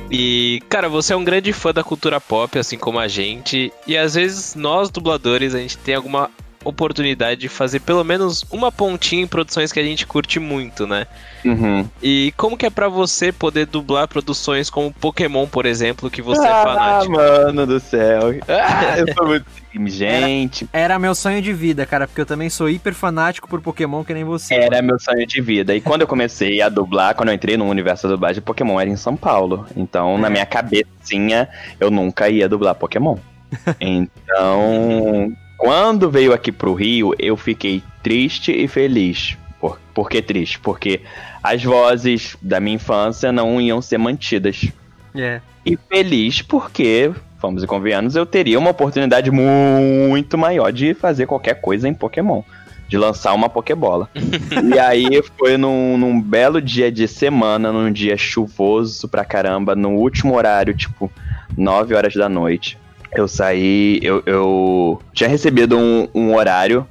[0.10, 3.74] E, cara, você é um grande fã da cultura pop, assim como a gente.
[3.86, 6.30] E às vezes nós, dubladores, a gente tem alguma
[6.64, 11.08] oportunidade de fazer pelo menos uma pontinha em produções que a gente curte muito, né?
[11.44, 11.88] Uhum.
[12.02, 16.46] E como que é para você poder dublar produções como Pokémon, por exemplo, que você
[16.46, 17.20] é ah, é fanático?
[17.20, 18.40] Ah, mano do céu.
[18.48, 19.46] Ah, eu sou muito...
[19.88, 20.68] Gente.
[20.74, 24.04] Era, era, meu sonho de vida, cara, porque eu também sou hiper fanático por Pokémon
[24.04, 24.54] que nem você.
[24.54, 24.88] Era mano.
[24.88, 25.74] meu sonho de vida.
[25.74, 28.90] E quando eu comecei a dublar, quando eu entrei no universo da dublagem, Pokémon era
[28.90, 29.66] em São Paulo.
[29.76, 30.18] Então, é.
[30.20, 31.48] na minha cabecinha,
[31.80, 33.18] eu nunca ia dublar Pokémon.
[33.80, 39.38] Então, quando veio aqui pro Rio, eu fiquei triste e feliz.
[39.60, 40.60] Por, por que triste?
[40.60, 41.02] Porque
[41.44, 44.72] as vozes da minha infância não iam ser mantidas.
[45.14, 45.40] É.
[45.64, 51.62] E feliz porque, vamos e convenhamos, eu teria uma oportunidade muito maior de fazer qualquer
[51.62, 52.42] coisa em Pokémon.
[52.88, 54.10] De lançar uma Pokébola.
[54.74, 59.92] e aí foi num, num belo dia de semana, num dia chuvoso pra caramba, no
[59.92, 61.12] último horário, tipo,
[61.56, 62.81] 9 horas da noite
[63.16, 66.88] eu saí, eu, eu tinha recebido um, um, horário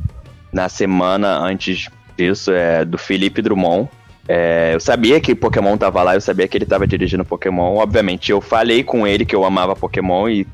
[0.53, 3.89] na semana antes disso, é, do Felipe Drummond.
[4.29, 7.77] É, eu sabia que Pokémon tava lá, eu sabia que ele tava dirigindo Pokémon.
[7.77, 10.47] Obviamente, eu falei com ele que eu amava Pokémon e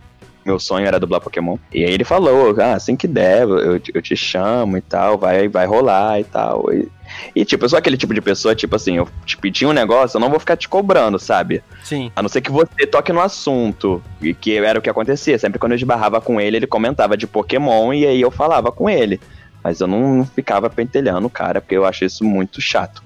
[0.44, 1.58] meu sonho era dublar Pokémon.
[1.74, 5.48] E aí ele falou, ah, assim que der, eu, eu te chamo e tal, vai,
[5.48, 6.72] vai rolar e tal.
[6.72, 6.88] E,
[7.34, 10.16] e, tipo, eu sou aquele tipo de pessoa, tipo assim, eu te pedi um negócio,
[10.16, 11.62] eu não vou ficar te cobrando, sabe?
[11.82, 12.10] Sim.
[12.14, 14.02] A não ser que você toque no assunto.
[14.20, 15.38] E que era o que acontecia.
[15.38, 18.88] Sempre quando eu esbarrava com ele, ele comentava de Pokémon e aí eu falava com
[18.88, 19.20] ele.
[19.62, 23.02] Mas eu não ficava pentelhando o cara, porque eu acho isso muito chato.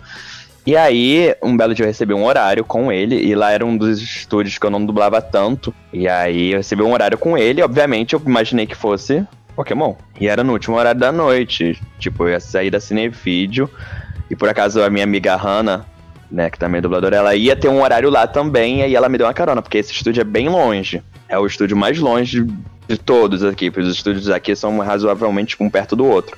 [0.66, 3.76] E aí, um belo dia eu recebi um horário com ele, e lá era um
[3.76, 5.74] dos estúdios que eu não dublava tanto.
[5.92, 9.94] E aí eu recebi um horário com ele, obviamente eu imaginei que fosse Pokémon.
[10.20, 11.80] E era no último horário da noite.
[11.98, 13.70] Tipo, eu ia sair da Cinevídeo.
[14.30, 15.84] E por acaso a minha amiga Hannah,
[16.30, 19.08] né, que também é dubladora, ela ia ter um horário lá também, e aí ela
[19.08, 21.02] me deu uma carona, porque esse estúdio é bem longe.
[21.28, 22.46] É o estúdio mais longe
[22.88, 26.36] de, todos aqui, porque os estúdios aqui são razoavelmente um perto do outro.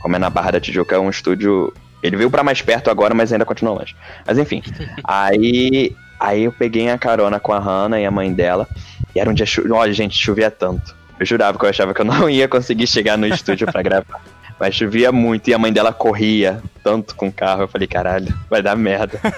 [0.00, 1.72] Como é na Barra da Tijuca, é um estúdio
[2.02, 3.94] ele veio para mais perto agora, mas ainda continua longe.
[4.26, 4.62] Mas enfim.
[5.04, 8.66] aí, aí eu peguei a carona com a Hannah e a mãe dela.
[9.14, 9.46] E era um dia.
[9.70, 10.94] Olha, gente, chovia tanto.
[11.20, 14.24] Eu jurava que eu achava que eu não ia conseguir chegar no estúdio para gravar.
[14.58, 17.62] Mas chovia muito e a mãe dela corria tanto com o carro.
[17.62, 19.20] Eu falei, caralho, vai dar merda.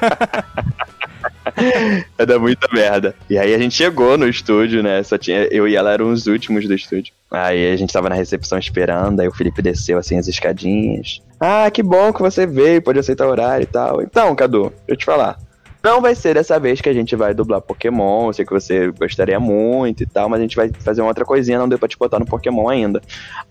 [2.17, 3.15] Vai dar muita merda.
[3.29, 5.03] E aí a gente chegou no estúdio, né?
[5.03, 7.13] Só tinha, eu e ela eram os últimos do estúdio.
[7.31, 11.21] Aí a gente tava na recepção esperando, aí o Felipe desceu assim as escadinhas.
[11.39, 14.03] Ah, que bom que você veio, pode aceitar o horário e tal.
[14.03, 15.39] Então, Cadu, deixa eu te falar.
[15.83, 18.29] Não vai ser dessa vez que a gente vai dublar Pokémon.
[18.29, 21.25] Eu sei que você gostaria muito e tal, mas a gente vai fazer uma outra
[21.25, 23.03] coisinha, não deu pra te botar no Pokémon ainda.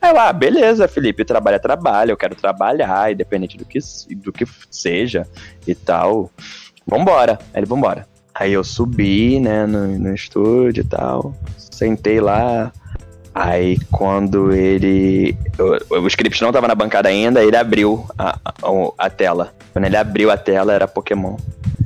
[0.01, 3.79] Aí lá, ah, beleza, Felipe, trabalha, trabalha, eu quero trabalhar, independente do que,
[4.15, 5.27] do que seja
[5.67, 6.31] e tal.
[6.87, 7.37] Vambora.
[7.53, 8.07] Aí ele, vambora.
[8.33, 11.35] Aí eu subi, né, no, no estúdio e tal.
[11.57, 12.71] Sentei lá.
[13.33, 15.37] Aí quando ele.
[15.89, 19.53] O, o script não tava na bancada ainda, ele abriu a, a, a tela.
[19.71, 21.37] Quando ele abriu a tela, era Pokémon.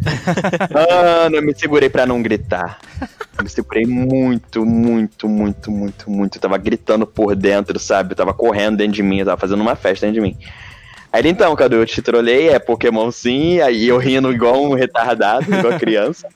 [0.73, 2.79] Mano, eu me segurei pra não gritar.
[3.37, 6.37] Eu me segurei muito, muito, muito, muito, muito.
[6.37, 8.13] Eu tava gritando por dentro, sabe?
[8.13, 10.37] Eu tava correndo dentro de mim, eu tava fazendo uma festa dentro de mim.
[11.11, 14.73] Aí ele, então, Cadu, eu te trolei, é Pokémon sim, aí eu rindo igual um
[14.73, 16.27] retardado, igual criança.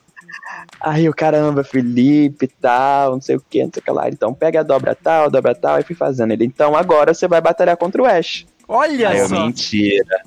[0.80, 4.08] Aí o caramba, Felipe tal, não sei o que, não sei o que lá.
[4.08, 6.32] Então pega a dobra tal, dobra tal, e fui fazendo.
[6.32, 8.46] Ele, então agora você vai batalhar contra o Ash.
[8.66, 9.34] Olha aí só.
[9.34, 10.22] Eu, mentira.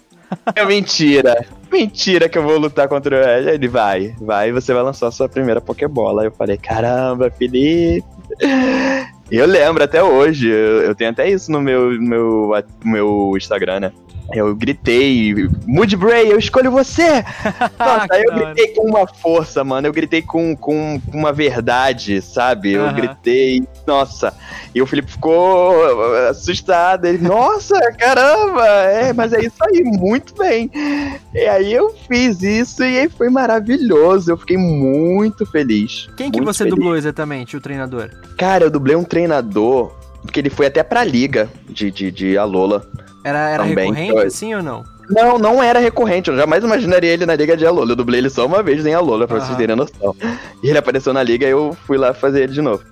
[0.56, 1.46] É mentira.
[1.72, 3.54] Mentira que eu vou lutar contra o Ash.
[3.54, 6.26] Ele vai, vai, você vai lançar a sua primeira Pokébola.
[6.26, 8.06] Eu falei, caramba, Felipe.
[9.32, 12.52] Eu lembro até hoje, eu, eu tenho até isso no meu, meu,
[12.84, 13.92] meu Instagram, né?
[14.32, 15.34] Eu gritei,
[15.66, 17.24] Moodbray, eu escolho você!
[17.78, 19.88] Nossa, aí eu gritei com uma força, mano.
[19.88, 22.74] Eu gritei com, com, com uma verdade, sabe?
[22.74, 22.94] Eu uhum.
[22.94, 24.34] gritei, nossa.
[24.74, 25.84] E o Felipe ficou
[26.30, 27.06] assustado.
[27.06, 28.66] Ele, nossa, caramba!
[28.66, 30.70] É, mas é isso aí, muito bem.
[31.34, 34.32] E aí eu fiz isso e foi maravilhoso.
[34.32, 36.08] Eu fiquei muito feliz.
[36.18, 36.76] Quem que você feliz.
[36.76, 38.10] dublou exatamente, o treinador?
[38.38, 39.92] Cara, eu dublei um treinador,
[40.22, 42.86] porque ele foi até pra liga de, de, de Alola.
[43.24, 44.84] Era, era também, recorrente, sim ou não?
[45.10, 46.30] Não, não era recorrente.
[46.30, 47.92] Eu jamais imaginaria ele na liga de Alola.
[47.92, 50.16] Eu dublei ele só uma vez em Alola, pra vocês terem noção.
[50.62, 52.84] E ele apareceu na liga e eu fui lá fazer ele de novo.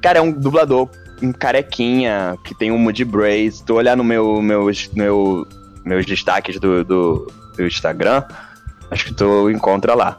[0.00, 0.88] Cara, é um dublador,
[1.22, 3.62] um carequinha, que tem um mood brace.
[3.64, 5.46] Tu olhar no meu, meus, meu,
[5.84, 8.24] meus destaques do, do, do Instagram,
[8.90, 10.18] acho que tu encontra lá.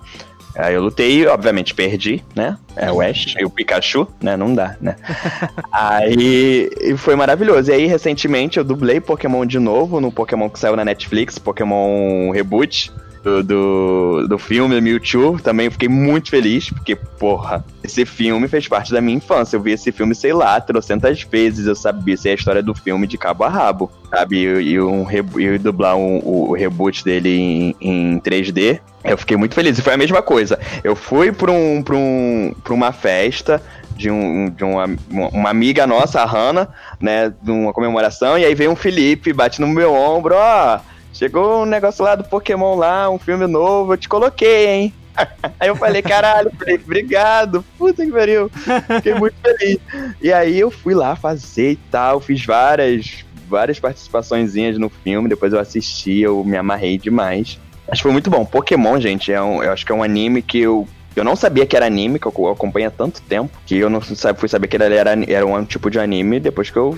[0.55, 2.57] Aí eu lutei, obviamente perdi, né?
[2.75, 4.35] É o Ash e o Pikachu, né?
[4.35, 4.95] Não dá, né?
[5.71, 7.71] aí foi maravilhoso.
[7.71, 12.31] E aí, recentemente, eu dublei Pokémon de novo no Pokémon que saiu na Netflix, Pokémon
[12.31, 12.91] Reboot
[13.23, 18.91] do, do, do filme Mewtwo, também fiquei muito feliz, porque, porra, esse filme fez parte
[18.91, 19.55] da minha infância.
[19.55, 22.73] Eu vi esse filme, sei lá, trocentas vezes, eu sabia se é a história do
[22.73, 24.37] filme de cabo a rabo, sabe?
[24.37, 25.05] E, e, um,
[25.39, 28.79] e dublar um, o, o, reboot dele em, em 3D.
[29.03, 29.77] Eu fiquei muito feliz.
[29.77, 30.59] E foi a mesma coisa.
[30.83, 33.61] Eu fui pra, um, pra, um, pra uma festa,
[33.95, 36.67] de, um, de uma, uma amiga nossa, a Hannah,
[36.99, 40.79] né, de uma comemoração, e aí veio um Felipe, bate no meu ombro, ó,
[41.21, 44.93] Chegou um negócio lá do Pokémon lá, um filme novo, eu te coloquei, hein?
[45.59, 48.49] Aí eu falei, caralho, falei, obrigado, puta que pariu.
[48.95, 49.77] Fiquei muito feliz.
[50.19, 55.53] E aí eu fui lá fazer e tal, fiz várias, várias participações no filme, depois
[55.53, 57.59] eu assisti, eu me amarrei demais.
[57.87, 58.43] Acho que foi muito bom.
[58.43, 61.67] Pokémon, gente, é um, eu acho que é um anime que eu eu não sabia
[61.67, 64.75] que era anime, que eu acompanho há tanto tempo, que eu não fui saber que
[64.75, 66.97] ele era, era um tipo de anime depois que eu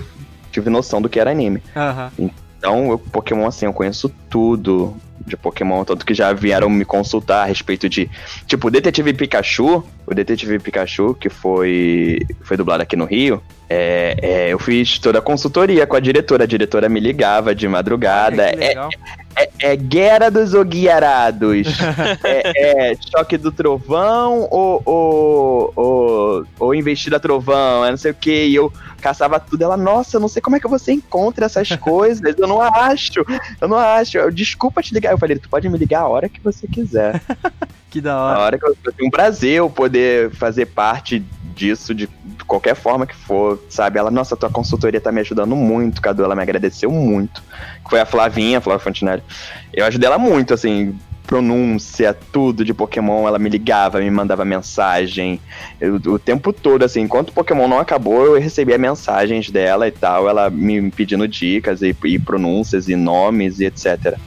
[0.50, 1.60] tive noção do que era anime.
[1.76, 2.30] Uhum.
[2.64, 4.96] Então, eu, Pokémon, assim, eu conheço tudo
[5.26, 8.10] de Pokémon, tanto que já vieram me consultar a respeito de.
[8.46, 14.16] Tipo, o Detetive Pikachu, o Detetive Pikachu, que foi, foi dublado aqui no Rio, é,
[14.22, 16.44] é, eu fiz toda a consultoria com a diretora.
[16.44, 18.44] A diretora me ligava de madrugada.
[18.44, 18.74] É,
[19.64, 21.68] é, Guerra dos Oguiarados.
[22.22, 28.14] é, é Choque do Trovão ou, ou, ou, ou Investida Trovão, é não sei o
[28.14, 28.44] que.
[28.46, 28.70] E eu
[29.00, 29.62] caçava tudo.
[29.62, 32.34] Ela, nossa, eu não sei como é que você encontra essas coisas.
[32.36, 33.24] Eu não acho.
[33.58, 34.18] Eu não acho.
[34.18, 35.12] Eu, Desculpa te ligar.
[35.12, 37.22] Eu falei, tu pode me ligar a hora que você quiser.
[37.94, 38.38] que da hora.
[38.38, 42.08] A hora que eu, eu tenho um prazer eu poder fazer parte disso de
[42.44, 43.98] qualquer forma que for, sabe?
[43.98, 47.42] Ela, nossa, tua consultoria tá me ajudando muito, Cadu, ela me agradeceu muito.
[47.88, 49.22] Foi a Flavinha, a Flávia Fontinelli.
[49.72, 55.40] Eu ajudei ela muito, assim, pronúncia, tudo de Pokémon, ela me ligava, me mandava mensagem.
[55.80, 59.92] Eu, o tempo todo, assim, enquanto o Pokémon não acabou, eu recebia mensagens dela e
[59.92, 64.18] tal, ela me pedindo dicas e, e pronúncias e nomes e etc.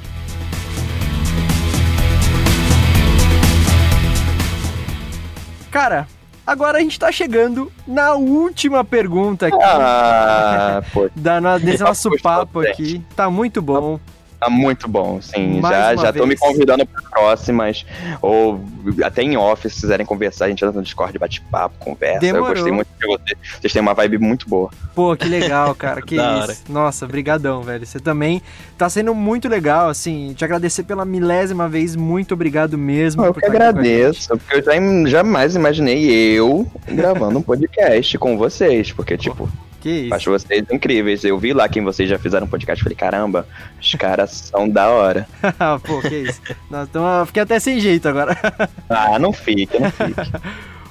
[5.78, 6.08] Cara,
[6.45, 9.58] agora a gente tá chegando na última pergunta aqui.
[9.62, 10.82] Ah,
[11.16, 13.04] da, desse nosso papo aqui.
[13.16, 13.99] Tá muito bom.
[14.40, 15.60] Tá muito bom, sim.
[15.60, 17.84] Mais já já tô me convidando para próximas.
[18.22, 18.64] Ou
[19.04, 22.20] até em off, se quiserem conversar, a gente entra no Discord, bate-papo, conversa.
[22.20, 22.50] Demorou.
[22.50, 23.38] Eu gostei muito de vocês.
[23.60, 24.70] Vocês têm uma vibe muito boa.
[24.94, 26.04] Pô, que legal, cara.
[26.04, 26.64] Que isso.
[26.70, 27.86] Nossa, brigadão, velho.
[27.86, 28.42] Você também
[28.78, 30.34] tá sendo muito legal, assim.
[30.36, 31.96] Te agradecer pela milésima vez.
[31.96, 33.26] Muito obrigado mesmo.
[33.26, 34.74] Eu que agradeço, porque eu já,
[35.10, 38.92] jamais imaginei eu gravando um podcast com vocês.
[38.92, 39.50] Porque, tipo.
[39.82, 40.14] Que isso.
[40.14, 41.24] Acho vocês incríveis.
[41.24, 42.84] Eu vi lá quem vocês já fizeram um podcast.
[42.84, 43.48] Falei, caramba,
[43.80, 45.28] os caras são da hora.
[45.84, 46.41] Pô, que isso.
[46.70, 48.38] então, fiquei até sem jeito agora.
[48.90, 50.16] ah, não fique, não fique.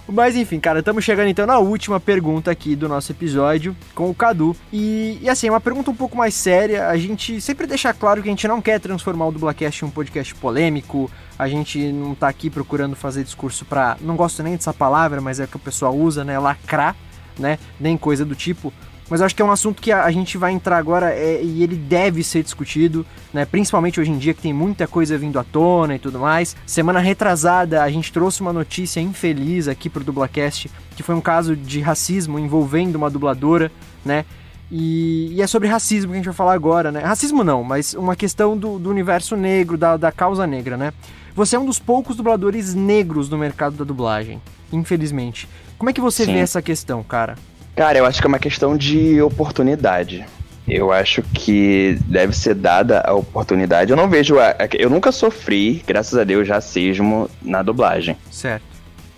[0.09, 4.15] Mas enfim, cara, estamos chegando então na última pergunta aqui do nosso episódio com o
[4.15, 4.55] Cadu.
[4.73, 6.89] E, e assim, uma pergunta um pouco mais séria.
[6.89, 9.91] A gente sempre deixa claro que a gente não quer transformar o Dublacast em um
[9.91, 11.11] podcast polêmico.
[11.37, 13.97] A gente não tá aqui procurando fazer discurso pra.
[14.01, 16.39] Não gosto nem dessa palavra, mas é o que o pessoal usa, né?
[16.39, 16.95] Lacrar
[17.39, 17.59] né?
[17.79, 18.73] Nem coisa do tipo.
[19.09, 21.63] Mas eu acho que é um assunto que a, gente vai entrar agora é, e
[21.63, 23.45] ele deve ser discutido, né?
[23.45, 26.57] Principalmente hoje em dia que tem muita coisa vindo à tona e tudo mais.
[26.67, 31.55] Semana retrasada a gente trouxe uma notícia infeliz aqui pro Dublacast, que foi um caso
[31.55, 33.71] de racismo envolvendo uma dubladora,
[34.05, 34.25] né?
[34.69, 37.01] E, e, é sobre racismo que a gente vai falar agora, né?
[37.01, 40.93] Racismo não, mas uma questão do, do universo negro, da, da causa negra, né?
[41.37, 44.41] Você é um dos poucos dubladores negros no mercado da dublagem,
[44.73, 45.49] infelizmente.
[45.79, 46.35] Como é que você Sim.
[46.35, 47.37] vê essa questão, cara?
[47.75, 50.25] Cara, eu acho que é uma questão de oportunidade.
[50.67, 53.91] eu acho que deve ser dada a oportunidade.
[53.91, 54.39] Eu não vejo.
[54.39, 58.17] A, eu nunca sofri, graças a Deus, racismo na dublagem.
[58.31, 58.65] Certo.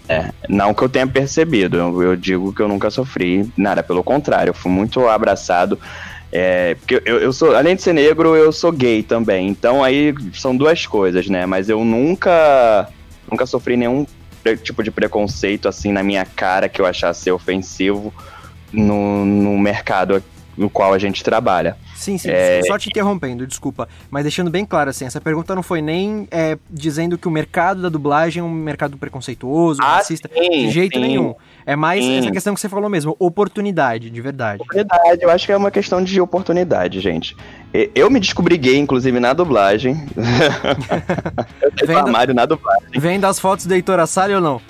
[0.08, 4.02] É, não que eu tenha percebido, eu, eu digo que eu nunca sofri nada, pelo
[4.02, 5.78] contrário, eu fui muito abraçado.
[6.32, 9.48] É, porque eu, eu sou, além de ser negro, eu sou gay também.
[9.48, 11.46] Então aí são duas coisas, né?
[11.46, 12.88] Mas eu nunca,
[13.30, 14.06] nunca sofri nenhum
[14.62, 18.12] tipo de preconceito assim na minha cara que eu achasse ofensivo
[18.72, 20.22] no, no mercado
[20.58, 21.76] no qual a gente trabalha.
[21.94, 22.60] Sim, sim, é...
[22.66, 26.58] só te interrompendo, desculpa, mas deixando bem claro assim, essa pergunta não foi nem é,
[26.68, 30.98] dizendo que o mercado da dublagem é um mercado preconceituoso, ah, racista, sim, de jeito
[30.98, 31.04] sim.
[31.04, 31.34] nenhum.
[31.64, 32.18] É mais sim.
[32.18, 34.62] essa questão que você falou mesmo, oportunidade, de verdade.
[34.62, 37.36] Oportunidade, eu acho que é uma questão de oportunidade, gente.
[37.94, 40.06] Eu me descobri gay, inclusive, na dublagem.
[41.80, 42.88] eu vem armário na dublagem.
[42.96, 44.60] Vem das fotos do Heitor Assali ou não?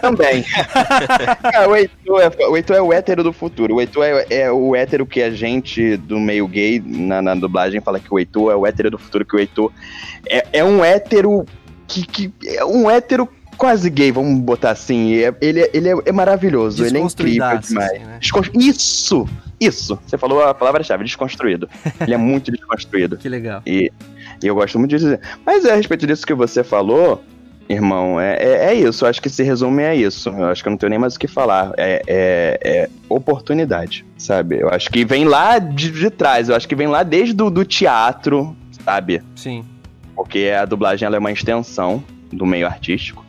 [0.00, 0.44] Também.
[1.52, 3.74] é, o, Heitor é, o Heitor é o hétero do futuro.
[3.74, 7.80] O Heitor é, é, o hétero que a gente do meio gay, na, na, dublagem,
[7.80, 9.72] fala que o Heitor é o hétero do futuro, que o Heitor
[10.28, 11.44] é, é um hétero
[11.86, 12.32] que, que.
[12.46, 15.14] É um hétero quase gay, vamos botar assim.
[15.14, 17.72] É, ele, é, ele é, é maravilhoso, ele é incrível demais.
[17.76, 18.18] Assim, né?
[18.54, 19.28] Isso!
[19.60, 19.98] Isso!
[20.04, 21.68] Você falou a palavra-chave, desconstruído.
[22.00, 23.16] ele é muito desconstruído.
[23.24, 23.62] Que legal.
[23.64, 23.90] E,
[24.42, 25.20] e eu gosto muito de dizer.
[25.46, 27.24] Mas é a respeito disso que você falou
[27.68, 29.04] Irmão, é, é, é, isso.
[29.04, 30.28] Eu acho que se resume a isso.
[30.28, 31.72] Eu acho que eu não tenho nem mais o que falar.
[31.76, 34.60] É, é, é oportunidade, sabe?
[34.60, 36.48] Eu acho que vem lá de, de trás.
[36.48, 38.54] Eu acho que vem lá desde do, do teatro,
[38.84, 39.22] sabe?
[39.34, 39.64] Sim.
[40.14, 43.24] Porque a dublagem é uma extensão do meio artístico.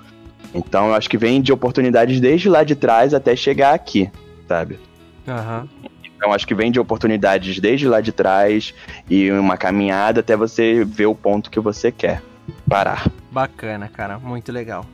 [0.54, 4.10] Então eu acho que vem de oportunidades desde lá de trás até chegar aqui,
[4.48, 4.80] sabe?
[5.28, 5.62] Aham.
[5.62, 5.90] Uhum.
[6.18, 8.74] Então acho que vem de oportunidades desde lá de trás
[9.10, 12.22] e uma caminhada até você ver o ponto que você quer
[12.68, 13.10] parar.
[13.32, 14.86] Bacana, cara, muito legal.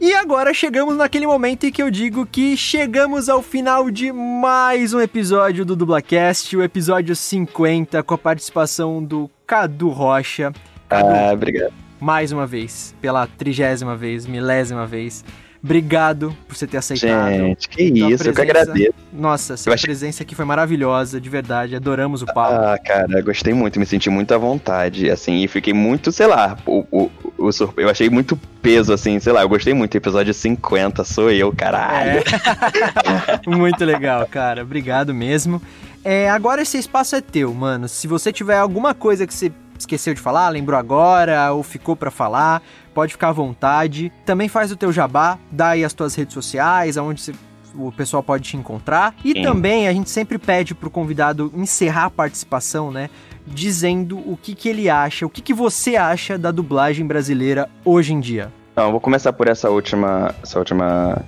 [0.00, 4.94] E agora chegamos naquele momento em que eu digo que chegamos ao final de mais
[4.94, 10.52] um episódio do Dublacast, o episódio 50, com a participação do Cadu Rocha.
[10.88, 11.72] Cadu, ah, obrigado.
[12.00, 15.24] Mais uma vez, pela trigésima vez, milésima vez.
[15.62, 17.30] Obrigado por você ter aceitado.
[17.30, 18.28] Gente, que isso, presença.
[18.28, 18.94] eu que agradeço.
[19.12, 19.88] Nossa, sua achei...
[19.88, 22.54] presença aqui foi maravilhosa, de verdade, adoramos o papo.
[22.54, 26.56] Ah, cara, gostei muito, me senti muito à vontade, assim, e fiquei muito, sei lá,
[26.64, 27.84] o, o, o surpre...
[27.84, 32.20] eu achei muito peso, assim, sei lá, eu gostei muito, episódio 50, sou eu, caralho.
[32.20, 33.50] É.
[33.50, 35.60] muito legal, cara, obrigado mesmo.
[36.04, 39.50] É, agora esse espaço é teu, mano, se você tiver alguma coisa que você
[39.82, 42.62] esqueceu de falar, lembrou agora ou ficou para falar,
[42.94, 44.12] pode ficar à vontade.
[44.24, 47.32] Também faz o teu jabá, dá aí as tuas redes sociais, aonde você
[47.74, 49.14] o pessoal pode te encontrar.
[49.24, 49.42] E Sim.
[49.42, 53.10] também a gente sempre pede pro convidado encerrar a participação, né?
[53.46, 58.12] Dizendo o que, que ele acha, o que, que você acha da dublagem brasileira hoje
[58.12, 58.52] em dia.
[58.72, 61.24] Então, eu vou começar por essa última, essa última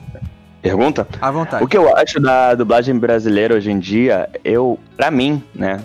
[0.61, 1.07] pergunta.
[1.21, 1.65] À vontade.
[1.65, 5.81] O que eu acho da dublagem brasileira hoje em dia, eu, para mim, né,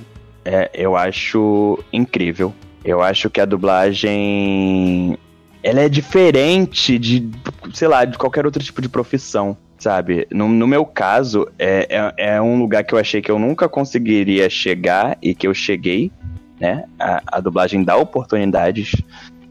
[0.45, 2.53] é, eu acho incrível.
[2.83, 5.17] Eu acho que a dublagem
[5.63, 7.27] ela é diferente de,
[7.73, 10.27] sei lá, de qualquer outro tipo de profissão, sabe?
[10.31, 13.67] No, no meu caso, é, é, é, um lugar que eu achei que eu nunca
[13.67, 16.11] conseguiria chegar e que eu cheguei,
[16.59, 16.85] né?
[16.99, 18.91] A, a dublagem dá oportunidades,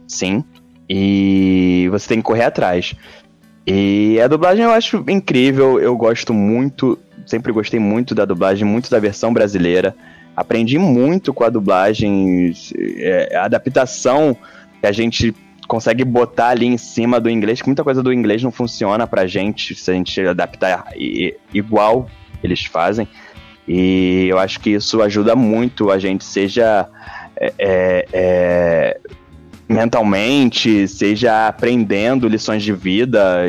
[0.06, 0.44] sim,
[0.88, 2.94] e você tem que correr atrás.
[3.66, 6.96] E a dublagem eu acho incrível, eu gosto muito,
[7.26, 9.96] sempre gostei muito da dublagem, muito da versão brasileira.
[10.36, 14.36] Aprendi muito com a dublagem, é, a adaptação
[14.81, 15.35] que a gente
[15.66, 19.27] consegue botar ali em cima do inglês, que muita coisa do inglês não funciona pra
[19.27, 20.86] gente se a gente adaptar
[21.52, 22.09] igual
[22.43, 23.09] eles fazem.
[23.66, 26.86] E eu acho que isso ajuda muito a gente, seja
[27.36, 29.01] é, é, é
[29.68, 33.44] mentalmente, seja aprendendo lições de vida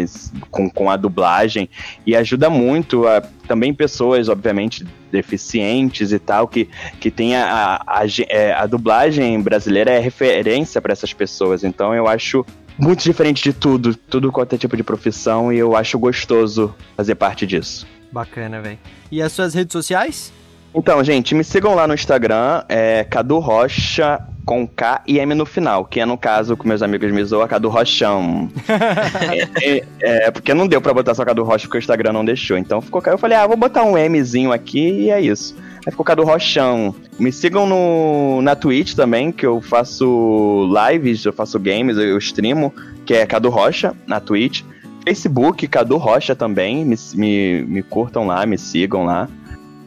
[0.49, 1.69] com, com a dublagem.
[2.05, 6.69] E ajuda muito a, também pessoas, obviamente, deficientes e tal, que,
[6.99, 11.63] que tem a, a, a, é, a dublagem brasileira é referência para essas pessoas.
[11.63, 12.45] Então eu acho
[12.77, 17.15] muito diferente de tudo, tudo quanto é tipo de profissão, e eu acho gostoso fazer
[17.15, 17.87] parte disso.
[18.11, 18.79] Bacana, velho.
[19.11, 20.31] E as suas redes sociais?
[20.73, 25.45] Então, gente, me sigam lá no Instagram, é Cadu Rocha com K e M no
[25.45, 28.49] final, que é no caso, com meus amigos me zoam, Cadu Rochão.
[29.61, 32.23] é, é, é, porque não deu pra botar só Cadu Rocha, porque o Instagram não
[32.23, 32.57] deixou.
[32.57, 33.01] Então ficou.
[33.05, 35.55] Eu falei, ah, vou botar um Mzinho aqui e é isso.
[35.85, 36.95] Aí ficou Cadu Rochão.
[37.19, 42.73] Me sigam no, na Twitch também, que eu faço lives, eu faço games, eu streamo,
[43.05, 44.61] que é Cadu Rocha na Twitch.
[45.03, 49.29] Facebook, Cadu Rocha também, me, me, me curtam lá, me sigam lá.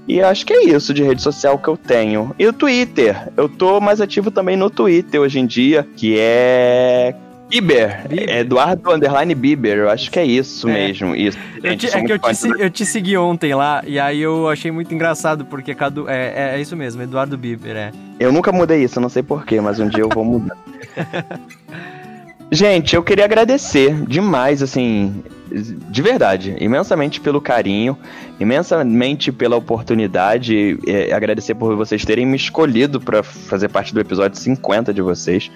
[0.09, 2.35] E acho que é isso de rede social que eu tenho.
[2.39, 3.28] E o Twitter.
[3.36, 7.14] Eu tô mais ativo também no Twitter hoje em dia, que é
[7.48, 8.06] Bieber.
[8.09, 8.36] Bieber.
[8.39, 10.72] Eduardo Underline Bieber, eu acho que é isso É.
[10.72, 11.14] mesmo.
[11.14, 11.36] Isso.
[11.62, 14.48] Eu te- é que eu te, se- eu te segui ontem lá, e aí eu
[14.48, 16.09] achei muito engraçado, porque Cadu.
[16.09, 17.93] É, é, é isso mesmo, Eduardo Bieber, é.
[18.18, 20.56] Eu nunca mudei isso, eu não sei porquê, mas um dia eu vou mudar.
[22.51, 27.97] Gente, eu queria agradecer demais, assim, de verdade, imensamente pelo carinho,
[28.41, 34.39] imensamente pela oportunidade, é, agradecer por vocês terem me escolhido pra fazer parte do episódio
[34.39, 35.51] 50 de vocês.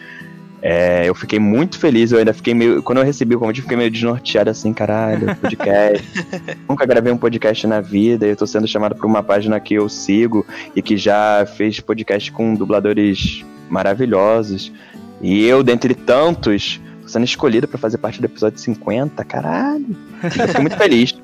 [0.61, 2.83] É, eu fiquei muito feliz, eu ainda fiquei meio.
[2.83, 6.07] Quando eu recebi o convite, eu fiquei meio desnorteado assim, caralho, podcast.
[6.69, 9.89] Nunca gravei um podcast na vida, eu tô sendo chamado por uma página que eu
[9.89, 10.47] sigo
[10.77, 14.71] e que já fez podcast com dubladores maravilhosos.
[15.23, 19.87] E eu, dentre tantos, sendo escolhido pra fazer parte do episódio 50, caralho.
[20.23, 21.15] Eu fiquei muito feliz.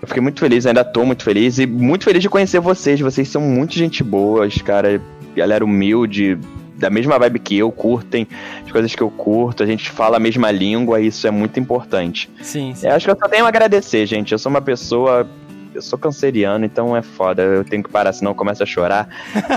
[0.00, 3.00] Eu fiquei muito feliz, ainda tô muito feliz e muito feliz de conhecer vocês.
[3.00, 5.00] Vocês são muito gente boas, cara.
[5.34, 6.38] Galera humilde,
[6.80, 8.26] da mesma vibe que eu, curtem
[8.64, 11.60] as coisas que eu curto, a gente fala a mesma língua e isso é muito
[11.60, 12.30] importante.
[12.42, 12.86] Sim, sim.
[12.86, 14.32] Eu acho que eu só tenho a agradecer, gente.
[14.32, 15.28] Eu sou uma pessoa.
[15.74, 17.42] Eu sou canceriano, então é foda.
[17.42, 19.08] Eu tenho que parar, senão eu começo a chorar.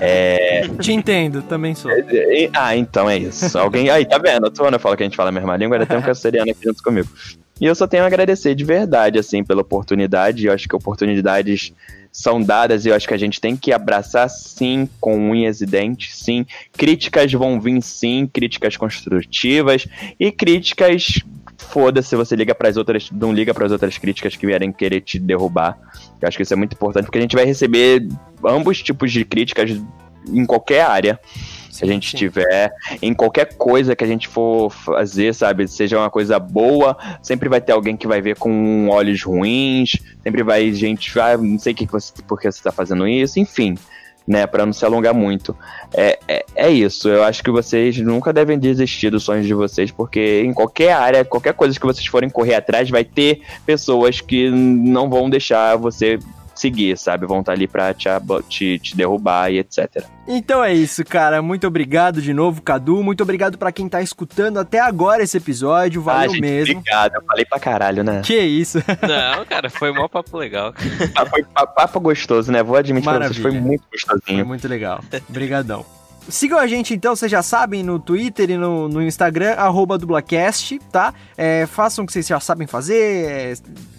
[0.01, 0.67] É.
[0.79, 1.91] Te entendo, também sou.
[1.91, 3.57] e- Ah, então é isso.
[3.57, 3.89] Alguém.
[3.89, 4.51] Aí, tá vendo?
[4.51, 6.63] Quando eu falo que a gente fala a mesma língua, ainda tem um canceriano aqui
[6.63, 7.07] junto comigo.
[7.61, 10.45] E eu só tenho a agradecer de verdade, assim, pela oportunidade.
[10.45, 11.71] Eu acho que oportunidades
[12.11, 15.65] são dadas e eu acho que a gente tem que abraçar sim, com unhas e
[15.65, 16.45] dentes, sim.
[16.73, 19.87] Críticas vão vir sim, críticas construtivas
[20.19, 21.21] e críticas.
[21.69, 25.01] Foda-se, você liga para as outras, não liga para as outras críticas que vierem querer
[25.01, 25.77] te derrubar.
[26.21, 28.07] Eu acho que isso é muito importante porque a gente vai receber
[28.45, 29.81] ambos tipos de críticas
[30.27, 31.19] em qualquer área
[31.77, 32.17] que a gente Sim.
[32.17, 32.71] tiver,
[33.01, 35.67] em qualquer coisa que a gente for fazer, sabe?
[35.67, 40.43] Seja uma coisa boa, sempre vai ter alguém que vai ver com olhos ruins, sempre
[40.43, 43.75] vai gente, ah, não sei que você, por que você tá fazendo isso, enfim,
[44.27, 44.47] né?
[44.47, 45.55] Pra não se alongar muito.
[45.93, 49.91] É, é, é isso, eu acho que vocês nunca devem desistir dos sonhos de vocês,
[49.91, 54.49] porque em qualquer área, qualquer coisa que vocês forem correr atrás, vai ter pessoas que
[54.49, 56.19] não vão deixar você
[56.63, 57.25] seguir, sabe?
[57.25, 58.07] Vão estar ali pra te,
[58.47, 60.05] te, te derrubar e etc.
[60.25, 61.41] Então é isso, cara.
[61.41, 63.03] Muito obrigado de novo, Cadu.
[63.03, 66.01] Muito obrigado pra quem tá escutando até agora esse episódio.
[66.01, 66.77] Valeu ah, gente, mesmo.
[66.79, 67.15] obrigado.
[67.15, 68.21] Eu falei pra caralho, né?
[68.23, 68.77] Que isso.
[69.03, 70.73] Não, cara, foi mó papo legal.
[71.15, 72.63] Ah, Foi pa- papo gostoso, né?
[72.63, 73.67] Vou admitir pra vocês, foi Maravilha.
[73.67, 74.45] muito Foi gostosinho.
[74.45, 75.03] muito legal.
[75.29, 75.85] Obrigadão.
[76.29, 80.79] Sigam a gente então, vocês já sabem, no Twitter e no, no Instagram, arroba dublacast,
[80.89, 81.13] tá?
[81.37, 83.53] É, façam o que vocês já sabem fazer, é,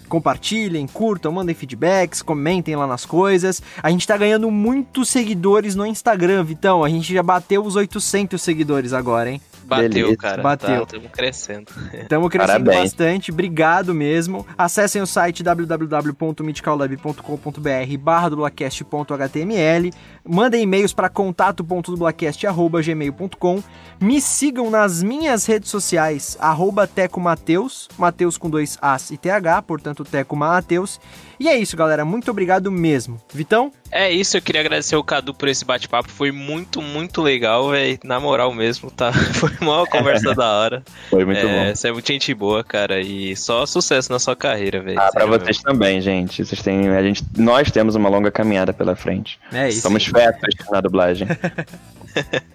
[0.07, 3.61] compartilhem, curtam, mandem feedbacks, comentem lá nas coisas.
[3.81, 6.83] A gente tá ganhando muitos seguidores no Instagram, Vitão.
[6.83, 9.41] A gente já bateu os 800 seguidores agora, hein?
[9.65, 10.41] Bateu, Beleza, cara.
[10.43, 10.83] bateu.
[10.83, 11.71] Estamos crescendo.
[11.93, 12.91] Estamos crescendo Parabéns.
[12.93, 14.45] bastante, obrigado mesmo.
[14.57, 19.89] Acessem o site www.mythicallab.com.br barra dublacast.html
[20.27, 23.63] Mandem e-mails para contato.dublacast.gmail.com
[23.99, 29.61] Me sigam nas minhas redes sociais, arroba Teco Mateus, Mateus com dois As e TH,
[29.65, 30.99] portanto Teco Mateus.
[31.39, 33.19] E é isso, galera, muito obrigado mesmo.
[33.33, 33.71] Vitão?
[33.91, 36.09] É isso, eu queria agradecer o Cadu por esse bate-papo.
[36.09, 37.99] Foi muito, muito legal, velho.
[38.03, 39.11] Na moral mesmo, tá?
[39.33, 40.83] Foi uma conversa da hora.
[41.09, 41.75] Foi muito é, bom.
[41.75, 42.99] Você é muito gente boa, cara.
[43.01, 44.99] E só sucesso na sua carreira, velho.
[44.99, 46.43] Ah, pra vocês também, gente.
[46.43, 47.23] Vocês têm, a gente.
[47.37, 49.39] Nós temos uma longa caminhada pela frente.
[49.51, 49.81] É isso.
[49.81, 51.27] Somos fetas na dublagem.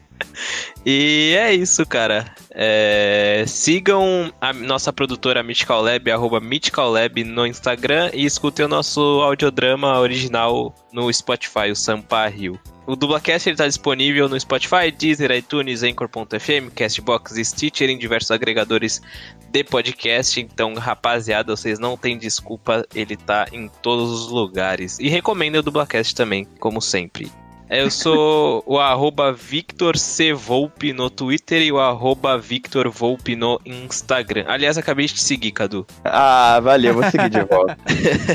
[0.84, 2.34] E é isso, cara.
[2.52, 8.68] É, sigam a nossa produtora Mythical Lab, arroba Mythical Lab no Instagram e escutem o
[8.68, 12.58] nosso audiodrama original no Spotify, o Sampa Rio.
[12.86, 18.32] O Dublacast ele tá disponível no Spotify, Deezer, iTunes, Anchor.fm, Castbox e Stitcher em diversos
[18.32, 19.00] agregadores
[19.48, 20.40] de podcast.
[20.40, 24.98] Então, rapaziada, vocês não têm desculpa, ele tá em todos os lugares.
[24.98, 27.30] E recomendo o Dublacast também, como sempre.
[27.70, 30.32] Eu sou o arroba Victor C.
[30.32, 34.44] Volpe no Twitter e o arroba Victor Volpe no Instagram.
[34.48, 35.86] Aliás, acabei de te seguir, Cadu.
[36.04, 37.78] Ah, valeu, vou seguir de volta.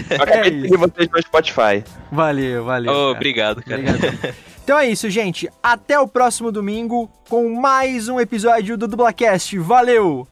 [0.10, 1.84] Eu acabei de seguir vocês no Spotify.
[2.14, 2.90] Valeu, valeu.
[2.90, 3.12] Oh, cara.
[3.12, 3.82] obrigado, cara.
[3.82, 4.34] Obrigadão.
[4.64, 5.50] Então é isso, gente.
[5.62, 9.58] Até o próximo domingo com mais um episódio do Dublacast.
[9.60, 10.26] Valeu!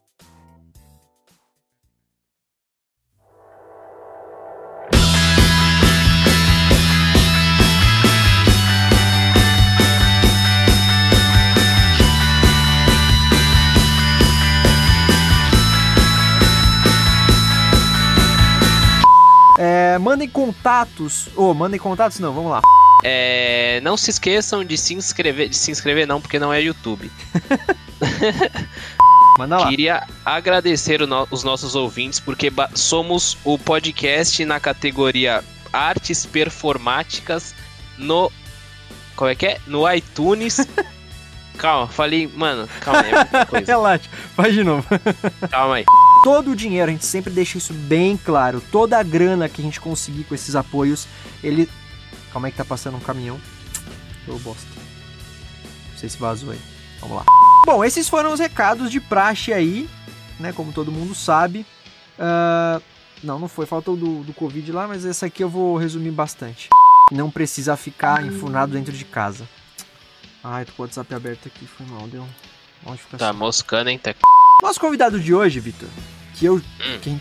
[19.58, 21.28] É, mandem contatos.
[21.36, 22.60] Ô, mandem contatos não, vamos lá.
[23.04, 25.48] É, não se esqueçam de se inscrever.
[25.48, 27.10] De se inscrever, não, porque não é YouTube.
[29.38, 29.68] Manda lá.
[29.68, 37.54] Queria agradecer no- os nossos ouvintes, porque somos o podcast na categoria Artes Performáticas
[37.98, 38.30] no.
[39.16, 39.58] Qual é que é?
[39.66, 40.66] No iTunes.
[41.58, 43.62] Calma, falei, mano, calma aí, é.
[43.64, 44.84] Relaxa, faz de novo.
[45.48, 45.84] calma aí.
[46.24, 48.58] Todo o dinheiro, a gente sempre deixa isso bem claro.
[48.72, 51.06] Toda a grana que a gente conseguir com esses apoios,
[51.42, 51.68] ele.
[52.32, 53.38] Calma aí que tá passando um caminhão.
[54.26, 54.66] Ô bosta.
[55.92, 56.60] Não sei se vazou aí.
[56.98, 57.26] Vamos lá.
[57.66, 59.86] Bom, esses foram os recados de praxe aí,
[60.40, 60.50] né?
[60.50, 61.66] Como todo mundo sabe.
[62.18, 62.82] Uh,
[63.22, 63.66] não, não foi.
[63.66, 66.70] Faltou do, do Covid lá, mas essa aqui eu vou resumir bastante.
[67.12, 69.46] Não precisa ficar enfurnado dentro de casa.
[70.42, 72.26] Ai, tô com o WhatsApp aberto aqui, foi mal, deu.
[73.18, 74.26] Tá moscando, hein, Teco?
[74.64, 75.90] Nosso convidado de hoje, Vitor,
[76.34, 76.54] que eu.
[76.56, 76.98] Hum.
[77.02, 77.20] Quem.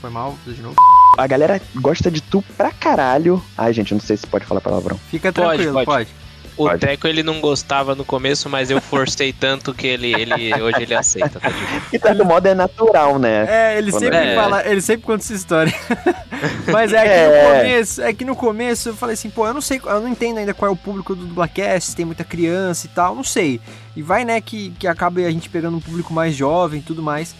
[0.00, 0.74] Foi mal, de novo.
[1.16, 3.40] A galera gosta de tu pra caralho.
[3.56, 4.98] Ai, gente, eu não sei se pode falar palavrão.
[5.08, 5.86] Fica tranquilo, pode.
[5.86, 6.10] pode.
[6.10, 6.23] pode.
[6.56, 6.80] O Pode.
[6.80, 10.94] Teco ele não gostava no começo, mas eu forcei tanto que ele, ele hoje ele
[10.94, 11.40] aceita.
[11.40, 11.48] Tá
[11.90, 13.46] de certo modo é natural, né?
[13.48, 14.34] É, ele Quando sempre é.
[14.36, 15.74] fala, ele sempre conta essa história.
[16.70, 17.26] mas é que é.
[17.26, 20.08] no começo, é que no começo eu falei assim, pô, eu não sei, eu não
[20.08, 23.24] entendo ainda qual é o público do Dublacast, se tem muita criança e tal, não
[23.24, 23.60] sei.
[23.96, 27.02] E vai, né, que, que acaba a gente pegando um público mais jovem e tudo
[27.02, 27.34] mais.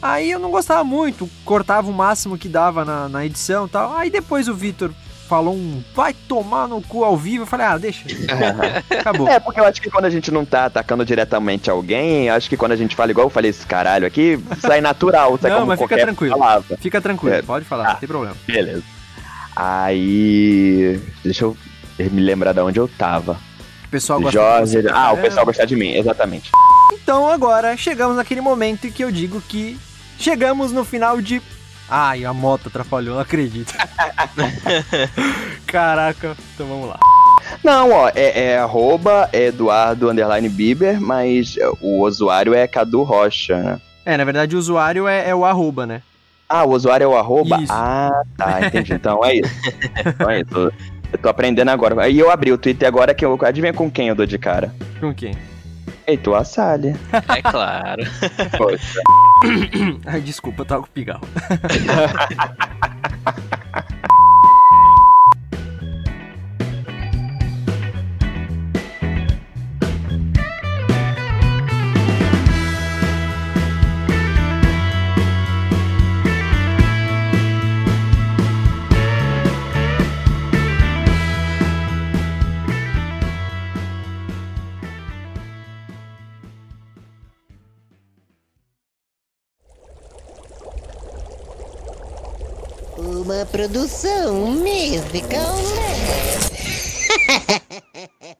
[0.00, 3.96] Aí eu não gostava muito, cortava o máximo que dava na, na edição e tal.
[3.96, 4.92] Aí depois o Vitor
[5.30, 7.44] falou um vai tomar no cu ao vivo.
[7.44, 8.04] Eu falei, ah, deixa.
[8.90, 9.28] Acabou.
[9.28, 12.56] É, porque eu acho que quando a gente não tá atacando diretamente alguém, acho que
[12.56, 15.38] quando a gente fala igual eu falei esse caralho aqui, sai natural.
[15.38, 16.36] Sai não, mas fica tranquilo.
[16.36, 16.76] Palavra.
[16.78, 17.42] Fica tranquilo, é.
[17.42, 18.36] pode falar, ah, não tem problema.
[18.44, 18.82] Beleza.
[19.54, 21.00] Aí.
[21.22, 21.56] Deixa eu
[21.96, 23.38] me lembrar de onde eu tava.
[23.86, 24.82] O pessoal gosta Jorge...
[24.82, 26.50] de Ah, o pessoal gosta de mim, exatamente.
[26.92, 29.78] Então agora chegamos naquele momento em que eu digo que
[30.18, 31.40] chegamos no final de
[31.90, 33.74] Ai, a moto atrapalhou, não acredito.
[35.66, 36.98] Caraca, então vamos lá.
[37.64, 43.80] Não, ó, é, é arroba Eduardo Underline Bieber, mas o usuário é Cadu Rocha, né?
[44.04, 46.02] É, na verdade o usuário é, é o arroba, né?
[46.48, 47.60] Ah, o usuário é o arroba?
[47.60, 47.72] Isso.
[47.72, 48.92] Ah, tá, entendi.
[48.92, 49.54] Então é isso.
[50.06, 50.72] Então é isso.
[51.12, 52.02] Eu tô aprendendo agora.
[52.02, 53.38] Aí eu abri o Twitter agora que eu.
[53.42, 54.72] Adivinha com quem eu dou de cara?
[55.00, 55.34] Com quem?
[56.10, 56.94] Heitor Assalha.
[57.12, 58.02] É claro.
[58.58, 59.00] Poxa.
[60.06, 61.26] Ai, desculpa, eu tava com o pigarro.
[93.46, 95.56] produção musical.